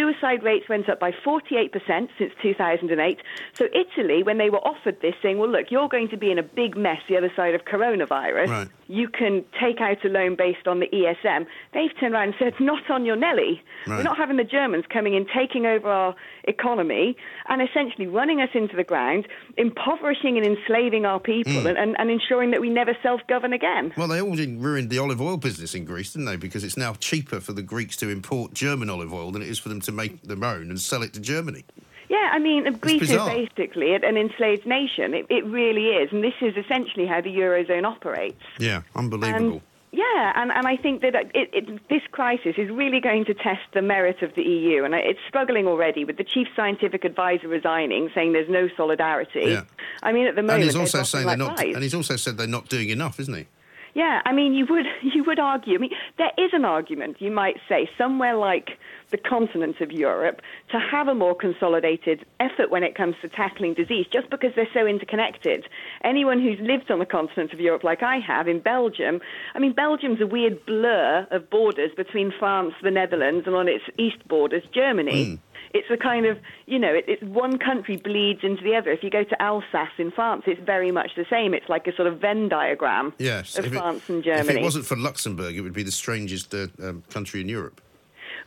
Suicide 0.00 0.42
rates 0.42 0.68
went 0.68 0.90
up 0.90 1.00
by 1.00 1.10
48% 1.10 1.72
since 2.18 2.32
2008. 2.42 3.18
So, 3.54 3.64
Italy, 3.72 4.22
when 4.22 4.36
they 4.36 4.50
were 4.50 4.58
offered 4.58 5.00
this, 5.00 5.14
saying, 5.22 5.38
well, 5.38 5.48
look, 5.48 5.70
you're 5.70 5.88
going 5.88 6.10
to 6.10 6.18
be 6.18 6.30
in 6.30 6.38
a 6.38 6.42
big 6.42 6.76
mess 6.76 6.98
the 7.08 7.16
other 7.16 7.32
side 7.34 7.54
of 7.54 7.64
coronavirus, 7.64 8.48
Right. 8.48 8.68
you 8.88 9.08
can 9.08 9.42
take 9.58 9.80
out 9.80 10.04
a 10.04 10.08
loan 10.08 10.36
based 10.36 10.68
on 10.68 10.80
the 10.80 10.86
ESM, 10.88 11.46
they've 11.72 11.90
turned 11.98 12.12
around 12.12 12.28
and 12.28 12.34
said, 12.38 12.52
not 12.60 12.90
on 12.90 13.06
your 13.06 13.16
Nelly. 13.16 13.62
Right. 13.86 13.96
We're 13.96 14.02
not 14.02 14.18
having 14.18 14.36
the 14.36 14.44
Germans 14.44 14.84
coming 14.92 15.14
in, 15.14 15.26
taking 15.34 15.64
over 15.64 15.88
our 15.88 16.14
economy, 16.44 17.16
and 17.48 17.62
essentially 17.62 18.06
running 18.06 18.42
us 18.42 18.50
into 18.52 18.76
the 18.76 18.84
ground, 18.84 19.26
impoverishing 19.56 20.36
and 20.36 20.44
enslaving 20.46 21.06
our 21.06 21.18
people, 21.20 21.52
Hmm. 21.62 21.66
and, 21.68 21.78
and, 21.78 21.96
and 21.98 22.10
ensuring 22.10 22.50
that 22.50 22.60
we 22.60 22.68
never 22.68 22.94
self 23.02 23.22
govern 23.28 23.54
again. 23.54 23.94
Well, 23.96 24.08
they 24.08 24.20
all 24.20 24.36
ruined 24.36 24.90
the 24.90 24.98
olive 24.98 25.22
oil 25.22 25.38
business 25.38 25.74
in 25.74 25.86
Greece, 25.86 26.12
didn't 26.12 26.26
they? 26.26 26.36
Because 26.36 26.64
it's 26.64 26.76
now 26.76 26.92
cheaper 26.94 27.40
for 27.40 27.54
the 27.54 27.62
Greeks 27.62 27.96
to 27.96 28.10
import 28.10 28.52
German 28.52 28.90
olive 28.90 29.12
oil 29.14 29.30
than 29.32 29.40
it 29.42 29.48
is 29.48 29.58
for 29.58 29.68
them 29.70 29.80
to 29.86 29.92
make 29.92 30.22
their 30.22 30.42
own 30.44 30.70
and 30.70 30.80
sell 30.80 31.02
it 31.02 31.12
to 31.14 31.20
Germany. 31.20 31.64
Yeah, 32.08 32.30
I 32.32 32.38
mean, 32.38 32.72
Greece 32.74 33.02
is 33.02 33.16
basically 33.16 33.94
an 33.94 34.16
enslaved 34.16 34.66
nation. 34.66 35.12
It, 35.14 35.26
it 35.28 35.44
really 35.44 35.88
is. 35.88 36.12
And 36.12 36.22
this 36.22 36.34
is 36.40 36.56
essentially 36.56 37.06
how 37.06 37.20
the 37.20 37.34
Eurozone 37.34 37.84
operates. 37.84 38.42
Yeah, 38.58 38.82
unbelievable. 38.94 39.54
And, 39.54 39.60
yeah, 39.92 40.32
and, 40.36 40.52
and 40.52 40.66
I 40.68 40.76
think 40.76 41.00
that 41.00 41.14
it, 41.14 41.50
it, 41.52 41.88
this 41.88 42.02
crisis 42.12 42.54
is 42.58 42.70
really 42.70 43.00
going 43.00 43.24
to 43.24 43.34
test 43.34 43.62
the 43.72 43.82
merit 43.82 44.22
of 44.22 44.34
the 44.34 44.42
EU. 44.42 44.84
And 44.84 44.94
it's 44.94 45.18
struggling 45.26 45.66
already 45.66 46.04
with 46.04 46.16
the 46.16 46.24
chief 46.24 46.48
scientific 46.54 47.04
advisor 47.04 47.48
resigning, 47.48 48.10
saying 48.14 48.32
there's 48.34 48.50
no 48.50 48.68
solidarity. 48.76 49.44
Yeah. 49.46 49.62
I 50.02 50.12
mean, 50.12 50.26
at 50.26 50.36
the 50.36 50.42
moment, 50.42 50.62
and 50.62 50.64
he's 50.64 50.76
also 50.76 51.02
saying 51.02 51.26
they're 51.26 51.36
not. 51.36 51.58
flies. 51.58 51.74
And 51.74 51.82
he's 51.82 51.94
also 51.94 52.16
said 52.16 52.36
they're 52.36 52.46
not 52.46 52.68
doing 52.68 52.90
enough, 52.90 53.18
isn't 53.18 53.34
he? 53.34 53.46
Yeah, 53.94 54.20
I 54.26 54.32
mean, 54.32 54.52
you 54.52 54.66
would 54.66 54.84
you 55.02 55.24
would 55.24 55.38
argue. 55.38 55.74
I 55.74 55.78
mean, 55.78 55.92
there 56.18 56.32
is 56.36 56.50
an 56.52 56.66
argument. 56.66 57.16
You 57.20 57.30
might 57.30 57.56
say 57.66 57.88
somewhere 57.96 58.36
like 58.36 58.78
the 59.10 59.16
continent 59.18 59.80
of 59.80 59.92
Europe 59.92 60.40
to 60.70 60.78
have 60.78 61.08
a 61.08 61.14
more 61.14 61.34
consolidated 61.34 62.24
effort 62.40 62.70
when 62.70 62.82
it 62.82 62.94
comes 62.94 63.14
to 63.22 63.28
tackling 63.28 63.74
disease, 63.74 64.06
just 64.12 64.28
because 64.30 64.52
they're 64.56 64.68
so 64.74 64.86
interconnected. 64.86 65.66
Anyone 66.04 66.40
who's 66.40 66.58
lived 66.60 66.90
on 66.90 66.98
the 66.98 67.06
continent 67.06 67.52
of 67.52 67.60
Europe, 67.60 67.84
like 67.84 68.02
I 68.02 68.18
have 68.18 68.48
in 68.48 68.60
Belgium, 68.60 69.20
I 69.54 69.58
mean, 69.58 69.72
Belgium's 69.72 70.20
a 70.20 70.26
weird 70.26 70.64
blur 70.66 71.26
of 71.30 71.48
borders 71.50 71.90
between 71.96 72.32
France, 72.38 72.74
the 72.82 72.90
Netherlands, 72.90 73.46
and 73.46 73.54
on 73.54 73.68
its 73.68 73.84
east 73.98 74.26
borders, 74.28 74.62
Germany. 74.72 75.40
It's 75.74 75.90
a 75.90 75.96
kind 75.96 76.24
of, 76.26 76.38
you 76.66 76.78
know, 76.78 76.94
it, 76.94 77.04
it's 77.06 77.22
one 77.22 77.58
country 77.58 77.96
bleeds 77.96 78.40
into 78.42 78.62
the 78.62 78.76
other. 78.76 78.90
If 78.92 79.02
you 79.02 79.10
go 79.10 79.24
to 79.24 79.42
Alsace 79.42 79.90
in 79.98 80.10
France, 80.10 80.44
it's 80.46 80.60
very 80.64 80.90
much 80.90 81.10
the 81.16 81.26
same. 81.28 81.52
It's 81.52 81.68
like 81.68 81.86
a 81.86 81.94
sort 81.94 82.08
of 82.08 82.18
Venn 82.18 82.48
diagram 82.48 83.12
Yes. 83.18 83.58
of 83.58 83.66
if 83.66 83.72
it- 83.72 83.76
France 83.76 84.08
and 84.08 84.22
Germany. 84.24 84.48
If 84.48 84.56
it 84.56 84.62
wasn't 84.62 84.86
for 84.86 84.96
Luxembourg, 84.96 85.54
it 85.54 85.60
would 85.60 85.74
be 85.74 85.82
the 85.82 85.92
strangest 85.92 86.54
uh, 86.54 86.68
um, 86.82 87.02
country 87.10 87.40
in 87.40 87.48
Europe. 87.48 87.80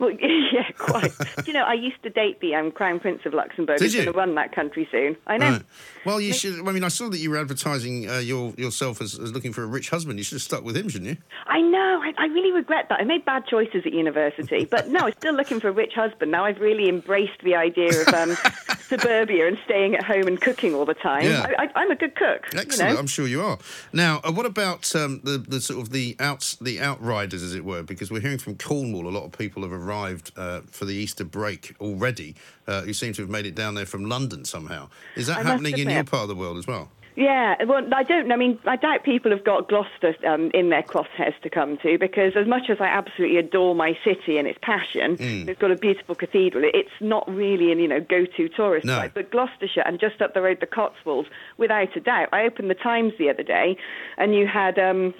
Well, 0.00 0.10
yeah, 0.18 0.70
quite. 0.78 1.12
Do 1.18 1.42
you 1.46 1.52
know, 1.52 1.64
I 1.64 1.74
used 1.74 2.02
to 2.02 2.10
date 2.10 2.40
the 2.40 2.54
um, 2.54 2.72
Crown 2.72 3.00
Prince 3.00 3.20
of 3.26 3.34
Luxembourg. 3.34 3.78
Did 3.78 3.92
you? 3.92 4.00
going 4.00 4.12
to 4.12 4.18
run 4.18 4.34
that 4.36 4.52
country 4.52 4.88
soon. 4.90 5.16
I 5.26 5.36
know. 5.36 5.50
Right. 5.50 5.62
Well, 6.06 6.20
you 6.20 6.32
should. 6.32 6.66
I 6.66 6.72
mean, 6.72 6.84
I 6.84 6.88
saw 6.88 7.10
that 7.10 7.18
you 7.18 7.28
were 7.28 7.36
advertising 7.36 8.08
uh, 8.08 8.18
your 8.18 8.54
yourself 8.56 9.02
as, 9.02 9.18
as 9.18 9.32
looking 9.32 9.52
for 9.52 9.62
a 9.62 9.66
rich 9.66 9.90
husband. 9.90 10.18
You 10.18 10.24
should 10.24 10.36
have 10.36 10.42
stuck 10.42 10.64
with 10.64 10.74
him, 10.74 10.88
shouldn't 10.88 11.10
you? 11.10 11.16
I 11.46 11.60
know. 11.60 12.00
I, 12.02 12.14
I 12.16 12.26
really 12.28 12.52
regret 12.52 12.86
that. 12.88 13.00
I 13.00 13.04
made 13.04 13.26
bad 13.26 13.46
choices 13.46 13.82
at 13.84 13.92
university, 13.92 14.64
but 14.70 14.88
no, 14.88 15.00
I'm 15.00 15.12
still 15.12 15.34
looking 15.34 15.60
for 15.60 15.68
a 15.68 15.72
rich 15.72 15.92
husband. 15.94 16.30
Now 16.30 16.46
I've 16.46 16.60
really 16.60 16.88
embraced 16.88 17.42
the 17.44 17.54
idea 17.56 18.00
of 18.00 18.08
um, 18.14 18.36
suburbia 18.78 19.46
and 19.48 19.58
staying 19.66 19.96
at 19.96 20.02
home 20.02 20.26
and 20.26 20.40
cooking 20.40 20.74
all 20.74 20.86
the 20.86 20.94
time. 20.94 21.24
Yeah. 21.24 21.52
I, 21.58 21.68
I'm 21.74 21.90
a 21.90 21.96
good 21.96 22.16
cook. 22.16 22.46
Excellent. 22.54 22.78
You 22.78 22.94
know? 22.94 23.00
I'm 23.00 23.06
sure 23.06 23.26
you 23.26 23.42
are. 23.42 23.58
Now, 23.92 24.22
uh, 24.24 24.32
what 24.32 24.46
about 24.46 24.94
um, 24.96 25.20
the 25.24 25.36
the 25.36 25.60
sort 25.60 25.80
of 25.80 25.90
the 25.90 26.16
outs 26.18 26.56
the 26.56 26.80
outriders, 26.80 27.42
as 27.42 27.54
it 27.54 27.66
were? 27.66 27.82
Because 27.82 28.10
we're 28.10 28.20
hearing 28.20 28.38
from 28.38 28.56
Cornwall, 28.56 29.06
a 29.06 29.10
lot 29.10 29.24
of 29.24 29.32
people 29.32 29.62
have 29.62 29.72
arrived 29.72 29.89
uh, 29.92 30.60
for 30.70 30.84
the 30.84 30.94
Easter 30.94 31.24
break 31.24 31.74
already, 31.80 32.34
uh, 32.66 32.82
who 32.82 32.92
seem 32.92 33.12
to 33.14 33.22
have 33.22 33.30
made 33.30 33.46
it 33.46 33.54
down 33.54 33.74
there 33.74 33.86
from 33.86 34.04
London 34.06 34.44
somehow. 34.44 34.88
Is 35.16 35.26
that 35.26 35.38
I 35.38 35.42
happening 35.42 35.78
in 35.78 35.90
your 35.90 36.04
part 36.04 36.22
of 36.22 36.28
the 36.28 36.34
world 36.34 36.58
as 36.58 36.66
well? 36.66 36.90
Yeah, 37.16 37.64
well, 37.64 37.82
I 37.92 38.02
don't. 38.04 38.30
I 38.32 38.36
mean, 38.36 38.58
I 38.64 38.76
doubt 38.76 39.02
people 39.04 39.30
have 39.32 39.44
got 39.44 39.68
Gloucester 39.68 40.14
um, 40.26 40.50
in 40.54 40.70
their 40.70 40.82
crosshairs 40.82 41.38
to 41.42 41.50
come 41.50 41.76
to 41.78 41.98
because, 41.98 42.34
as 42.36 42.46
much 42.46 42.70
as 42.70 42.78
I 42.80 42.86
absolutely 42.86 43.36
adore 43.36 43.74
my 43.74 43.98
city 44.04 44.38
and 44.38 44.46
its 44.46 44.58
passion, 44.62 45.16
Mm. 45.18 45.48
it's 45.48 45.60
got 45.60 45.70
a 45.72 45.76
beautiful 45.76 46.14
cathedral. 46.14 46.62
It's 46.72 46.88
not 47.00 47.28
really 47.28 47.72
an 47.72 47.78
you 47.80 47.88
know 47.88 48.00
go-to 48.00 48.48
tourist 48.48 48.86
No. 48.86 48.94
site, 48.94 49.12
but 49.12 49.30
Gloucestershire 49.32 49.82
and 49.84 49.98
just 49.98 50.22
up 50.22 50.34
the 50.34 50.40
road, 50.40 50.58
the 50.60 50.66
Cotswolds, 50.66 51.28
without 51.58 51.94
a 51.96 52.00
doubt. 52.00 52.28
I 52.32 52.44
opened 52.44 52.70
the 52.70 52.74
Times 52.76 53.12
the 53.18 53.28
other 53.28 53.42
day, 53.42 53.76
and 54.16 54.34
you 54.34 54.46
had. 54.46 54.78
Um, 54.78 55.12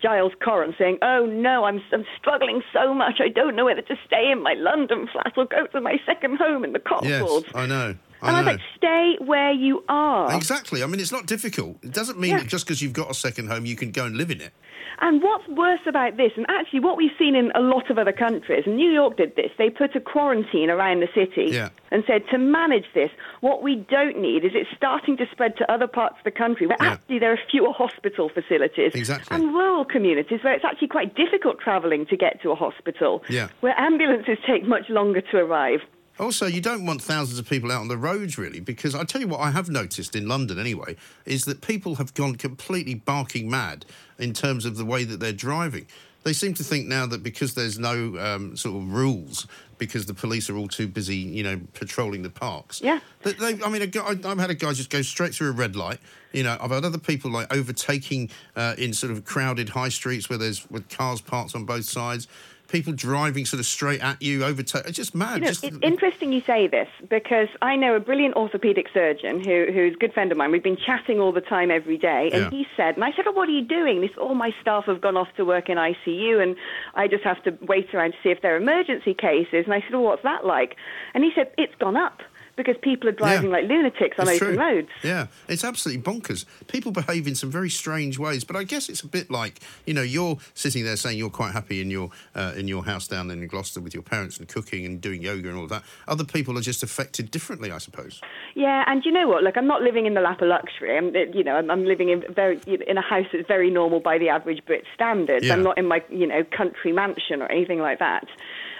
Giles 0.00 0.32
Coren 0.44 0.76
saying, 0.78 0.98
"Oh 1.02 1.26
no, 1.26 1.64
I'm 1.64 1.82
I'm 1.92 2.04
struggling 2.18 2.62
so 2.72 2.94
much. 2.94 3.20
I 3.20 3.28
don't 3.28 3.56
know 3.56 3.64
whether 3.64 3.82
to 3.82 3.96
stay 4.06 4.30
in 4.30 4.42
my 4.42 4.54
London 4.54 5.08
flat 5.12 5.32
or 5.36 5.46
go 5.46 5.66
to 5.66 5.80
my 5.80 5.96
second 6.06 6.38
home 6.38 6.64
in 6.64 6.72
the 6.72 6.78
Cotswolds." 6.78 7.08
Yes, 7.08 7.20
Cotswolds." 7.20 7.48
I 7.54 7.66
know. 7.66 7.94
I 8.22 8.28
and 8.28 8.36
I 8.36 8.40
know. 8.40 8.46
was 8.52 8.56
like, 8.58 8.60
"Stay 8.76 9.16
where 9.24 9.52
you 9.52 9.84
are." 9.88 10.34
Exactly. 10.34 10.82
I 10.82 10.86
mean, 10.86 11.00
it's 11.00 11.12
not 11.12 11.26
difficult. 11.26 11.78
It 11.82 11.92
doesn't 11.92 12.18
mean 12.18 12.30
Yeah. 12.32 12.38
that 12.38 12.48
just 12.48 12.66
because 12.66 12.80
you've 12.82 12.92
got 12.92 13.10
a 13.10 13.14
second 13.14 13.48
home, 13.48 13.66
you 13.66 13.76
can 13.76 13.90
go 13.90 14.04
and 14.04 14.16
live 14.16 14.30
in 14.30 14.40
it. 14.40 14.52
And 14.98 15.22
what's 15.22 15.46
worse 15.48 15.80
about 15.86 16.16
this, 16.16 16.32
and 16.36 16.46
actually 16.48 16.80
what 16.80 16.96
we've 16.96 17.12
seen 17.18 17.34
in 17.36 17.52
a 17.54 17.60
lot 17.60 17.90
of 17.90 17.98
other 17.98 18.12
countries, 18.12 18.62
and 18.64 18.76
New 18.76 18.90
York 18.90 19.18
did 19.18 19.36
this, 19.36 19.50
they 19.58 19.68
put 19.68 19.94
a 19.94 20.00
quarantine 20.00 20.70
around 20.70 21.00
the 21.00 21.08
city 21.14 21.50
Yeah. 21.52 21.68
and 21.90 22.02
said 22.06 22.26
to 22.30 22.38
manage 22.38 22.86
this, 22.94 23.10
what 23.40 23.62
we 23.62 23.76
don't 23.76 24.16
need 24.18 24.42
is 24.42 24.52
it's 24.54 24.70
starting 24.74 25.18
to 25.18 25.26
spread 25.30 25.54
to 25.58 25.70
other 25.70 25.86
parts 25.86 26.16
of 26.16 26.24
the 26.24 26.30
country 26.30 26.66
where 26.66 26.78
Yeah. 26.80 26.92
actually 26.92 27.18
there 27.18 27.30
are 27.32 27.38
fewer 27.50 27.72
hospital 27.74 28.30
facilities 28.30 28.94
Exactly. 28.94 29.36
and 29.36 29.52
rural 29.52 29.84
communities 29.84 30.42
where 30.42 30.54
it's 30.54 30.64
actually 30.64 30.88
quite 30.88 31.14
difficult 31.14 31.60
travelling 31.60 32.06
to 32.06 32.16
get 32.16 32.40
to 32.40 32.50
a 32.50 32.54
hospital, 32.54 33.22
Yeah. 33.28 33.48
where 33.60 33.78
ambulances 33.78 34.38
take 34.46 34.64
much 34.66 34.88
longer 34.88 35.20
to 35.20 35.36
arrive. 35.36 35.82
Also, 36.18 36.46
you 36.46 36.60
don't 36.60 36.86
want 36.86 37.02
thousands 37.02 37.38
of 37.38 37.48
people 37.48 37.70
out 37.70 37.80
on 37.80 37.88
the 37.88 37.96
roads, 37.98 38.38
really, 38.38 38.60
because 38.60 38.94
I 38.94 39.04
tell 39.04 39.20
you 39.20 39.28
what 39.28 39.40
I 39.40 39.50
have 39.50 39.68
noticed 39.68 40.16
in 40.16 40.26
London, 40.26 40.58
anyway, 40.58 40.96
is 41.24 41.44
that 41.44 41.60
people 41.60 41.96
have 41.96 42.14
gone 42.14 42.36
completely 42.36 42.94
barking 42.94 43.50
mad 43.50 43.84
in 44.18 44.32
terms 44.32 44.64
of 44.64 44.76
the 44.76 44.84
way 44.84 45.04
that 45.04 45.20
they're 45.20 45.32
driving. 45.32 45.86
They 46.22 46.32
seem 46.32 46.54
to 46.54 46.64
think 46.64 46.88
now 46.88 47.06
that 47.06 47.22
because 47.22 47.54
there's 47.54 47.78
no 47.78 48.18
um, 48.18 48.56
sort 48.56 48.76
of 48.76 48.92
rules, 48.92 49.46
because 49.78 50.06
the 50.06 50.14
police 50.14 50.50
are 50.50 50.56
all 50.56 50.66
too 50.66 50.88
busy, 50.88 51.16
you 51.16 51.44
know, 51.44 51.60
patrolling 51.74 52.22
the 52.22 52.30
parks. 52.30 52.80
Yeah. 52.80 52.98
That 53.22 53.38
they, 53.38 53.62
I 53.62 53.68
mean, 53.68 53.82
a 53.82 53.86
guy, 53.86 54.08
I've 54.08 54.38
had 54.38 54.50
a 54.50 54.54
guy 54.54 54.72
just 54.72 54.90
go 54.90 55.02
straight 55.02 55.34
through 55.34 55.50
a 55.50 55.52
red 55.52 55.76
light. 55.76 55.98
You 56.32 56.42
know, 56.42 56.56
I've 56.60 56.70
had 56.70 56.84
other 56.84 56.98
people 56.98 57.30
like 57.30 57.54
overtaking 57.54 58.30
uh, 58.56 58.74
in 58.76 58.92
sort 58.92 59.12
of 59.12 59.24
crowded 59.24 59.68
high 59.68 59.88
streets 59.88 60.28
where 60.28 60.38
there's 60.38 60.68
with 60.70 60.88
cars 60.88 61.20
parked 61.20 61.54
on 61.54 61.64
both 61.64 61.84
sides. 61.84 62.26
People 62.68 62.92
driving 62.92 63.44
sort 63.46 63.60
of 63.60 63.66
straight 63.66 64.00
at 64.02 64.20
you, 64.20 64.44
overtake. 64.44 64.86
It's 64.86 64.96
just 64.96 65.14
mad. 65.14 65.36
You 65.36 65.40
know, 65.42 65.48
just, 65.48 65.64
it's 65.64 65.78
interesting 65.82 66.32
you 66.32 66.40
say 66.40 66.66
this 66.66 66.88
because 67.08 67.48
I 67.62 67.76
know 67.76 67.94
a 67.94 68.00
brilliant 68.00 68.34
orthopedic 68.36 68.88
surgeon 68.92 69.42
who, 69.42 69.66
who's 69.72 69.94
a 69.94 69.98
good 69.98 70.12
friend 70.12 70.32
of 70.32 70.38
mine. 70.38 70.50
We've 70.50 70.62
been 70.62 70.76
chatting 70.76 71.20
all 71.20 71.32
the 71.32 71.40
time 71.40 71.70
every 71.70 71.96
day, 71.96 72.30
and 72.32 72.42
Yeah. 72.44 72.50
he 72.50 72.66
said, 72.76 72.96
and 72.96 73.04
I 73.04 73.12
said, 73.12 73.26
"Oh, 73.26 73.32
what 73.32 73.48
are 73.48 73.52
you 73.52 73.62
doing?" 73.64 74.00
Said, 74.02 74.18
"All 74.18 74.34
my 74.34 74.52
staff 74.60 74.86
have 74.86 75.00
gone 75.00 75.16
off 75.16 75.28
to 75.36 75.44
work 75.44 75.68
in 75.68 75.78
ICU, 75.78 76.42
and 76.42 76.56
I 76.94 77.06
just 77.08 77.24
have 77.24 77.42
to 77.44 77.56
wait 77.62 77.94
around 77.94 78.12
to 78.12 78.18
see 78.22 78.30
if 78.30 78.42
there 78.42 78.54
are 78.54 78.58
emergency 78.58 79.14
cases." 79.14 79.64
And 79.64 79.72
I 79.74 79.80
said, 79.80 79.92
"Well, 79.92 80.02
what's 80.02 80.22
that 80.22 80.44
like?" 80.44 80.76
And 81.14 81.22
he 81.24 81.30
said, 81.34 81.52
"It's 81.56 81.74
gone 81.76 81.96
up." 81.96 82.22
Because 82.56 82.76
people 82.80 83.08
are 83.08 83.12
driving 83.12 83.50
Yeah. 83.50 83.56
like 83.58 83.68
lunatics 83.68 84.18
on 84.18 84.28
It's 84.28 84.40
open 84.40 84.54
true. 84.54 84.64
roads. 84.64 84.88
Yeah, 85.02 85.26
it's 85.48 85.62
absolutely 85.62 86.02
bonkers. 86.02 86.46
People 86.68 86.90
behave 86.90 87.26
in 87.26 87.34
some 87.34 87.50
very 87.50 87.68
strange 87.68 88.18
ways, 88.18 88.44
but 88.44 88.56
I 88.56 88.64
guess 88.64 88.88
it's 88.88 89.02
a 89.02 89.06
bit 89.06 89.30
like 89.30 89.60
you 89.84 89.92
know 89.92 90.02
you're 90.02 90.38
sitting 90.54 90.82
there 90.84 90.96
saying 90.96 91.18
you're 91.18 91.28
quite 91.30 91.52
happy 91.52 91.80
in 91.82 91.90
your 91.90 92.10
uh, 92.34 92.52
in 92.56 92.66
your 92.66 92.84
house 92.84 93.06
down 93.06 93.30
in 93.30 93.46
Gloucester 93.46 93.80
with 93.80 93.92
your 93.92 94.02
parents 94.02 94.38
and 94.38 94.48
cooking 94.48 94.86
and 94.86 95.00
doing 95.00 95.20
yoga 95.22 95.48
and 95.50 95.58
all 95.58 95.66
that. 95.66 95.82
Other 96.08 96.24
people 96.24 96.56
are 96.56 96.62
just 96.62 96.82
affected 96.82 97.30
differently, 97.30 97.70
I 97.70 97.78
suppose. 97.78 98.20
Yeah, 98.54 98.84
and 98.86 99.04
you 99.04 99.12
know 99.12 99.28
what? 99.28 99.42
Look, 99.42 99.56
I'm 99.58 99.66
not 99.66 99.82
living 99.82 100.06
in 100.06 100.14
the 100.14 100.20
lap 100.22 100.40
of 100.40 100.48
luxury. 100.48 100.96
I'm, 100.96 101.14
you 101.14 101.44
know, 101.44 101.56
I'm, 101.56 101.70
I'm 101.70 101.84
living 101.84 102.08
in 102.08 102.24
very 102.34 102.58
in 102.66 102.96
a 102.96 103.02
house 103.02 103.26
that's 103.32 103.46
very 103.46 103.70
normal 103.70 104.00
by 104.00 104.16
the 104.16 104.30
average 104.30 104.64
Brit 104.64 104.84
standards. 104.94 105.44
Yeah. 105.44 105.52
I'm 105.52 105.62
not 105.62 105.76
in 105.76 105.86
my, 105.86 106.02
you 106.10 106.26
know, 106.26 106.42
country 106.44 106.92
mansion 106.92 107.42
or 107.42 107.46
anything 107.52 107.80
like 107.80 107.98
that. 107.98 108.26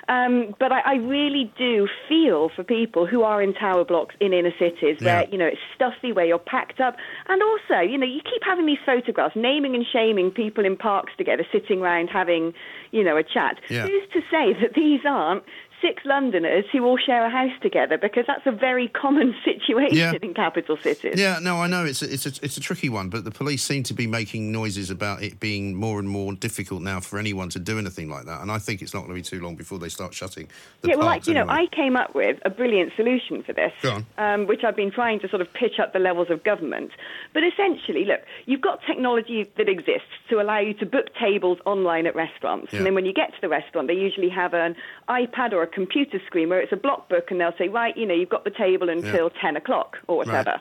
Um, 0.08 0.54
but 0.60 0.70
I, 0.70 0.80
I 0.80 0.94
really 0.96 1.52
do 1.58 1.88
feel 2.08 2.50
for 2.54 2.62
people 2.62 3.06
who 3.06 3.22
are 3.22 3.42
in 3.42 3.54
tower 3.54 3.84
blocks 3.84 4.14
in 4.20 4.32
inner 4.32 4.52
cities 4.58 4.98
where 5.00 5.22
Yeah. 5.22 5.26
you 5.30 5.38
know 5.38 5.46
it's 5.46 5.60
stuffy, 5.74 6.12
where 6.12 6.24
you're 6.24 6.38
packed 6.38 6.80
up, 6.80 6.96
and 7.28 7.42
also 7.42 7.80
you 7.80 7.98
know 7.98 8.06
you 8.06 8.20
keep 8.22 8.42
having 8.44 8.66
these 8.66 8.78
photographs, 8.86 9.34
naming 9.34 9.74
and 9.74 9.84
shaming 9.92 10.30
people 10.30 10.64
in 10.64 10.76
parks 10.76 11.12
together, 11.18 11.44
sitting 11.50 11.80
round 11.80 12.08
having, 12.08 12.54
you 12.92 13.02
know, 13.02 13.16
a 13.16 13.22
chat. 13.24 13.58
Yeah. 13.68 13.86
Who's 13.86 14.08
to 14.12 14.20
say 14.30 14.52
that 14.60 14.74
these 14.74 15.00
aren't 15.06 15.42
six 15.82 16.04
Londoners 16.04 16.64
who 16.72 16.84
all 16.84 16.96
share 16.98 17.24
a 17.24 17.30
house 17.30 17.52
together? 17.62 17.98
Because 17.98 18.24
that's 18.26 18.46
a 18.46 18.52
very 18.52 18.88
common 18.88 19.34
situation 19.44 19.96
Yeah. 19.96 20.12
in 20.22 20.34
capital 20.34 20.76
cities. 20.76 21.14
Yeah, 21.18 21.38
no, 21.40 21.56
I 21.56 21.66
know 21.66 21.84
it's 21.84 22.02
a, 22.02 22.12
it's 22.12 22.26
a, 22.26 22.32
it's 22.44 22.56
a 22.56 22.60
tricky 22.60 22.88
one, 22.88 23.08
but 23.10 23.24
the 23.24 23.30
police 23.30 23.62
seem 23.62 23.82
to 23.84 23.94
be 23.94 24.06
making 24.06 24.52
noises 24.52 24.90
about 24.90 25.22
it 25.22 25.38
being 25.40 25.74
more 25.74 25.98
and 25.98 26.08
more 26.08 26.32
difficult 26.32 26.82
now 26.82 27.00
for 27.00 27.18
anyone 27.18 27.48
to 27.50 27.58
do 27.58 27.78
anything 27.78 28.08
like 28.08 28.24
that, 28.26 28.40
and 28.42 28.50
I 28.50 28.58
think 28.58 28.82
it's 28.82 28.94
not 28.94 29.00
going 29.06 29.10
to 29.10 29.14
be 29.14 29.22
too 29.22 29.42
long 29.42 29.54
before 29.56 29.78
they 29.78 29.88
start 29.88 30.14
shutting 30.14 30.48
the 30.82 30.88
yeah, 30.90 30.96
well, 30.96 31.06
like 31.06 31.26
you 31.26 31.34
know. 31.34 31.46
I 31.48 31.66
came 31.66 31.96
up 31.96 32.14
with 32.14 32.38
a 32.44 32.50
brilliant 32.50 32.92
solution 32.96 33.42
for 33.42 33.52
this. 33.52 33.72
Um, 34.18 34.46
which 34.46 34.64
I've 34.64 34.76
been 34.76 34.90
trying 34.90 35.20
to 35.20 35.28
sort 35.28 35.40
of 35.42 35.52
pitch 35.52 35.78
up 35.80 35.92
the 35.92 35.98
levels 35.98 36.28
of 36.30 36.42
government. 36.44 36.90
But 37.34 37.42
essentially, 37.44 38.04
look, 38.04 38.20
you've 38.46 38.60
got 38.60 38.80
technology 38.86 39.50
that 39.56 39.68
exists 39.68 40.08
to 40.30 40.40
allow 40.40 40.58
you 40.58 40.74
to 40.74 40.86
book 40.86 41.06
tables 41.20 41.58
online 41.66 42.06
at 42.06 42.14
restaurants, 42.14 42.72
Yeah. 42.72 42.78
and 42.78 42.86
then 42.86 42.94
when 42.94 43.04
you 43.06 43.12
get 43.12 43.30
to 43.34 43.40
the 43.40 43.48
restaurant, 43.48 43.88
they 43.88 43.94
usually 43.94 44.28
have 44.28 44.54
an 44.54 44.76
iPad 45.08 45.52
or 45.52 45.62
a 45.62 45.66
computer 45.66 46.20
screen 46.26 46.48
where 46.48 46.60
it's 46.60 46.72
a 46.72 46.76
block 46.76 47.08
book, 47.08 47.30
and 47.30 47.40
they'll 47.40 47.56
say, 47.58 47.68
right, 47.68 47.96
you 47.96 48.06
know, 48.06 48.14
you've 48.14 48.28
got 48.28 48.44
the 48.44 48.50
table 48.50 48.88
until 48.88 49.30
ten 49.30 49.56
o'clock 49.56 49.98
or 50.08 50.16
whatever. 50.18 50.60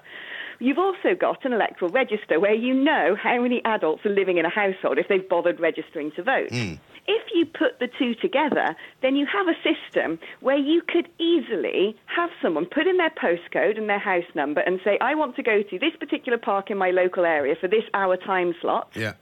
You've 0.60 0.78
also 0.78 1.16
got 1.20 1.44
an 1.46 1.52
electoral 1.52 1.92
register 1.92 2.40
where 2.40 2.54
you 2.54 2.74
know 2.74 3.16
how 3.22 3.42
many 3.42 3.62
adults 3.66 4.06
are 4.06 4.10
living 4.10 4.38
in 4.38 4.46
a 4.46 4.50
household 4.50 4.98
if 4.98 5.08
they've 5.10 5.28
bothered 5.28 5.60
registering 5.60 6.12
to 6.16 6.24
vote. 6.24 6.50
Hmm. 6.50 6.76
If 7.08 7.24
you 7.36 7.46
put 7.46 7.80
the 7.80 7.88
two 8.00 8.16
together, 8.16 8.76
then 9.02 9.16
you 9.16 9.28
have 9.28 9.48
a 9.48 9.54
system 9.62 10.18
where 10.40 10.58
you 10.58 10.82
could 10.88 11.08
easily 11.20 11.96
have 12.06 12.30
someone 12.42 12.66
put 12.66 12.88
in 12.88 12.98
their 12.98 13.12
postcode 13.12 13.78
and 13.78 13.88
their 13.90 14.00
house 14.00 14.24
number 14.34 14.62
and 14.62 14.80
say, 14.84 14.98
I 15.02 15.14
want 15.14 15.36
to 15.36 15.44
go 15.44 15.62
to 15.62 15.80
this 15.80 15.96
particular 16.00 16.38
park 16.38 16.72
in 16.72 16.78
my 16.78 16.90
local 16.92 17.26
area 17.26 17.56
for 17.60 17.68
this 17.68 17.84
hour 17.94 18.18
time 18.18 18.56
slot. 18.60 18.90
yeah, 18.96 19.14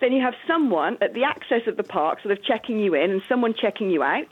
Then 0.00 0.12
you 0.12 0.22
have 0.22 0.34
someone 0.46 0.96
at 1.00 1.14
the 1.14 1.24
access 1.24 1.66
of 1.66 1.76
the 1.76 1.82
park 1.82 2.22
sort 2.22 2.38
of 2.38 2.44
checking 2.44 2.78
you 2.78 2.94
in 2.94 3.10
and 3.10 3.22
someone 3.28 3.54
checking 3.60 3.90
you 3.90 4.02
out. 4.02 4.28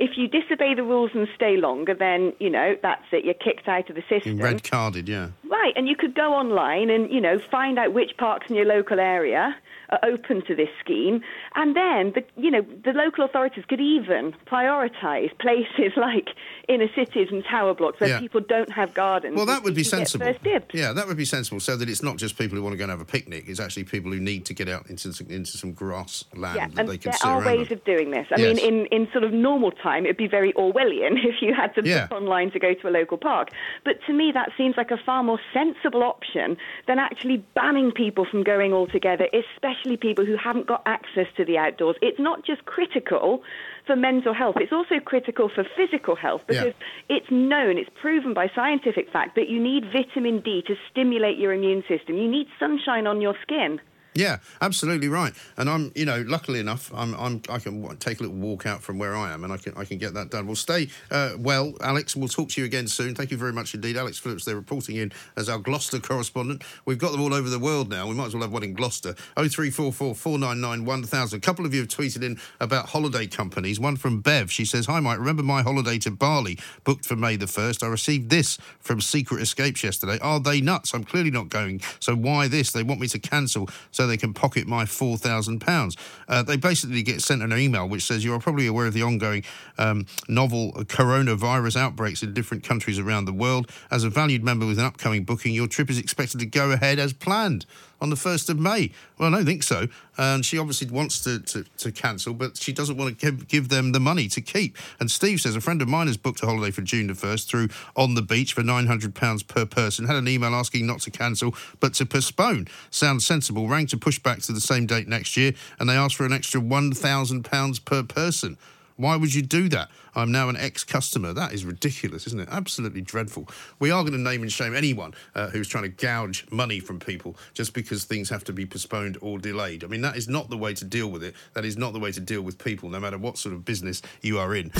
If 0.00 0.16
you 0.16 0.28
disobey 0.28 0.74
the 0.74 0.84
rules 0.84 1.10
and 1.14 1.26
stay 1.34 1.56
longer, 1.56 1.92
then, 1.92 2.32
you 2.38 2.50
know, 2.50 2.76
that's 2.80 3.04
it. 3.10 3.24
You're 3.24 3.34
kicked 3.34 3.66
out 3.66 3.90
of 3.90 3.96
the 3.96 4.04
system. 4.08 4.38
red 4.38 4.62
carded, 4.62 5.08
yeah. 5.08 5.30
Right, 5.50 5.72
and 5.74 5.88
you 5.88 5.96
could 5.96 6.14
go 6.14 6.34
online 6.34 6.88
and 6.88 7.10
you 7.10 7.20
know 7.20 7.38
find 7.50 7.78
out 7.78 7.92
which 7.92 8.16
parks 8.16 8.48
in 8.48 8.54
your 8.56 8.64
local 8.64 9.00
area 9.00 9.56
are 9.90 10.00
open 10.04 10.44
to 10.46 10.54
this 10.54 10.68
scheme, 10.80 11.22
and 11.54 11.74
then 11.76 12.12
the 12.14 12.24
you 12.36 12.50
know 12.50 12.62
the 12.84 12.92
local 12.92 13.24
authorities 13.24 13.64
could 13.68 13.80
even 13.80 14.34
prioritise 14.46 15.36
places 15.38 15.92
like 15.96 16.28
inner 16.68 16.88
cities 16.94 17.28
and 17.30 17.44
tower 17.44 17.74
blocks 17.74 17.98
where 18.00 18.10
Yeah. 18.10 18.20
people 18.20 18.40
don't 18.40 18.70
have 18.72 18.92
gardens. 18.94 19.36
Well, 19.36 19.46
that 19.46 19.62
would 19.62 19.74
be 19.74 19.82
You 19.82 19.90
can 19.90 20.00
get 20.00 20.08
sensible. 20.08 20.66
Yeah, 20.72 20.92
that 20.92 21.06
would 21.06 21.16
be 21.16 21.24
sensible. 21.24 21.60
So 21.60 21.76
that 21.76 21.88
it's 21.88 22.02
not 22.02 22.16
just 22.18 22.36
people 22.36 22.56
who 22.56 22.62
want 22.62 22.74
to 22.74 22.76
go 22.76 22.84
and 22.84 22.90
have 22.90 23.00
a 23.00 23.04
picnic. 23.06 23.44
It's 23.48 23.60
actually 23.60 23.84
people 23.84 24.10
who 24.12 24.20
need 24.20 24.44
to 24.46 24.54
get 24.54 24.68
out 24.68 24.88
into 24.90 25.12
some, 25.12 25.28
into 25.30 25.52
some 25.56 25.72
grass 25.72 26.24
land 26.34 26.56
Yeah, 26.56 26.66
that 26.74 26.86
they 26.86 26.98
can 26.98 27.12
there 27.22 27.32
are 27.32 27.44
ways 27.44 27.70
of 27.70 27.82
doing 27.84 28.10
this. 28.10 28.26
I 28.30 28.38
Yes. 28.38 28.56
mean, 28.56 28.58
in, 28.58 28.86
in 28.86 29.08
sort 29.12 29.24
of 29.24 29.32
normal 29.32 29.70
time, 29.72 30.04
it'd 30.04 30.16
be 30.18 30.28
very 30.28 30.52
Orwellian 30.52 31.12
if 31.24 31.40
you 31.40 31.54
had 31.54 31.74
to 31.76 31.82
Yeah. 31.84 32.06
book 32.08 32.18
online 32.20 32.50
to 32.50 32.58
go 32.58 32.74
to 32.74 32.88
a 32.88 32.90
local 32.90 33.16
park. 33.16 33.48
But 33.84 34.00
to 34.06 34.12
me, 34.12 34.32
that 34.32 34.50
seems 34.58 34.76
like 34.76 34.90
a 34.90 34.98
far 34.98 35.22
more 35.22 35.40
sensible 35.54 36.02
option 36.02 36.56
than 36.86 36.98
actually 36.98 37.38
banning 37.54 37.90
people 37.92 38.26
from 38.30 38.42
going 38.42 38.72
altogether, 38.74 39.26
especially 39.32 39.77
people 39.96 40.24
who 40.24 40.36
haven't 40.36 40.66
got 40.66 40.82
access 40.86 41.26
to 41.36 41.44
the 41.44 41.58
outdoors. 41.58 41.96
It's 42.02 42.18
not 42.18 42.44
just 42.44 42.64
critical 42.64 43.42
for 43.86 43.96
mental 43.96 44.34
health, 44.34 44.56
it's 44.58 44.72
also 44.72 45.00
critical 45.02 45.48
for 45.48 45.64
physical 45.76 46.14
health 46.14 46.42
Yeah. 46.50 46.64
because 46.64 46.74
it's 47.08 47.30
known, 47.30 47.78
it's 47.78 47.90
proven 48.00 48.34
by 48.34 48.50
scientific 48.54 49.10
fact 49.10 49.34
that 49.36 49.48
you 49.48 49.60
need 49.60 49.84
vitamin 49.90 50.40
D 50.40 50.62
to 50.66 50.74
stimulate 50.90 51.38
your 51.38 51.52
immune 51.52 51.82
system. 51.88 52.16
You 52.16 52.28
need 52.28 52.48
sunshine 52.58 53.06
on 53.06 53.20
your 53.20 53.34
skin. 53.42 53.80
Yeah, 54.18 54.38
absolutely 54.60 55.06
right. 55.06 55.32
And 55.56 55.70
I'm, 55.70 55.92
you 55.94 56.04
know, 56.04 56.24
luckily 56.26 56.58
enough, 56.58 56.90
I'm, 56.92 57.14
I'm, 57.14 57.40
I 57.48 57.60
can 57.60 57.96
take 57.98 58.18
a 58.18 58.24
little 58.24 58.36
walk 58.36 58.66
out 58.66 58.82
from 58.82 58.98
where 58.98 59.14
I 59.14 59.32
am, 59.32 59.44
and 59.44 59.52
I 59.52 59.58
can, 59.58 59.74
I 59.76 59.84
can 59.84 59.96
get 59.96 60.12
that 60.14 60.30
done. 60.30 60.44
We'll 60.44 60.56
stay 60.56 60.88
uh, 61.12 61.34
well, 61.38 61.74
Alex. 61.80 62.16
We'll 62.16 62.26
talk 62.26 62.48
to 62.50 62.60
you 62.60 62.64
again 62.66 62.88
soon. 62.88 63.14
Thank 63.14 63.30
you 63.30 63.36
very 63.36 63.52
much 63.52 63.74
indeed, 63.74 63.96
Alex 63.96 64.18
Phillips. 64.18 64.44
They're 64.44 64.56
reporting 64.56 64.96
in 64.96 65.12
as 65.36 65.48
our 65.48 65.58
Gloucester 65.58 66.00
correspondent. 66.00 66.64
We've 66.84 66.98
got 66.98 67.12
them 67.12 67.20
all 67.20 67.32
over 67.32 67.48
the 67.48 67.60
world 67.60 67.90
now. 67.90 68.08
We 68.08 68.14
might 68.14 68.26
as 68.26 68.34
well 68.34 68.42
have 68.42 68.52
one 68.52 68.64
in 68.64 68.74
Gloucester. 68.74 69.14
Oh 69.36 69.46
three 69.46 69.70
four 69.70 69.92
four 69.92 70.16
four 70.16 70.36
nine 70.36 70.60
nine 70.60 70.84
one 70.84 71.04
thousand. 71.04 71.38
A 71.38 71.40
couple 71.40 71.64
of 71.64 71.72
you 71.72 71.78
have 71.82 71.88
tweeted 71.88 72.24
in 72.24 72.40
about 72.58 72.88
holiday 72.88 73.28
companies. 73.28 73.78
One 73.78 73.94
from 73.94 74.20
Bev. 74.20 74.50
She 74.50 74.64
says, 74.64 74.86
"Hi, 74.86 74.98
Mike. 74.98 75.20
Remember 75.20 75.44
my 75.44 75.62
holiday 75.62 75.96
to 76.00 76.10
Bali 76.10 76.58
booked 76.82 77.06
for 77.06 77.14
May 77.14 77.36
the 77.36 77.46
first? 77.46 77.84
I 77.84 77.86
received 77.86 78.30
this 78.30 78.58
from 78.80 79.00
Secret 79.00 79.42
Escapes 79.42 79.84
yesterday. 79.84 80.18
Are 80.20 80.40
they 80.40 80.60
nuts? 80.60 80.92
I'm 80.92 81.04
clearly 81.04 81.30
not 81.30 81.50
going. 81.50 81.82
So 82.00 82.16
why 82.16 82.48
this? 82.48 82.72
They 82.72 82.82
want 82.82 83.00
me 83.00 83.06
to 83.06 83.20
cancel 83.20 83.68
so 83.92 84.07
they 84.08 84.16
can 84.16 84.34
pocket 84.34 84.66
my 84.66 84.84
four 84.86 85.16
thousand 85.16 85.60
pounds. 85.60 85.96
Uh, 86.28 86.42
They 86.42 86.56
basically 86.56 87.02
get 87.02 87.22
sent 87.22 87.42
an 87.42 87.52
email 87.52 87.88
which 87.88 88.04
says 88.04 88.24
you 88.24 88.34
are 88.34 88.40
probably 88.40 88.66
aware 88.66 88.86
of 88.86 88.94
the 88.94 89.02
ongoing 89.02 89.44
um, 89.78 90.06
novel 90.28 90.72
coronavirus 90.72 91.76
outbreaks 91.76 92.22
in 92.22 92.34
different 92.34 92.64
countries 92.64 92.98
around 92.98 93.26
the 93.26 93.32
world. 93.32 93.70
As 93.90 94.04
a 94.04 94.10
valued 94.10 94.42
member 94.42 94.66
with 94.66 94.78
an 94.78 94.84
upcoming 94.84 95.24
booking, 95.24 95.54
your 95.54 95.68
trip 95.68 95.90
is 95.90 95.98
expected 95.98 96.40
to 96.40 96.46
go 96.46 96.72
ahead 96.72 96.98
as 96.98 97.12
planned 97.12 97.66
on 98.00 98.10
the 98.10 98.16
1st 98.16 98.50
of 98.50 98.58
May. 98.58 98.90
Well, 99.18 99.32
I 99.32 99.38
don't 99.38 99.46
think 99.46 99.62
so. 99.62 99.88
And 100.16 100.44
she 100.44 100.58
obviously 100.58 100.88
wants 100.88 101.22
to, 101.24 101.40
to, 101.40 101.64
to 101.78 101.92
cancel, 101.92 102.34
but 102.34 102.56
she 102.56 102.72
doesn't 102.72 102.96
want 102.96 103.18
to 103.18 103.26
give, 103.26 103.48
give 103.48 103.68
them 103.68 103.92
the 103.92 104.00
money 104.00 104.28
to 104.28 104.40
keep. 104.40 104.76
And 105.00 105.10
Steve 105.10 105.40
says 105.40 105.56
a 105.56 105.60
friend 105.60 105.80
of 105.82 105.88
mine 105.88 106.06
has 106.06 106.16
booked 106.16 106.42
a 106.42 106.46
holiday 106.46 106.70
for 106.70 106.82
June 106.82 107.06
the 107.06 107.12
1st 107.12 107.46
through 107.46 107.68
On 107.96 108.14
the 108.14 108.22
Beach 108.22 108.52
for 108.52 108.62
£900 108.62 109.46
per 109.46 109.66
person. 109.66 110.06
Had 110.06 110.16
an 110.16 110.28
email 110.28 110.54
asking 110.54 110.86
not 110.86 111.00
to 111.00 111.10
cancel, 111.10 111.54
but 111.80 111.94
to 111.94 112.06
postpone. 112.06 112.68
Sounds 112.90 113.26
sensible. 113.26 113.68
Rang 113.68 113.86
to 113.86 113.96
push 113.96 114.18
back 114.18 114.40
to 114.42 114.52
the 114.52 114.60
same 114.60 114.86
date 114.86 115.08
next 115.08 115.36
year, 115.36 115.52
and 115.78 115.88
they 115.88 115.94
asked 115.94 116.16
for 116.16 116.26
an 116.26 116.32
extra 116.32 116.60
£1,000 116.60 117.84
per 117.84 118.02
person. 118.02 118.56
Why 118.96 119.14
would 119.14 119.32
you 119.32 119.42
do 119.42 119.68
that? 119.68 119.90
I'm 120.18 120.32
now 120.32 120.48
an 120.48 120.56
ex 120.56 120.82
customer. 120.82 121.32
That 121.32 121.52
is 121.52 121.64
ridiculous, 121.64 122.26
isn't 122.26 122.40
it? 122.40 122.48
Absolutely 122.50 123.02
dreadful. 123.02 123.48
We 123.78 123.92
are 123.92 124.02
going 124.02 124.14
to 124.14 124.18
name 124.18 124.42
and 124.42 124.50
shame 124.50 124.74
anyone 124.74 125.14
uh, 125.36 125.46
who's 125.50 125.68
trying 125.68 125.84
to 125.84 125.90
gouge 125.90 126.44
money 126.50 126.80
from 126.80 126.98
people 126.98 127.36
just 127.54 127.72
because 127.72 128.02
things 128.02 128.28
have 128.28 128.42
to 128.44 128.52
be 128.52 128.66
postponed 128.66 129.16
or 129.20 129.38
delayed. 129.38 129.84
I 129.84 129.86
mean, 129.86 130.00
that 130.00 130.16
is 130.16 130.28
not 130.28 130.50
the 130.50 130.58
way 130.58 130.74
to 130.74 130.84
deal 130.84 131.06
with 131.06 131.22
it. 131.22 131.36
That 131.54 131.64
is 131.64 131.76
not 131.76 131.92
the 131.92 132.00
way 132.00 132.10
to 132.10 132.20
deal 132.20 132.42
with 132.42 132.58
people, 132.58 132.88
no 132.88 132.98
matter 132.98 133.16
what 133.16 133.38
sort 133.38 133.54
of 133.54 133.64
business 133.64 134.02
you 134.20 134.40
are 134.40 134.56
in. 134.56 134.72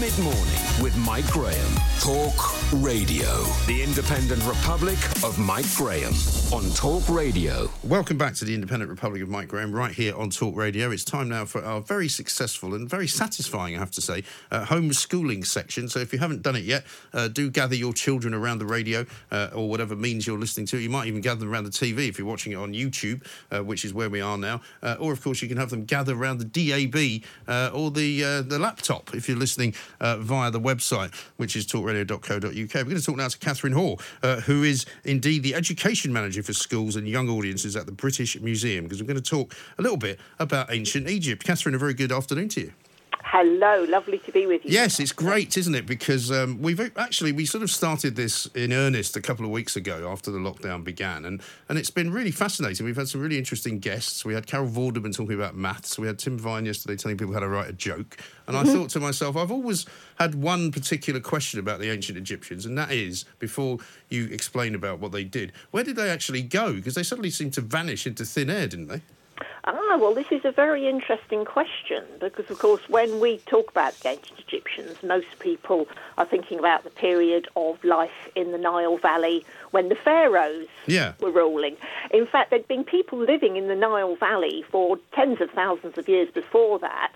Mid 0.00 0.18
morning 0.18 0.82
with 0.82 0.94
Mike 1.06 1.26
Graham. 1.28 1.72
Talk 2.00 2.34
Radio. 2.82 3.42
The 3.66 3.82
Independent 3.82 4.44
Republic 4.44 4.98
of 5.24 5.38
Mike 5.38 5.64
Graham 5.74 6.12
on 6.52 6.70
Talk 6.74 7.08
Radio. 7.08 7.70
Welcome 7.82 8.18
back 8.18 8.34
to 8.34 8.44
the 8.44 8.54
Independent 8.54 8.90
Republic 8.90 9.22
of 9.22 9.28
Mike 9.28 9.48
Graham, 9.48 9.72
right 9.72 9.92
here 9.92 10.14
on 10.14 10.28
Talk 10.30 10.54
Radio. 10.54 10.90
It's 10.90 11.02
time 11.02 11.28
now 11.28 11.46
for 11.46 11.64
our 11.64 11.80
very 11.80 12.08
successful 12.08 12.74
and 12.74 12.88
very 12.88 13.08
satisfying, 13.08 13.74
I 13.74 13.78
have 13.78 13.90
to 13.92 14.02
say, 14.02 14.22
uh, 14.50 14.55
homeschooling 14.64 15.44
section. 15.46 15.88
So 15.88 16.00
if 16.00 16.12
you 16.12 16.18
haven't 16.18 16.42
done 16.42 16.56
it 16.56 16.64
yet, 16.64 16.84
uh, 17.12 17.28
do 17.28 17.50
gather 17.50 17.74
your 17.74 17.92
children 17.92 18.34
around 18.34 18.58
the 18.58 18.66
radio 18.66 19.04
uh, 19.30 19.50
or 19.54 19.68
whatever 19.68 19.96
means 19.96 20.26
you're 20.26 20.38
listening 20.38 20.66
to. 20.66 20.78
You 20.78 20.90
might 20.90 21.06
even 21.06 21.20
gather 21.20 21.40
them 21.40 21.52
around 21.52 21.64
the 21.64 21.70
TV 21.70 22.08
if 22.08 22.18
you're 22.18 22.26
watching 22.26 22.52
it 22.52 22.56
on 22.56 22.72
YouTube, 22.72 23.26
uh, 23.50 23.62
which 23.62 23.84
is 23.84 23.92
where 23.92 24.10
we 24.10 24.20
are 24.20 24.38
now. 24.38 24.60
Uh, 24.82 24.96
or 24.98 25.12
of 25.12 25.22
course, 25.22 25.42
you 25.42 25.48
can 25.48 25.56
have 25.56 25.70
them 25.70 25.84
gather 25.84 26.14
around 26.14 26.38
the 26.38 26.44
DAB 26.44 27.22
uh, 27.48 27.70
or 27.74 27.90
the 27.90 28.24
uh, 28.24 28.42
the 28.42 28.58
laptop 28.58 29.14
if 29.14 29.28
you're 29.28 29.38
listening 29.38 29.74
uh, 30.00 30.16
via 30.18 30.50
the 30.50 30.60
website, 30.60 31.14
which 31.36 31.56
is 31.56 31.66
talkradio.co.uk. 31.66 32.74
We're 32.74 32.84
going 32.84 32.96
to 32.96 33.02
talk 33.02 33.16
now 33.16 33.28
to 33.28 33.38
Catherine 33.38 33.72
uh, 34.22 34.40
who 34.40 34.62
is 34.62 34.86
indeed 35.04 35.42
the 35.42 35.54
education 35.54 36.12
manager 36.12 36.42
for 36.42 36.52
schools 36.52 36.96
and 36.96 37.08
young 37.08 37.28
audiences 37.28 37.76
at 37.76 37.86
the 37.86 37.92
British 37.92 38.40
Museum, 38.40 38.84
because 38.84 39.00
we're 39.00 39.06
going 39.06 39.22
to 39.22 39.30
talk 39.30 39.54
a 39.78 39.82
little 39.82 39.98
bit 39.98 40.18
about 40.38 40.72
ancient 40.72 41.08
Egypt. 41.08 41.44
Catherine, 41.44 41.74
a 41.74 41.78
very 41.78 41.94
good 41.94 42.12
afternoon 42.12 42.48
to 42.50 42.60
you. 42.60 42.72
Hello, 43.24 43.84
lovely 43.88 44.18
to 44.18 44.32
be 44.32 44.46
with 44.46 44.64
you. 44.64 44.70
Yes, 44.70 45.00
it's 45.00 45.12
great, 45.12 45.56
isn't 45.56 45.74
it? 45.74 45.84
Because 45.86 46.30
um, 46.30 46.62
we've 46.62 46.80
actually 46.96 47.32
we 47.32 47.44
sort 47.44 47.62
of 47.64 47.70
started 47.70 48.14
this 48.14 48.46
in 48.54 48.72
earnest 48.72 49.16
a 49.16 49.20
couple 49.20 49.44
of 49.44 49.50
weeks 49.50 49.74
ago 49.76 50.10
after 50.10 50.30
the 50.30 50.38
lockdown 50.38 50.84
began, 50.84 51.24
and 51.24 51.42
and 51.68 51.76
it's 51.76 51.90
been 51.90 52.12
really 52.12 52.30
fascinating. 52.30 52.86
We've 52.86 52.96
had 52.96 53.08
some 53.08 53.20
really 53.20 53.36
interesting 53.38 53.78
guests. 53.78 54.24
We 54.24 54.34
had 54.34 54.46
Carol 54.46 54.68
Vorderman 54.68 55.14
talking 55.14 55.34
about 55.34 55.56
maths. 55.56 55.98
We 55.98 56.06
had 56.06 56.18
Tim 56.18 56.38
Vine 56.38 56.66
yesterday 56.66 56.96
telling 56.96 57.16
people 57.16 57.34
how 57.34 57.40
to 57.40 57.48
write 57.48 57.68
a 57.68 57.72
joke. 57.72 58.16
And 58.46 58.56
I 58.56 58.62
Mhm. 58.62 58.72
thought 58.72 58.90
to 58.90 59.00
myself, 59.00 59.36
I've 59.36 59.50
always 59.50 59.86
had 60.20 60.36
one 60.36 60.70
particular 60.70 61.18
question 61.20 61.58
about 61.58 61.80
the 61.80 61.90
ancient 61.90 62.16
Egyptians, 62.16 62.64
and 62.64 62.78
that 62.78 62.92
is 62.92 63.24
before 63.38 63.78
you 64.08 64.26
explain 64.26 64.74
about 64.74 65.00
what 65.00 65.10
they 65.12 65.24
did, 65.24 65.52
where 65.72 65.82
did 65.82 65.96
they 65.96 66.10
actually 66.10 66.42
go? 66.42 66.74
Because 66.74 66.94
they 66.94 67.02
suddenly 67.02 67.30
seemed 67.30 67.54
to 67.54 67.60
vanish 67.60 68.06
into 68.06 68.24
thin 68.24 68.48
air, 68.48 68.68
didn't 68.68 68.86
they? 68.88 69.02
Ah, 69.64 69.96
well, 69.98 70.14
this 70.14 70.26
is 70.30 70.42
a 70.44 70.52
very 70.52 70.88
interesting 70.88 71.44
question 71.44 72.04
because, 72.20 72.44
of 72.50 72.58
course, 72.58 72.82
when 72.88 73.20
we 73.20 73.42
talk 73.46 73.70
about 73.70 73.94
the 74.02 74.10
ancient 74.10 74.38
Egyptians, 74.46 74.96
most 75.02 75.26
people 75.40 75.86
are 76.18 76.26
thinking 76.26 76.58
about 76.58 76.84
the 76.84 76.90
period 76.90 77.48
of 77.56 77.82
life 77.84 78.10
in 78.34 78.52
the 78.52 78.58
Nile 78.58 78.98
Valley 78.98 79.44
when 79.72 79.88
the 79.88 79.96
pharaohs 79.96 80.68
Yeah. 80.86 81.12
were 81.20 81.30
ruling. 81.32 81.76
In 82.12 82.26
fact, 82.26 82.50
there'd 82.50 82.68
been 82.68 82.84
people 82.84 83.18
living 83.18 83.56
in 83.56 83.68
the 83.68 83.74
Nile 83.74 84.16
Valley 84.16 84.64
for 84.70 84.98
tens 85.14 85.40
of 85.40 85.50
thousands 85.50 85.98
of 85.98 86.08
years 86.08 86.30
before 86.30 86.78
that. 86.78 87.12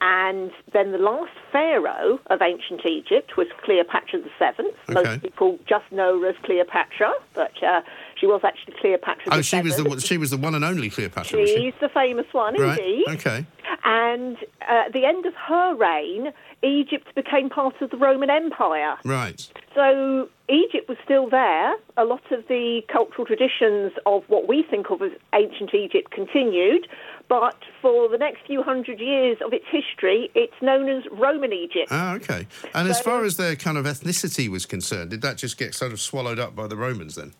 And 0.00 0.50
then 0.72 0.92
the 0.92 0.98
last 0.98 1.32
pharaoh 1.50 2.20
of 2.26 2.42
ancient 2.42 2.84
Egypt 2.84 3.36
was 3.38 3.46
Cleopatra 3.62 4.20
VII. 4.20 4.28
Okay. 4.58 4.74
Most 4.90 5.22
people 5.22 5.58
just 5.66 5.90
know 5.90 6.20
her 6.20 6.28
as 6.28 6.36
Cleopatra, 6.42 7.12
but 7.32 7.62
uh, 7.62 7.80
she 8.18 8.26
was 8.26 8.40
actually 8.44 8.74
Cleopatra 8.80 9.32
Oh, 9.32 9.42
she 9.42 9.60
was 9.60 9.76
the 9.76 9.84
one- 9.84 9.98
she 10.00 10.18
was 10.18 10.30
the 10.30 10.36
one 10.36 10.54
and 10.54 10.64
only 10.64 10.90
Cleopatra. 10.90 11.38
was 11.40 11.48
she? 11.50 11.56
She's 11.56 11.74
the 11.80 11.88
famous 11.88 12.26
one, 12.32 12.54
Right. 12.60 12.78
indeed. 12.78 13.04
Okay. 13.08 13.46
And 13.84 14.36
uh, 14.62 14.84
at 14.86 14.92
the 14.92 15.04
end 15.04 15.26
of 15.26 15.34
her 15.34 15.74
reign, 15.74 16.32
Egypt 16.62 17.14
became 17.14 17.50
part 17.50 17.80
of 17.82 17.90
the 17.90 17.96
Roman 17.96 18.30
Empire. 18.30 18.96
Right. 19.04 19.46
So 19.74 20.28
Egypt 20.48 20.88
was 20.88 20.96
still 21.04 21.28
there. 21.28 21.74
A 21.96 22.04
lot 22.04 22.22
of 22.30 22.46
the 22.48 22.82
cultural 22.88 23.26
traditions 23.26 23.92
of 24.06 24.22
what 24.28 24.48
we 24.48 24.62
think 24.62 24.90
of 24.90 25.02
as 25.02 25.12
ancient 25.34 25.74
Egypt 25.74 26.10
continued. 26.10 26.86
But 27.28 27.56
for 27.82 28.08
the 28.08 28.18
next 28.18 28.46
few 28.46 28.62
hundred 28.62 29.00
years 29.00 29.38
of 29.44 29.52
its 29.52 29.64
history, 29.70 30.30
it's 30.34 30.54
known 30.62 30.88
as 30.88 31.04
Roman 31.10 31.52
Egypt. 31.52 31.88
Ah, 31.90 32.14
okay. 32.16 32.46
And 32.74 32.88
as 32.88 33.00
far 33.00 33.24
as 33.24 33.36
their 33.38 33.56
kind 33.56 33.76
of 33.78 33.86
ethnicity 33.86 34.48
was 34.48 34.66
concerned, 34.66 35.10
did 35.10 35.22
that 35.22 35.36
just 35.38 35.56
get 35.58 35.74
sort 35.74 35.92
of 35.92 36.00
swallowed 36.00 36.38
up 36.38 36.54
by 36.54 36.66
the 36.66 36.76
Romans 36.76 37.14
then? 37.14 37.32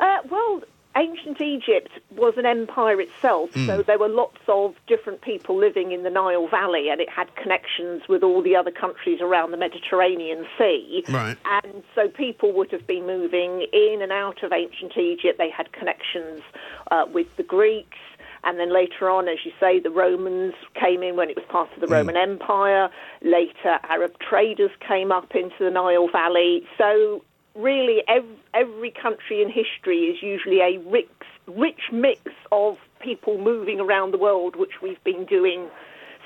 Uh, 0.00 0.18
well, 0.30 0.62
ancient 0.96 1.40
Egypt 1.40 1.90
was 2.16 2.34
an 2.36 2.46
empire 2.46 3.00
itself, 3.00 3.52
Hmm. 3.54 3.66
so 3.66 3.82
there 3.82 3.98
were 3.98 4.08
lots 4.08 4.38
of 4.46 4.74
different 4.86 5.22
people 5.22 5.56
living 5.56 5.90
in 5.92 6.04
the 6.04 6.10
Nile 6.10 6.46
Valley, 6.46 6.88
and 6.88 7.00
it 7.00 7.08
had 7.08 7.34
connections 7.34 8.06
with 8.08 8.22
all 8.22 8.40
the 8.42 8.54
other 8.54 8.70
countries 8.70 9.20
around 9.20 9.50
the 9.50 9.56
Mediterranean 9.56 10.46
Sea. 10.56 11.04
Right. 11.08 11.36
And 11.44 11.82
so 11.94 12.08
people 12.08 12.52
would 12.52 12.70
have 12.70 12.86
been 12.86 13.06
moving 13.06 13.66
in 13.72 14.02
and 14.02 14.12
out 14.12 14.42
of 14.42 14.52
ancient 14.52 14.96
Egypt. 14.96 15.36
They 15.38 15.50
had 15.50 15.72
connections 15.72 16.42
uh, 16.90 17.06
with 17.12 17.34
the 17.36 17.42
Greeks. 17.42 17.98
And 18.46 18.58
then 18.60 18.70
later 18.70 19.08
on, 19.08 19.26
as 19.26 19.38
you 19.44 19.52
say, 19.58 19.80
the 19.80 19.90
Romans 19.90 20.52
came 20.74 21.02
in 21.02 21.16
when 21.16 21.30
it 21.30 21.34
was 21.36 21.46
part 21.48 21.72
of 21.72 21.80
the 21.80 21.86
Roman 21.86 22.14
Empire. 22.14 22.90
Later, 23.22 23.78
Arab 23.84 24.18
traders 24.18 24.70
came 24.86 25.10
up 25.10 25.34
into 25.34 25.60
the 25.60 25.70
Nile 25.70 26.08
Valley. 26.08 26.62
So, 26.76 27.24
really, 27.54 28.02
every, 28.08 28.36
every 28.52 28.90
country 28.90 29.42
in 29.42 29.48
history 29.48 30.04
is 30.06 30.22
usually 30.22 30.60
a 30.60 30.78
rich, 30.88 31.08
rich 31.46 31.80
mix 31.92 32.20
of 32.52 32.76
people 33.00 33.38
moving 33.38 33.80
around 33.80 34.12
the 34.12 34.18
world, 34.18 34.56
which 34.56 34.82
we've 34.82 35.02
been 35.04 35.24
doing 35.26 35.68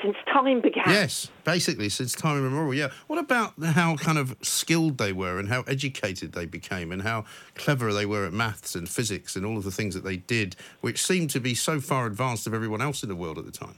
since 0.02 0.16
time 0.32 0.60
began. 0.60 0.84
Yes, 0.86 1.28
basically 1.42 1.88
since 1.88 2.12
time 2.12 2.38
immemorial. 2.38 2.72
Yeah. 2.74 2.90
What 3.08 3.18
about 3.18 3.54
how 3.60 3.96
kind 3.96 4.16
of 4.16 4.36
skilled 4.42 4.98
they 4.98 5.12
were 5.12 5.40
and 5.40 5.48
how 5.48 5.62
educated 5.62 6.32
they 6.32 6.46
became 6.46 6.92
and 6.92 7.02
how 7.02 7.24
clever 7.56 7.92
they 7.92 8.06
were 8.06 8.24
at 8.24 8.32
maths 8.32 8.76
and 8.76 8.88
physics 8.88 9.34
and 9.34 9.44
all 9.44 9.56
of 9.58 9.64
the 9.64 9.72
things 9.72 9.94
that 9.94 10.04
they 10.04 10.16
did, 10.16 10.54
which 10.82 11.04
seemed 11.04 11.30
to 11.30 11.40
be 11.40 11.54
so 11.54 11.80
far 11.80 12.06
advanced 12.06 12.46
of 12.46 12.54
everyone 12.54 12.80
else 12.80 13.02
in 13.02 13.08
the 13.08 13.16
world 13.16 13.38
at 13.38 13.44
the 13.44 13.50
time? 13.50 13.74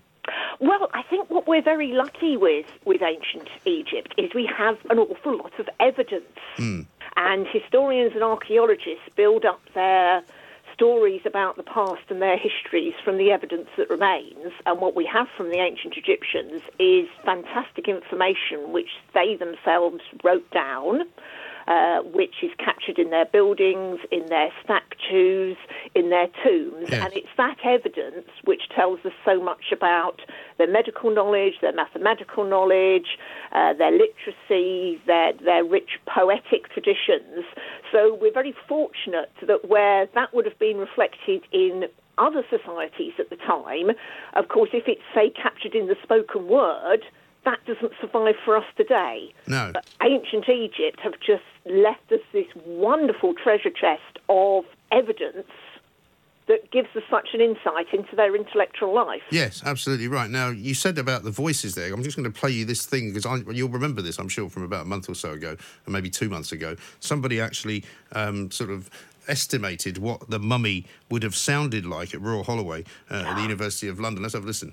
Well, 0.61 0.91
I 0.93 1.03
think 1.05 1.31
what 1.31 1.49
we're 1.49 1.63
very 1.63 1.93
lucky 1.93 2.37
with 2.37 2.67
with 2.85 3.01
ancient 3.01 3.49
Egypt 3.65 4.15
is 4.19 4.35
we 4.35 4.45
have 4.59 4.77
an 4.91 4.99
awful 4.99 5.39
lot 5.39 5.59
of 5.59 5.71
evidence, 5.81 6.27
Hmm. 6.57 6.83
And 7.27 7.47
historians 7.47 8.13
and 8.15 8.23
archaeologists 8.23 9.09
build 9.15 9.45
up 9.45 9.61
their 9.75 10.23
stories 10.73 11.21
about 11.27 11.57
the 11.59 11.63
past 11.63 12.01
and 12.09 12.23
their 12.23 12.39
histories 12.39 12.95
from 13.05 13.19
the 13.19 13.31
evidence 13.31 13.69
that 13.77 13.91
remains. 13.91 14.53
And 14.65 14.81
what 14.81 14.97
we 14.97 15.05
have 15.05 15.29
from 15.37 15.51
the 15.51 15.59
ancient 15.59 15.99
Egyptians 15.99 16.63
is 16.79 17.09
fantastic 17.23 17.89
information 17.89 18.73
which 18.73 18.89
they 19.13 19.37
themselves 19.37 20.01
wrote 20.25 20.51
down. 20.51 21.03
Uh, 21.69 22.01
which 22.03 22.43
is 22.43 22.51
captured 22.59 22.99
in 22.99 23.11
their 23.11 23.27
buildings, 23.27 24.01
in 24.11 24.27
their 24.27 24.51
statues, 24.65 25.57
in 25.95 26.11
their 26.11 26.27
tombs. 26.43 26.89
Yes. 26.91 27.05
And 27.05 27.13
it's 27.13 27.29
that 27.37 27.59
evidence 27.63 28.27
which 28.45 28.63
tells 28.75 28.99
us 29.05 29.13
so 29.25 29.41
much 29.41 29.71
about 29.71 30.21
their 30.59 30.67
medical 30.67 31.15
knowledge, 31.15 31.55
their 31.61 31.75
mathematical 31.75 32.45
knowledge, 32.45 33.19
uh, 33.53 33.75
their 33.75 33.93
literacy, 33.93 35.01
their, 35.07 35.33
their 35.35 35.63
rich 35.63 36.01
poetic 36.07 36.73
traditions. 36.73 37.45
So 37.93 38.19
we're 38.21 38.33
very 38.33 38.55
fortunate 38.67 39.31
that 39.47 39.69
where 39.69 40.07
that 40.15 40.35
would 40.35 40.47
have 40.47 40.59
been 40.59 40.79
reflected 40.79 41.43
in 41.53 41.85
other 42.19 42.43
societies 42.51 43.13
at 43.19 43.31
the 43.31 43.37
time, 43.37 43.91
of 44.35 44.49
course, 44.49 44.71
if 44.73 44.85
it's, 44.89 45.03
say, 45.15 45.31
captured 45.31 45.75
in 45.75 45.87
the 45.87 45.97
spoken 46.03 46.49
word, 46.49 47.03
that 47.45 47.59
doesn't 47.67 47.93
survive 48.01 48.35
for 48.45 48.57
us 48.57 48.65
today. 48.77 49.33
No. 49.47 49.71
But 49.73 49.87
ancient 50.03 50.49
Egypt 50.49 51.01
have 51.03 51.15
just 51.21 51.43
left 51.65 52.13
us 52.13 52.21
this 52.33 52.47
wonderful 52.67 53.35
treasure 53.35 53.71
chest 53.71 54.19
of 54.29 54.65
evidence 54.93 55.47
that 56.49 56.71
gives 56.73 56.89
us 56.97 57.03
such 57.09 57.29
an 57.33 57.41
insight 57.41 57.87
into 57.93 58.17
their 58.17 58.35
intellectual 58.35 58.93
life. 58.93 59.23
Yes, 59.31 59.63
absolutely 59.65 60.09
right. 60.09 60.29
Now, 60.29 60.49
you 60.49 60.75
said 60.75 60.99
about 60.99 61.23
the 61.23 61.31
voices 61.31 61.77
there. 61.77 61.95
I'm 61.95 62.03
just 62.03 62.17
going 62.17 62.31
to 62.31 62.39
play 62.39 62.51
you 62.51 62.65
this 62.65 62.85
thing 62.85 63.13
because 63.13 63.25
you'll 63.53 63.69
remember 63.69 64.03
this, 64.03 64.19
I'm 64.19 64.29
sure, 64.29 64.51
from 64.51 64.65
about 64.65 64.83
a 64.83 64.89
month 64.89 65.09
or 65.09 65.15
so 65.15 65.31
ago, 65.31 65.57
or 65.87 65.91
maybe 65.91 66.11
two 66.11 66.29
months 66.29 66.51
ago. 66.51 66.75
Somebody 66.99 67.41
actually 67.41 67.85
um, 68.13 68.51
sort 68.51 68.71
of 68.71 68.91
estimated 69.29 69.99
what 69.99 70.29
the 70.29 70.41
mummy 70.41 70.87
would 71.09 71.23
have 71.23 71.37
sounded 71.37 71.87
like 71.87 72.15
at 72.15 72.21
Royal 72.21 72.43
Holloway 72.43 72.85
uh, 73.11 73.25
at 73.29 73.37
the 73.37 73.43
University 73.51 73.87
of 73.87 74.01
London. 74.01 74.23
Let's 74.23 74.35
have 74.35 74.43
a 74.43 74.47
listen. 74.47 74.73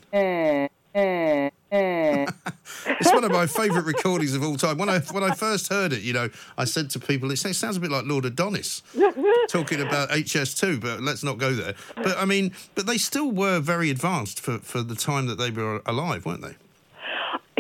It's 3.00 3.14
one 3.14 3.24
of 3.24 3.32
my 3.32 3.46
favourite 3.46 3.86
recordings 3.86 4.34
of 4.34 4.44
all 4.44 4.58
time. 4.58 4.78
When 4.78 4.90
I 4.90 5.00
when 5.00 5.24
I 5.24 5.36
first 5.36 5.70
heard 5.70 5.94
it, 5.94 6.02
you 6.02 6.14
know, 6.14 6.30
I 6.58 6.66
said 6.66 6.90
to 6.92 7.00
people, 7.00 7.32
it 7.32 7.38
sounds 7.38 7.78
a 7.78 7.80
bit 7.80 7.92
like 7.92 8.06
Lord 8.06 8.26
Adonis 8.26 8.82
talking 9.50 9.82
about 9.82 10.10
HS2, 10.10 10.82
but 10.82 11.02
let's 11.02 11.24
not 11.24 11.38
go 11.38 11.54
there. 11.54 11.76
But 11.96 12.18
I 12.18 12.26
mean, 12.26 12.54
but 12.76 12.88
they 12.88 12.98
still 12.98 13.32
were 13.32 13.60
very 13.60 13.90
advanced 13.90 14.40
for, 14.40 14.58
for 14.60 14.82
the 14.82 14.96
time 14.96 15.28
that 15.28 15.36
they 15.36 15.52
were 15.52 15.82
alive, 15.86 16.26
weren't 16.26 16.42
they? 16.42 16.56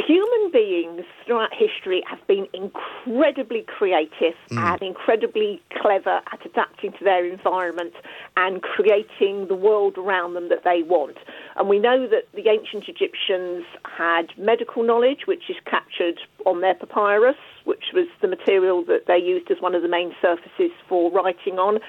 Human 0.03 0.36
beings 0.57 1.05
throughout 1.23 1.53
history 1.53 2.01
have 2.09 2.25
been 2.25 2.47
incredibly 2.51 3.61
creative 3.61 4.33
Mm. 4.49 4.57
and 4.57 4.81
incredibly 4.81 5.61
clever 5.81 6.21
at 6.31 6.43
adapting 6.45 6.91
to 6.93 7.03
their 7.03 7.25
environment 7.25 7.93
and 8.37 8.63
creating 8.63 9.47
the 9.47 9.55
world 9.55 9.97
around 9.99 10.33
them 10.33 10.49
that 10.49 10.63
they 10.63 10.81
want. 10.81 11.17
And 11.57 11.69
we 11.69 11.77
know 11.77 12.07
that 12.07 12.25
the 12.33 12.49
ancient 12.49 12.85
Egyptians 12.89 13.65
had 13.83 14.25
medical 14.37 14.81
knowledge, 14.81 15.27
which 15.27 15.47
is 15.49 15.57
captured 15.65 16.19
on 16.45 16.61
their 16.61 16.73
papyrus, 16.73 17.37
which 17.65 17.91
was 17.93 18.07
the 18.21 18.27
material 18.27 18.83
that 18.85 19.05
they 19.05 19.17
used 19.17 19.51
as 19.51 19.61
one 19.61 19.75
of 19.75 19.83
the 19.83 19.87
main 19.99 20.15
surfaces 20.21 20.71
for 20.87 21.11
writing 21.11 21.59
on, 21.59 21.79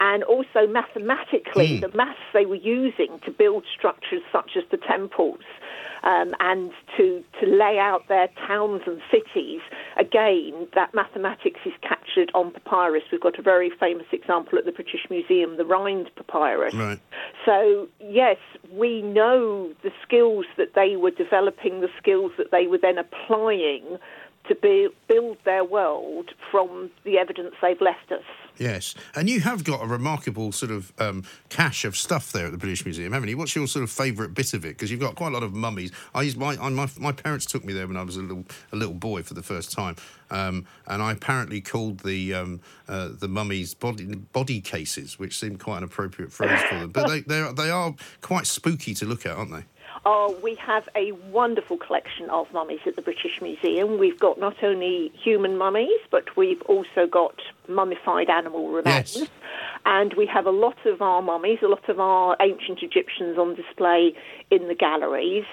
and 0.00 0.24
also 0.24 0.66
mathematically, 0.66 1.78
the 1.78 1.94
maths 1.94 2.18
they 2.32 2.46
were 2.46 2.56
using 2.80 3.20
to 3.24 3.30
build 3.30 3.64
structures 3.76 4.22
such 4.32 4.56
as 4.56 4.64
the 4.70 4.78
temples 4.78 5.44
um, 6.06 6.34
and 6.38 6.70
to, 6.96 7.22
to 7.40 7.46
lay 7.46 7.78
out 7.78 8.06
their 8.08 8.28
towns 8.46 8.82
and 8.86 9.00
cities. 9.10 9.60
Again, 9.98 10.68
that 10.74 10.94
mathematics 10.94 11.60
is 11.66 11.72
captured 11.82 12.30
on 12.32 12.52
papyrus. 12.52 13.02
We've 13.10 13.20
got 13.20 13.38
a 13.38 13.42
very 13.42 13.70
famous 13.80 14.06
example 14.12 14.56
at 14.56 14.64
the 14.64 14.72
British 14.72 15.00
Museum, 15.10 15.56
the 15.56 15.64
Rhind 15.64 16.08
papyrus. 16.14 16.74
Right. 16.74 17.00
So, 17.44 17.88
yes, 18.00 18.38
we 18.72 19.02
know 19.02 19.72
the 19.82 19.90
skills 20.02 20.46
that 20.56 20.74
they 20.76 20.94
were 20.96 21.10
developing, 21.10 21.80
the 21.80 21.90
skills 21.98 22.30
that 22.38 22.52
they 22.52 22.68
were 22.68 22.78
then 22.78 22.98
applying 22.98 23.98
to 24.48 24.54
be, 24.54 24.88
build 25.08 25.38
their 25.44 25.64
world 25.64 26.30
from 26.52 26.88
the 27.04 27.18
evidence 27.18 27.54
they've 27.60 27.80
left 27.80 28.12
us. 28.12 28.22
Yes, 28.58 28.94
and 29.14 29.28
you 29.28 29.40
have 29.40 29.64
got 29.64 29.82
a 29.82 29.86
remarkable 29.86 30.50
sort 30.50 30.72
of 30.72 30.92
um, 30.98 31.24
cache 31.50 31.84
of 31.84 31.96
stuff 31.96 32.32
there 32.32 32.46
at 32.46 32.52
the 32.52 32.58
British 32.58 32.84
Museum, 32.84 33.12
haven't 33.12 33.28
you? 33.28 33.36
What's 33.36 33.54
your 33.54 33.66
sort 33.66 33.82
of 33.82 33.90
favourite 33.90 34.32
bit 34.34 34.54
of 34.54 34.64
it? 34.64 34.68
Because 34.68 34.90
you've 34.90 35.00
got 35.00 35.14
quite 35.14 35.28
a 35.28 35.30
lot 35.30 35.42
of 35.42 35.52
mummies. 35.52 35.92
I 36.14 36.22
used 36.22 36.38
my, 36.38 36.56
I, 36.60 36.70
my 36.70 36.88
my 36.98 37.12
parents 37.12 37.44
took 37.44 37.64
me 37.64 37.72
there 37.72 37.86
when 37.86 37.96
I 37.96 38.02
was 38.02 38.16
a 38.16 38.22
little 38.22 38.44
a 38.72 38.76
little 38.76 38.94
boy 38.94 39.22
for 39.22 39.34
the 39.34 39.42
first 39.42 39.72
time, 39.72 39.96
um, 40.30 40.66
and 40.86 41.02
I 41.02 41.12
apparently 41.12 41.60
called 41.60 42.00
the 42.00 42.32
um, 42.34 42.60
uh, 42.88 43.10
the 43.12 43.28
mummies 43.28 43.74
body 43.74 44.06
body 44.06 44.60
cases, 44.60 45.18
which 45.18 45.38
seemed 45.38 45.60
quite 45.60 45.78
an 45.78 45.84
appropriate 45.84 46.32
phrase 46.32 46.60
for 46.62 46.78
them. 46.78 46.90
But 46.90 47.08
they 47.08 47.20
they 47.20 47.40
are, 47.40 47.52
they 47.52 47.70
are 47.70 47.94
quite 48.22 48.46
spooky 48.46 48.94
to 48.94 49.04
look 49.04 49.26
at, 49.26 49.36
aren't 49.36 49.52
they? 49.52 49.64
Oh, 50.08 50.38
we 50.40 50.54
have 50.54 50.88
a 50.94 51.10
wonderful 51.32 51.76
collection 51.78 52.30
of 52.30 52.52
mummies 52.52 52.78
at 52.86 52.94
the 52.94 53.02
British 53.02 53.42
Museum. 53.42 53.98
We've 53.98 54.18
got 54.20 54.38
not 54.38 54.62
only 54.62 55.10
human 55.20 55.58
mummies, 55.58 55.98
but 56.12 56.36
we've 56.36 56.62
also 56.62 57.08
got 57.10 57.34
mummified 57.66 58.30
animal 58.30 58.68
remains. 58.70 59.16
Yes. 59.16 59.28
And 59.84 60.14
we 60.14 60.24
have 60.26 60.46
a 60.46 60.52
lot 60.52 60.76
of 60.86 61.02
our 61.02 61.22
mummies, 61.22 61.58
a 61.60 61.66
lot 61.66 61.88
of 61.88 61.98
our 61.98 62.36
ancient 62.40 62.84
Egyptians 62.84 63.36
on 63.36 63.56
display 63.56 64.14
in 64.48 64.68
the 64.68 64.76
galleries. 64.76 65.44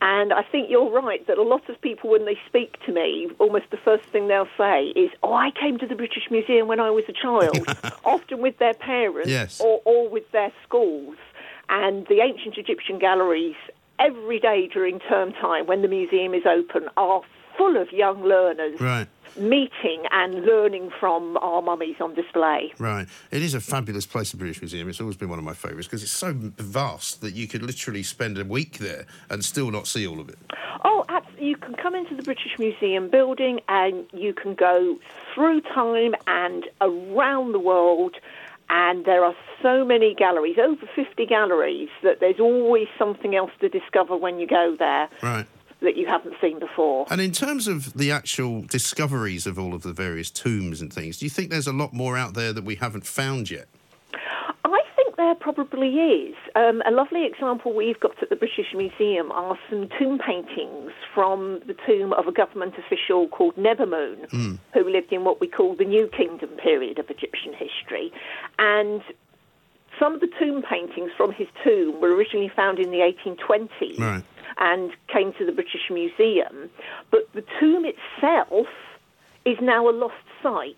And 0.00 0.32
I 0.32 0.42
think 0.42 0.68
you're 0.68 0.90
right 0.90 1.24
that 1.28 1.38
a 1.38 1.42
lot 1.44 1.68
of 1.68 1.80
people, 1.80 2.10
when 2.10 2.24
they 2.24 2.36
speak 2.48 2.84
to 2.86 2.92
me, 2.92 3.30
almost 3.38 3.66
the 3.70 3.76
first 3.76 4.02
thing 4.06 4.26
they'll 4.26 4.48
say 4.58 4.86
is, 4.96 5.12
Oh, 5.22 5.32
I 5.32 5.52
came 5.52 5.78
to 5.78 5.86
the 5.86 5.94
British 5.94 6.28
Museum 6.28 6.66
when 6.66 6.80
I 6.80 6.90
was 6.90 7.04
a 7.08 7.12
child, 7.12 7.64
often 8.04 8.42
with 8.42 8.58
their 8.58 8.74
parents 8.74 9.30
Yes. 9.30 9.60
or, 9.60 9.80
or 9.84 10.08
with 10.08 10.28
their 10.32 10.50
schools. 10.64 11.14
And 11.68 12.04
the 12.08 12.20
ancient 12.20 12.58
Egyptian 12.58 12.98
galleries, 12.98 13.54
every 13.98 14.38
day 14.40 14.68
during 14.72 14.98
term 15.00 15.32
time 15.32 15.66
when 15.66 15.82
the 15.82 15.88
museum 15.88 16.34
is 16.34 16.42
open, 16.46 16.88
are 16.96 17.22
full 17.56 17.76
of 17.76 17.92
young 17.92 18.22
learners 18.24 18.80
Right. 18.80 19.06
meeting 19.36 20.02
and 20.10 20.44
learning 20.44 20.90
from 20.98 21.36
our 21.38 21.60
mummies 21.62 21.96
on 22.00 22.14
display. 22.14 22.72
Right. 22.78 23.06
It 23.30 23.42
is 23.42 23.54
a 23.54 23.60
fabulous 23.60 24.06
place, 24.06 24.30
the 24.30 24.38
British 24.38 24.60
Museum. 24.60 24.88
It's 24.88 25.00
always 25.00 25.16
been 25.16 25.28
one 25.28 25.38
of 25.38 25.44
my 25.44 25.52
favourites 25.54 25.86
because 25.86 26.02
it's 26.02 26.12
so 26.12 26.32
vast 26.34 27.20
that 27.20 27.34
you 27.34 27.46
could 27.46 27.62
literally 27.62 28.02
spend 28.02 28.38
a 28.38 28.44
week 28.44 28.78
there 28.78 29.06
and 29.30 29.44
still 29.44 29.70
not 29.70 29.86
see 29.86 30.06
all 30.06 30.18
of 30.20 30.28
it. 30.28 30.38
Oh, 30.84 31.04
you 31.38 31.56
can 31.56 31.74
come 31.74 31.94
into 31.94 32.14
the 32.14 32.22
British 32.22 32.58
Museum 32.58 33.08
building 33.10 33.60
and 33.68 34.06
you 34.12 34.32
can 34.32 34.54
go 34.54 34.98
through 35.34 35.60
time 35.62 36.14
and 36.26 36.64
around 36.80 37.52
the 37.52 37.58
world. 37.58 38.14
And 38.68 39.04
there 39.04 39.24
are 39.24 39.34
so 39.62 39.84
many 39.84 40.14
galleries, 40.14 40.56
over 40.58 40.86
50 40.94 41.26
galleries, 41.26 41.88
that 42.02 42.20
there's 42.20 42.40
always 42.40 42.88
something 42.98 43.34
else 43.34 43.50
to 43.60 43.68
discover 43.68 44.16
when 44.16 44.38
you 44.38 44.46
go 44.46 44.76
there 44.78 45.08
Right. 45.22 45.46
that 45.80 45.96
you 45.96 46.06
haven't 46.06 46.34
seen 46.40 46.58
before. 46.58 47.06
And 47.10 47.20
in 47.20 47.32
terms 47.32 47.68
of 47.68 47.92
the 47.94 48.10
actual 48.10 48.62
discoveries 48.62 49.46
of 49.46 49.58
all 49.58 49.74
of 49.74 49.82
the 49.82 49.92
various 49.92 50.30
tombs 50.30 50.80
and 50.80 50.92
things, 50.92 51.18
do 51.18 51.26
you 51.26 51.30
think 51.30 51.50
there's 51.50 51.66
a 51.66 51.72
lot 51.72 51.92
more 51.92 52.16
out 52.16 52.34
there 52.34 52.52
that 52.52 52.64
we 52.64 52.76
haven't 52.76 53.04
found 53.06 53.50
yet? 53.50 53.66
There 55.22 55.36
probably 55.36 55.94
is. 56.00 56.34
Um, 56.56 56.82
a 56.84 56.90
lovely 56.90 57.24
example 57.26 57.72
we've 57.72 58.00
got 58.00 58.20
at 58.20 58.28
the 58.28 58.34
British 58.34 58.74
Museum 58.74 59.30
are 59.30 59.56
some 59.70 59.88
tomb 59.96 60.18
paintings 60.18 60.90
from 61.14 61.60
the 61.64 61.76
tomb 61.86 62.12
of 62.14 62.26
a 62.26 62.32
government 62.32 62.74
official 62.76 63.28
called 63.28 63.54
Nebamun, 63.54 64.58
who 64.74 64.90
lived 64.90 65.12
in 65.12 65.22
what 65.22 65.40
we 65.40 65.46
call 65.46 65.76
the 65.76 65.84
New 65.84 66.08
Kingdom 66.08 66.50
period 66.60 66.98
of 66.98 67.08
Egyptian 67.08 67.52
history. 67.52 68.12
And 68.58 69.00
some 69.96 70.12
of 70.12 70.20
the 70.20 70.28
tomb 70.40 70.60
paintings 70.68 71.12
from 71.16 71.30
his 71.30 71.46
tomb 71.62 72.00
were 72.00 72.12
originally 72.12 72.50
found 72.56 72.80
in 72.80 72.90
the 72.90 72.98
1820s 72.98 74.00
Right. 74.00 74.24
and 74.58 74.90
came 75.06 75.32
to 75.34 75.46
the 75.46 75.52
British 75.52 75.88
Museum. 75.88 76.68
But 77.12 77.32
the 77.32 77.44
tomb 77.60 77.84
itself 77.84 78.66
is 79.44 79.56
now 79.60 79.88
a 79.88 79.92
lost 79.92 80.14
site. 80.42 80.74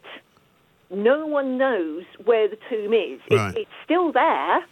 No 0.95 1.27
one 1.27 1.59
knows 1.59 2.05
where 2.25 2.49
the 2.49 2.59
tomb 2.69 2.93
is. 2.93 3.21
It- 3.29 3.35
it's 3.57 3.71
still 3.85 4.13
there. 4.13 4.65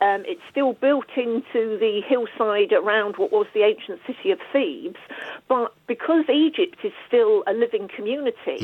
Um, 0.00 0.22
it's 0.26 0.40
still 0.48 0.74
built 0.74 1.08
into 1.16 1.76
the 1.76 2.00
hillside 2.06 2.72
around 2.72 3.16
what 3.16 3.32
was 3.32 3.48
the 3.52 3.62
ancient 3.64 4.00
city 4.06 4.30
of 4.30 4.38
Thebes. 4.52 5.00
But 5.48 5.72
because 5.88 6.28
Egypt 6.28 6.76
is 6.84 6.92
still 7.06 7.42
a 7.46 7.52
living 7.52 7.88
community, 7.88 8.58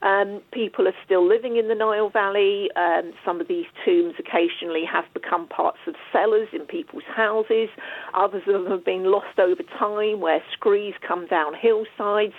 Um, 0.00 0.42
people 0.52 0.86
are 0.86 0.94
still 1.04 1.26
living 1.26 1.56
in 1.56 1.66
the 1.66 1.74
Nile 1.74 2.08
Valley. 2.08 2.70
Um, 2.76 3.12
some 3.24 3.40
of 3.40 3.48
these 3.48 3.66
tombs 3.84 4.14
occasionally 4.16 4.84
have 4.84 5.12
become 5.12 5.48
parts 5.48 5.80
of 5.88 5.96
cellars 6.12 6.48
in 6.52 6.66
people's 6.66 7.02
houses. 7.02 7.68
Others 8.14 8.44
of 8.46 8.62
them 8.62 8.66
have 8.70 8.84
been 8.84 9.10
lost 9.10 9.40
over 9.40 9.64
time 9.64 10.20
where 10.20 10.40
screes 10.52 10.94
come 11.00 11.26
down 11.26 11.52
hillsides. 11.54 12.34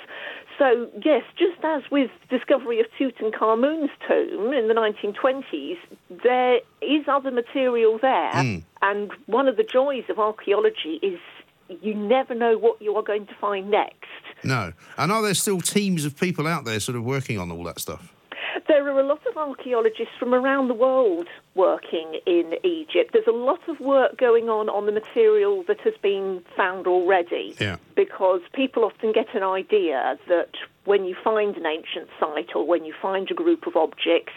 So, 0.60 0.90
yes, 1.04 1.24
just 1.38 1.64
as 1.64 1.84
with 1.90 2.12
discovery 2.30 2.82
of 2.82 2.88
Tutankhamun's 3.00 3.90
tomb 4.06 4.52
in 4.52 4.68
the 4.68 4.74
1920s, 4.74 5.78
there 6.22 6.58
is 6.82 7.06
other 7.08 7.32
material 7.32 7.98
there. 8.00 8.32
Mm. 8.34 8.64
And 8.82 9.12
one 9.26 9.48
of 9.48 9.56
the 9.56 9.64
joys 9.64 10.04
of 10.10 10.20
archaeology 10.20 11.00
is 11.02 11.20
you 11.82 11.94
never 11.94 12.36
know 12.36 12.58
what 12.58 12.82
you 12.82 12.94
are 12.96 13.04
going 13.04 13.26
to 13.28 13.36
find 13.40 13.72
next. 13.72 13.96
No. 14.44 14.74
And 14.98 15.14
are 15.14 15.22
there 15.22 15.34
still 15.34 15.62
teams 15.62 16.04
of 16.04 16.20
people 16.20 16.46
out 16.46 16.66
there 16.66 16.82
sort 16.82 16.98
of 16.98 17.06
working 17.06 17.40
on 17.40 17.52
all 17.52 17.64
that 17.64 17.80
stuff? 17.80 18.14
There 18.70 18.88
are 18.88 19.00
a 19.00 19.04
lot 19.04 19.26
of 19.26 19.36
archaeologists 19.36 20.14
from 20.20 20.32
around 20.32 20.68
the 20.68 20.76
world 20.76 21.28
working 21.56 22.20
in 22.28 22.54
Egypt. 22.64 23.10
There's 23.14 23.26
a 23.26 23.32
lot 23.32 23.68
of 23.68 23.80
work 23.80 24.16
going 24.16 24.48
on 24.48 24.70
on 24.70 24.86
the 24.86 24.92
material 24.92 25.64
that 25.68 25.82
has 25.82 25.96
been 26.04 26.44
found 26.56 26.86
already. 26.86 27.56
Yeah. 27.60 27.78
Because 27.96 28.42
people 28.54 28.86
often 28.86 29.12
get 29.12 29.34
an 29.34 29.42
idea 29.42 30.20
that 30.28 30.52
when 30.86 31.06
you 31.06 31.16
find 31.24 31.58
an 31.58 31.66
ancient 31.66 32.10
site 32.20 32.56
or 32.56 32.68
when 32.68 32.86
you 32.86 32.94
find 33.02 33.32
a 33.32 33.34
group 33.34 33.66
of 33.66 33.76
objects, 33.76 34.34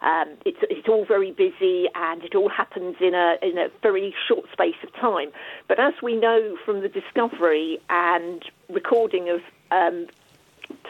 um, 0.00 0.28
it's, 0.46 0.60
it's 0.62 0.88
all 0.88 1.04
very 1.04 1.32
busy 1.32 1.84
and 1.94 2.24
it 2.24 2.34
all 2.34 2.48
happens 2.48 2.96
in 3.02 3.12
a, 3.12 3.36
in 3.42 3.58
a 3.58 3.68
very 3.82 4.14
short 4.26 4.46
space 4.50 4.80
of 4.82 4.94
time. 4.94 5.28
But 5.68 5.78
as 5.78 5.92
we 6.02 6.16
know 6.16 6.56
from 6.64 6.80
the 6.80 6.88
discovery 6.88 7.78
and 7.90 8.42
recording 8.70 9.28
of 9.28 9.42
um, 9.70 10.06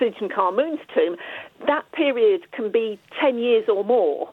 Tutankhamun's 0.01 0.81
tomb, 0.95 1.17
that 1.67 1.91
period 1.93 2.51
can 2.53 2.71
be 2.71 2.99
10 3.21 3.39
years 3.39 3.69
or 3.69 3.85
more. 3.85 4.33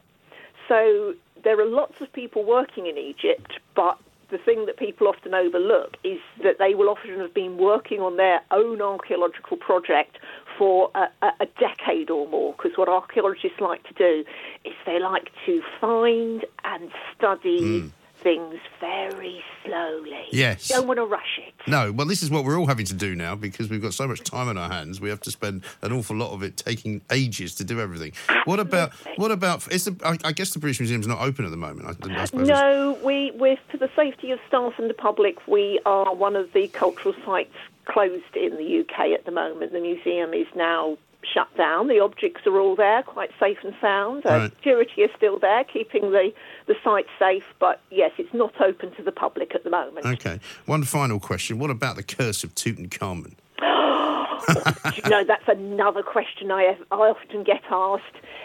So 0.68 1.14
there 1.44 1.60
are 1.60 1.66
lots 1.66 1.96
of 2.02 2.12
people 2.14 2.44
working 2.44 2.88
in 2.88 2.98
Egypt, 2.98 3.54
but 3.76 3.98
the 4.32 4.38
thing 4.38 4.66
that 4.66 4.78
people 4.78 5.08
often 5.08 5.34
overlook 5.34 5.98
is 6.04 6.20
that 6.42 6.58
they 6.58 6.74
will 6.74 6.90
often 6.90 7.20
have 7.20 7.34
been 7.34 7.58
working 7.58 8.00
on 8.00 8.18
their 8.18 8.42
own 8.50 8.82
archaeological 8.82 9.58
project 9.58 10.18
for 10.58 10.90
a, 10.96 11.08
a, 11.22 11.32
a 11.42 11.46
decade 11.60 12.10
or 12.10 12.28
more. 12.30 12.54
Because 12.54 12.78
what 12.78 12.88
archaeologists 12.88 13.60
like 13.60 13.84
to 13.84 13.94
do 13.94 14.24
is 14.64 14.74
they 14.86 15.00
like 15.00 15.30
to 15.46 15.62
find 15.80 16.46
and 16.64 16.90
study 17.16 17.82
hmm. 17.82 17.88
Things 18.22 18.56
very 18.80 19.44
slowly. 19.66 20.26
Yes. 20.32 20.68
Don't 20.68 20.88
want 20.88 20.98
to 20.98 21.06
rush 21.06 21.40
it. 21.40 21.54
No, 21.68 21.92
well, 21.92 22.08
this 22.08 22.24
is 22.24 22.30
what 22.30 22.44
we're 22.44 22.60
all 22.60 22.68
having 22.68 22.86
to 22.88 22.94
do 22.94 23.16
now 23.16 23.36
because 23.36 23.70
we've 23.70 23.82
got 23.82 23.94
so 23.94 24.08
much 24.08 24.22
time 24.22 24.48
on 24.48 24.58
our 24.58 24.70
hands. 24.70 25.02
We 25.02 25.10
have 25.10 25.20
to 25.22 25.32
spend 25.32 25.64
an 25.82 25.92
awful 25.92 26.16
lot 26.16 26.32
of 26.32 26.44
it 26.44 26.58
taking 26.58 27.02
ages 27.12 27.56
to 27.56 27.64
do 27.64 27.80
everything. 27.80 28.14
What 28.46 28.60
about 28.60 28.94
what 29.18 29.32
about? 29.32 29.72
Is 29.72 29.86
the, 29.86 29.96
I, 30.04 30.18
I 30.24 30.32
guess 30.32 30.52
the 30.54 30.60
British 30.60 30.80
Museum's 30.80 31.08
not 31.08 31.22
open 31.22 31.46
at 31.46 31.52
the 31.52 31.58
moment. 31.58 31.88
I, 31.88 32.22
I 32.22 32.26
suppose. 32.26 32.48
No, 32.48 32.98
we, 33.04 33.32
we're 33.32 33.58
for 33.70 33.78
the 33.78 33.90
safety 33.96 34.32
of 34.32 34.40
staff 34.48 34.74
and 34.78 34.90
the 34.90 34.94
public. 34.94 35.48
We 35.48 35.80
are 35.86 36.14
one 36.14 36.36
of 36.36 36.52
the 36.54 36.68
cultural 36.70 37.16
sites 37.26 37.54
closed 37.86 38.36
in 38.36 38.58
the 38.58 38.80
UK 38.80 39.12
at 39.12 39.26
the 39.26 39.32
moment. 39.32 39.72
The 39.72 39.82
museum 39.82 40.34
is 40.34 40.48
now 40.56 40.98
shut 41.24 41.56
down. 41.58 41.88
The 41.88 42.00
objects 42.00 42.46
are 42.46 42.60
all 42.60 42.76
there, 42.76 43.04
quite 43.04 43.32
safe 43.40 43.58
and 43.64 43.74
sound. 43.80 44.26
Uh, 44.26 44.50
Security 44.50 45.02
is 45.02 45.12
still 45.16 45.40
there, 45.40 45.64
keeping 45.64 46.12
the, 46.12 46.34
the 46.68 46.76
site 46.84 47.08
safe. 47.20 47.44
But 47.60 47.82
yes, 47.90 48.12
it's 48.18 48.34
not 48.34 48.60
open 48.62 48.94
to 48.96 49.04
the 49.04 49.12
public 49.12 49.56
at 49.56 49.64
the 49.64 49.70
moment. 49.70 50.06
Okay. 50.06 50.40
One 50.66 50.84
final 50.84 51.20
question. 51.20 51.60
What 51.60 51.70
about 51.70 51.96
the 51.96 52.04
curse 52.04 52.44
of 52.44 52.56
Tutankhamun? 52.56 53.34
you 55.04 55.10
know, 55.10 55.24
that's 55.24 55.48
another 55.48 56.04
question 56.04 56.52
I, 56.52 56.78
I 56.92 56.96
often 56.96 57.44
get 57.44 57.62
asked. 57.70 58.04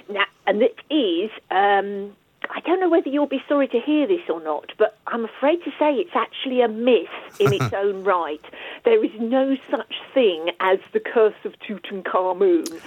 Now, 0.09 0.25
and 0.47 0.63
it 0.63 0.77
is, 0.91 1.31
um, 1.51 2.15
I 2.51 2.61
don't 2.61 2.81
know 2.81 2.89
whether 2.89 3.09
you'll 3.09 3.27
be 3.27 3.43
sorry 3.49 3.69
to 3.69 3.81
hear 3.81 4.07
this 4.07 4.23
or 4.29 4.43
not, 4.43 4.73
but 4.79 4.97
I'm 5.07 5.25
afraid 5.25 5.63
to 5.65 5.71
say 5.79 5.95
it's 5.95 6.15
actually 6.15 6.61
a 6.61 6.69
myth 6.69 7.09
in 7.39 7.53
its 7.53 7.73
own 7.75 8.05
right. 8.05 8.41
There 8.85 9.05
is 9.05 9.11
no 9.19 9.57
such 9.71 9.95
thing 10.15 10.51
as 10.61 10.79
the 10.93 11.01
curse 11.01 11.35
of 11.45 11.55
Tutankhamun. 11.61 12.81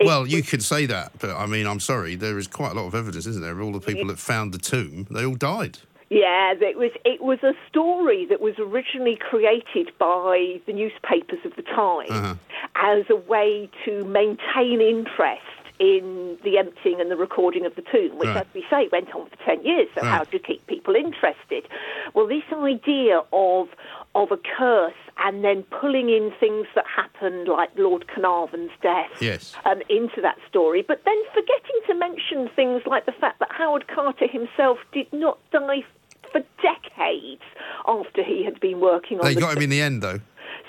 It 0.00 0.06
Well, 0.06 0.26
you 0.26 0.42
could 0.42 0.62
say 0.62 0.86
that, 0.86 1.12
but 1.18 1.30
I 1.30 1.46
mean, 1.46 1.66
I'm 1.66 1.80
sorry. 1.80 2.14
There 2.16 2.38
is 2.38 2.46
quite 2.46 2.72
a 2.72 2.74
lot 2.74 2.86
of 2.86 2.94
evidence, 2.94 3.26
isn't 3.26 3.42
there? 3.42 3.60
All 3.60 3.72
the 3.72 3.80
people 3.80 4.06
that 4.08 4.18
found 4.18 4.52
the 4.52 4.58
tomb, 4.58 5.06
they 5.10 5.24
all 5.24 5.34
died. 5.34 5.78
Yeah, 6.10 6.52
it 6.60 6.76
was 6.76 6.90
it 7.06 7.22
was 7.22 7.42
a 7.42 7.54
story 7.70 8.26
that 8.26 8.40
was 8.42 8.54
originally 8.58 9.16
created 9.16 9.90
by 9.98 10.60
the 10.66 10.72
newspapers 10.74 11.38
of 11.46 11.56
the 11.56 11.62
time 11.62 12.06
Uh-huh. 12.10 12.34
as 12.74 13.04
a 13.08 13.16
way 13.16 13.70
to 13.86 14.04
maintain 14.04 14.82
interest 14.82 15.40
in 15.82 16.38
the 16.44 16.58
emptying 16.58 17.00
and 17.00 17.10
the 17.10 17.16
recording 17.16 17.66
of 17.66 17.74
the 17.74 17.82
tomb, 17.82 18.16
which, 18.16 18.28
Right. 18.28 18.46
as 18.46 18.46
we 18.54 18.64
say, 18.70 18.88
went 18.92 19.12
on 19.14 19.28
for 19.28 19.36
ten 19.44 19.62
years. 19.64 19.88
So, 19.96 20.00
Right. 20.02 20.10
how 20.10 20.22
do 20.24 20.30
you 20.34 20.38
keep 20.38 20.64
people 20.68 20.94
interested? 20.94 21.66
Well, 22.14 22.26
this 22.28 22.44
idea 22.52 23.20
of 23.32 23.68
of 24.14 24.30
a 24.30 24.36
curse 24.36 24.92
and 25.16 25.42
then 25.42 25.62
pulling 25.80 26.08
in 26.10 26.30
things 26.38 26.66
that 26.74 26.84
happened, 26.86 27.48
like 27.48 27.70
Lord 27.76 28.06
Carnarvon's 28.08 28.70
death, 28.82 29.10
Yes. 29.20 29.56
um, 29.64 29.80
into 29.88 30.20
that 30.20 30.36
story, 30.48 30.82
but 30.82 31.02
then 31.04 31.16
forgetting 31.32 31.78
to 31.88 31.94
mention 31.94 32.48
things 32.54 32.82
like 32.86 33.06
the 33.06 33.12
fact 33.12 33.38
that 33.40 33.50
Howard 33.50 33.88
Carter 33.88 34.26
himself 34.26 34.78
did 34.92 35.10
not 35.12 35.38
die 35.50 35.82
for 36.30 36.42
decades 36.62 37.42
after 37.88 38.22
he 38.22 38.44
had 38.44 38.60
been 38.60 38.80
working 38.80 39.18
on 39.18 39.24
They 39.24 39.34
the 39.34 39.40
got 39.40 39.56
him 39.56 39.62
in 39.62 39.70
the 39.70 39.80
end, 39.80 40.02
though. 40.02 40.20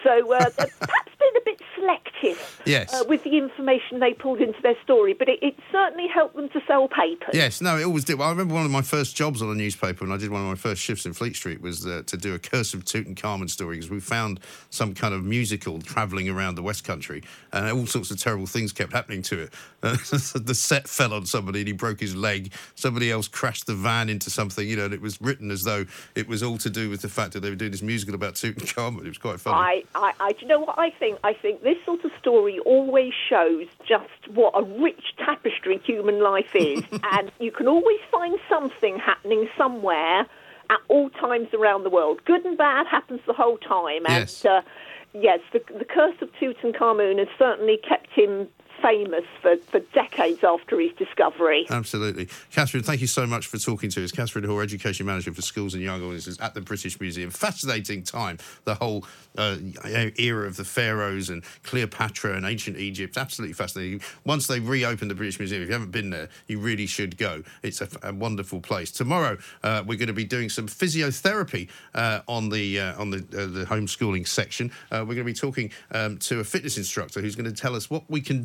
so 0.03 0.31
uh, 0.33 0.49
perhaps 0.55 1.11
been 1.31 1.41
a 1.41 1.45
bit 1.45 1.61
selective 1.75 2.61
Yes. 2.65 2.93
uh, 2.93 3.03
with 3.07 3.23
the 3.23 3.37
information 3.37 3.99
they 3.99 4.13
pulled 4.13 4.39
into 4.39 4.61
their 4.61 4.75
story, 4.83 5.13
but 5.13 5.29
it, 5.29 5.39
it 5.41 5.55
certainly 5.71 6.07
helped 6.07 6.35
them 6.35 6.49
to 6.49 6.61
sell 6.67 6.87
papers. 6.87 7.29
Yes, 7.33 7.61
no, 7.61 7.77
it 7.77 7.83
always 7.83 8.03
did. 8.05 8.17
Well, 8.17 8.27
I 8.27 8.31
remember 8.31 8.53
one 8.53 8.65
of 8.65 8.71
my 8.71 8.81
first 8.81 9.15
jobs 9.15 9.41
on 9.41 9.49
a 9.49 9.55
newspaper, 9.55 10.03
and 10.03 10.13
I 10.13 10.17
did 10.17 10.29
one 10.29 10.41
of 10.41 10.47
my 10.47 10.55
first 10.55 10.81
shifts 10.81 11.05
in 11.05 11.13
Fleet 11.13 11.35
Street, 11.35 11.61
was 11.61 11.85
uh, 11.85 12.03
to 12.05 12.17
do 12.17 12.33
a 12.33 12.39
Curse 12.39 12.73
of 12.73 12.85
Tutankhamun 12.85 13.49
story 13.49 13.77
because 13.77 13.89
we 13.89 13.99
found 13.99 14.39
some 14.69 14.93
kind 14.93 15.13
of 15.13 15.23
musical 15.23 15.81
travelling 15.81 16.29
around 16.29 16.55
the 16.55 16.63
West 16.63 16.83
Country, 16.83 17.23
and 17.51 17.69
all 17.71 17.85
sorts 17.85 18.11
of 18.11 18.19
terrible 18.19 18.45
things 18.45 18.71
kept 18.71 18.93
happening 18.93 19.21
to 19.23 19.43
it. 19.43 19.53
Uh, 19.81 19.91
the 20.35 20.55
set 20.55 20.87
fell 20.87 21.13
on 21.13 21.25
somebody, 21.25 21.59
and 21.59 21.67
he 21.67 21.73
broke 21.73 21.99
his 21.99 22.15
leg. 22.15 22.53
Somebody 22.75 23.11
else 23.11 23.27
crashed 23.27 23.67
the 23.67 23.75
van 23.75 24.09
into 24.09 24.29
something, 24.29 24.67
you 24.67 24.75
know, 24.75 24.85
and 24.85 24.93
it 24.93 25.01
was 25.01 25.19
written 25.21 25.51
as 25.51 25.63
though 25.63 25.85
it 26.15 26.27
was 26.27 26.43
all 26.43 26.57
to 26.59 26.69
do 26.69 26.89
with 26.89 27.01
the 27.01 27.09
fact 27.09 27.33
that 27.33 27.41
they 27.41 27.49
were 27.49 27.55
doing 27.55 27.71
this 27.71 27.81
musical 27.81 28.15
about 28.15 28.35
Tutankhamun. 28.35 29.05
It 29.05 29.09
was 29.09 29.17
quite 29.17 29.39
funny. 29.39 29.57
I, 29.57 29.83
I, 29.95 30.13
I, 30.19 30.31
do 30.33 30.39
you 30.41 30.47
know 30.47 30.59
what 30.59 30.77
I 30.77 30.89
think? 30.91 31.19
I 31.23 31.33
think 31.33 31.63
this 31.63 31.77
sort 31.85 32.03
of 32.03 32.11
story 32.19 32.59
always 32.59 33.13
shows 33.29 33.67
just 33.87 34.09
what 34.33 34.51
a 34.55 34.63
rich 34.81 35.03
tapestry 35.17 35.77
human 35.85 36.21
life 36.21 36.53
is, 36.55 36.83
and 37.11 37.31
you 37.39 37.51
can 37.51 37.67
always 37.67 37.99
find 38.11 38.37
something 38.49 38.97
happening 38.99 39.47
somewhere 39.57 40.25
at 40.69 40.79
all 40.89 41.09
times 41.11 41.47
around 41.53 41.83
the 41.83 41.89
world. 41.89 42.19
Good 42.25 42.45
and 42.45 42.57
bad 42.57 42.87
happens 42.87 43.21
the 43.25 43.33
whole 43.33 43.57
time, 43.57 44.05
and 44.05 44.23
Yes. 44.27 44.43
uh, 44.45 44.61
yes, 45.13 45.39
the, 45.53 45.61
the 45.77 45.85
curse 45.85 46.15
of 46.21 46.29
Tutankhamun 46.33 47.19
has 47.19 47.27
certainly 47.37 47.77
kept 47.77 48.09
him 48.11 48.47
famous 48.83 49.23
for, 49.41 49.55
for 49.71 49.79
decades 49.79 50.43
after 50.43 50.79
his 50.79 50.91
discovery. 50.93 51.65
Absolutely. 51.69 52.27
Catherine, 52.51 52.83
thank 52.83 53.01
you 53.01 53.07
so 53.07 53.25
much 53.25 53.47
for 53.47 53.57
talking 53.57 53.89
to 53.91 54.03
us. 54.03 54.11
Catherine 54.11 54.43
Hall, 54.43 54.59
Education 54.59 55.05
Manager 55.05 55.33
for 55.33 55.41
Schools 55.41 55.73
and 55.73 55.81
Young 55.81 56.03
Audiences 56.03 56.37
at 56.39 56.53
the 56.53 56.61
British 56.61 56.99
Museum. 56.99 57.31
Fascinating 57.31 58.03
time, 58.03 58.37
the 58.65 58.75
whole 58.75 59.05
uh, 59.37 59.57
era 60.19 60.45
of 60.45 60.57
the 60.57 60.65
pharaohs 60.65 61.29
and 61.29 61.43
Cleopatra 61.63 62.35
and 62.35 62.45
ancient 62.45 62.77
Egypt. 62.77 63.17
Absolutely 63.17 63.53
fascinating. 63.53 64.01
Once 64.25 64.47
they 64.47 64.59
reopen 64.59 65.07
the 65.07 65.15
British 65.15 65.39
Museum, 65.39 65.61
if 65.61 65.69
you 65.69 65.73
haven't 65.73 65.91
been 65.91 66.09
there, 66.09 66.29
you 66.47 66.59
really 66.59 66.85
should 66.85 67.17
go. 67.17 67.41
It's 67.63 67.81
a, 67.81 67.87
a 68.03 68.13
wonderful 68.13 68.59
place. 68.59 68.91
Tomorrow, 68.91 69.37
uh, 69.63 69.83
we're 69.87 69.97
going 69.97 70.07
to 70.07 70.13
be 70.13 70.25
doing 70.25 70.49
some 70.49 70.67
physiotherapy 70.67 71.69
uh, 71.95 72.19
on 72.27 72.49
the 72.49 72.79
uh, 72.79 73.01
on 73.01 73.11
the, 73.11 73.17
uh, 73.17 73.45
the 73.45 73.65
homeschooling 73.65 74.27
section. 74.27 74.71
Uh, 74.91 74.99
we're 74.99 75.15
going 75.15 75.17
to 75.19 75.23
be 75.23 75.33
talking 75.33 75.71
um, 75.91 76.17
to 76.17 76.41
a 76.41 76.43
fitness 76.43 76.77
instructor 76.77 77.21
who's 77.21 77.35
going 77.35 77.51
to 77.51 77.61
tell 77.61 77.75
us 77.75 77.89
what 77.89 78.03
we 78.09 78.21
can 78.21 78.43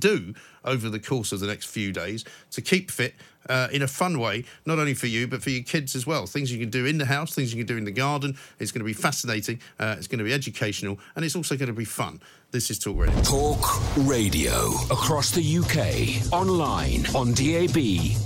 over 0.65 0.89
the 0.89 0.99
course 0.99 1.33
of 1.33 1.41
the 1.41 1.47
next 1.47 1.67
few 1.67 1.93
days 1.93 2.25
to 2.51 2.61
keep 2.61 2.91
fit 2.91 3.15
uh, 3.49 3.69
in 3.73 3.83
a 3.83 3.89
fun 3.89 4.19
way, 4.19 4.45
not 4.67 4.79
only 4.79 4.95
for 4.95 5.07
you, 5.07 5.27
but 5.27 5.43
for 5.43 5.51
your 5.51 5.63
kids 5.63 5.95
as 5.95 6.07
well. 6.07 6.27
Things 6.27 6.53
you 6.53 6.59
can 6.59 6.71
do 6.71 6.87
in 6.87 6.99
the 6.99 7.07
house, 7.07 7.35
things 7.35 7.55
you 7.55 7.65
can 7.65 7.67
do 7.67 7.77
in 7.77 7.85
the 7.85 7.91
garden. 7.91 8.37
It's 8.59 8.73
going 8.73 8.81
to 8.81 8.85
be 8.85 8.93
fascinating, 8.93 9.61
uh, 9.79 9.97
it's 9.99 10.07
going 10.07 10.19
to 10.19 10.25
be 10.25 10.33
educational, 10.33 10.99
and 11.17 11.25
it's 11.25 11.37
also 11.37 11.57
going 11.57 11.69
to 11.69 11.73
be 11.73 11.85
fun. 11.85 12.21
This 12.51 12.71
is 12.71 12.79
Talk 12.79 12.97
Radio. 12.97 13.23
Talk 13.23 13.97
Radio. 13.99 14.69
Across 14.91 15.33
the 15.33 15.59
UK, 15.59 16.33
online, 16.33 17.05
on 17.15 17.33
DAB, 17.35 17.77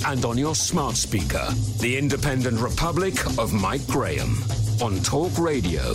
and 0.07 0.25
on 0.25 0.39
your 0.39 0.55
smart 0.55 0.97
speaker. 0.97 1.47
The 1.81 1.97
Independent 1.99 2.61
Republic 2.61 3.15
of 3.39 3.53
Mike 3.53 3.87
Graham 3.89 4.37
on 4.81 4.99
Talk 5.01 5.39
Radio. 5.39 5.95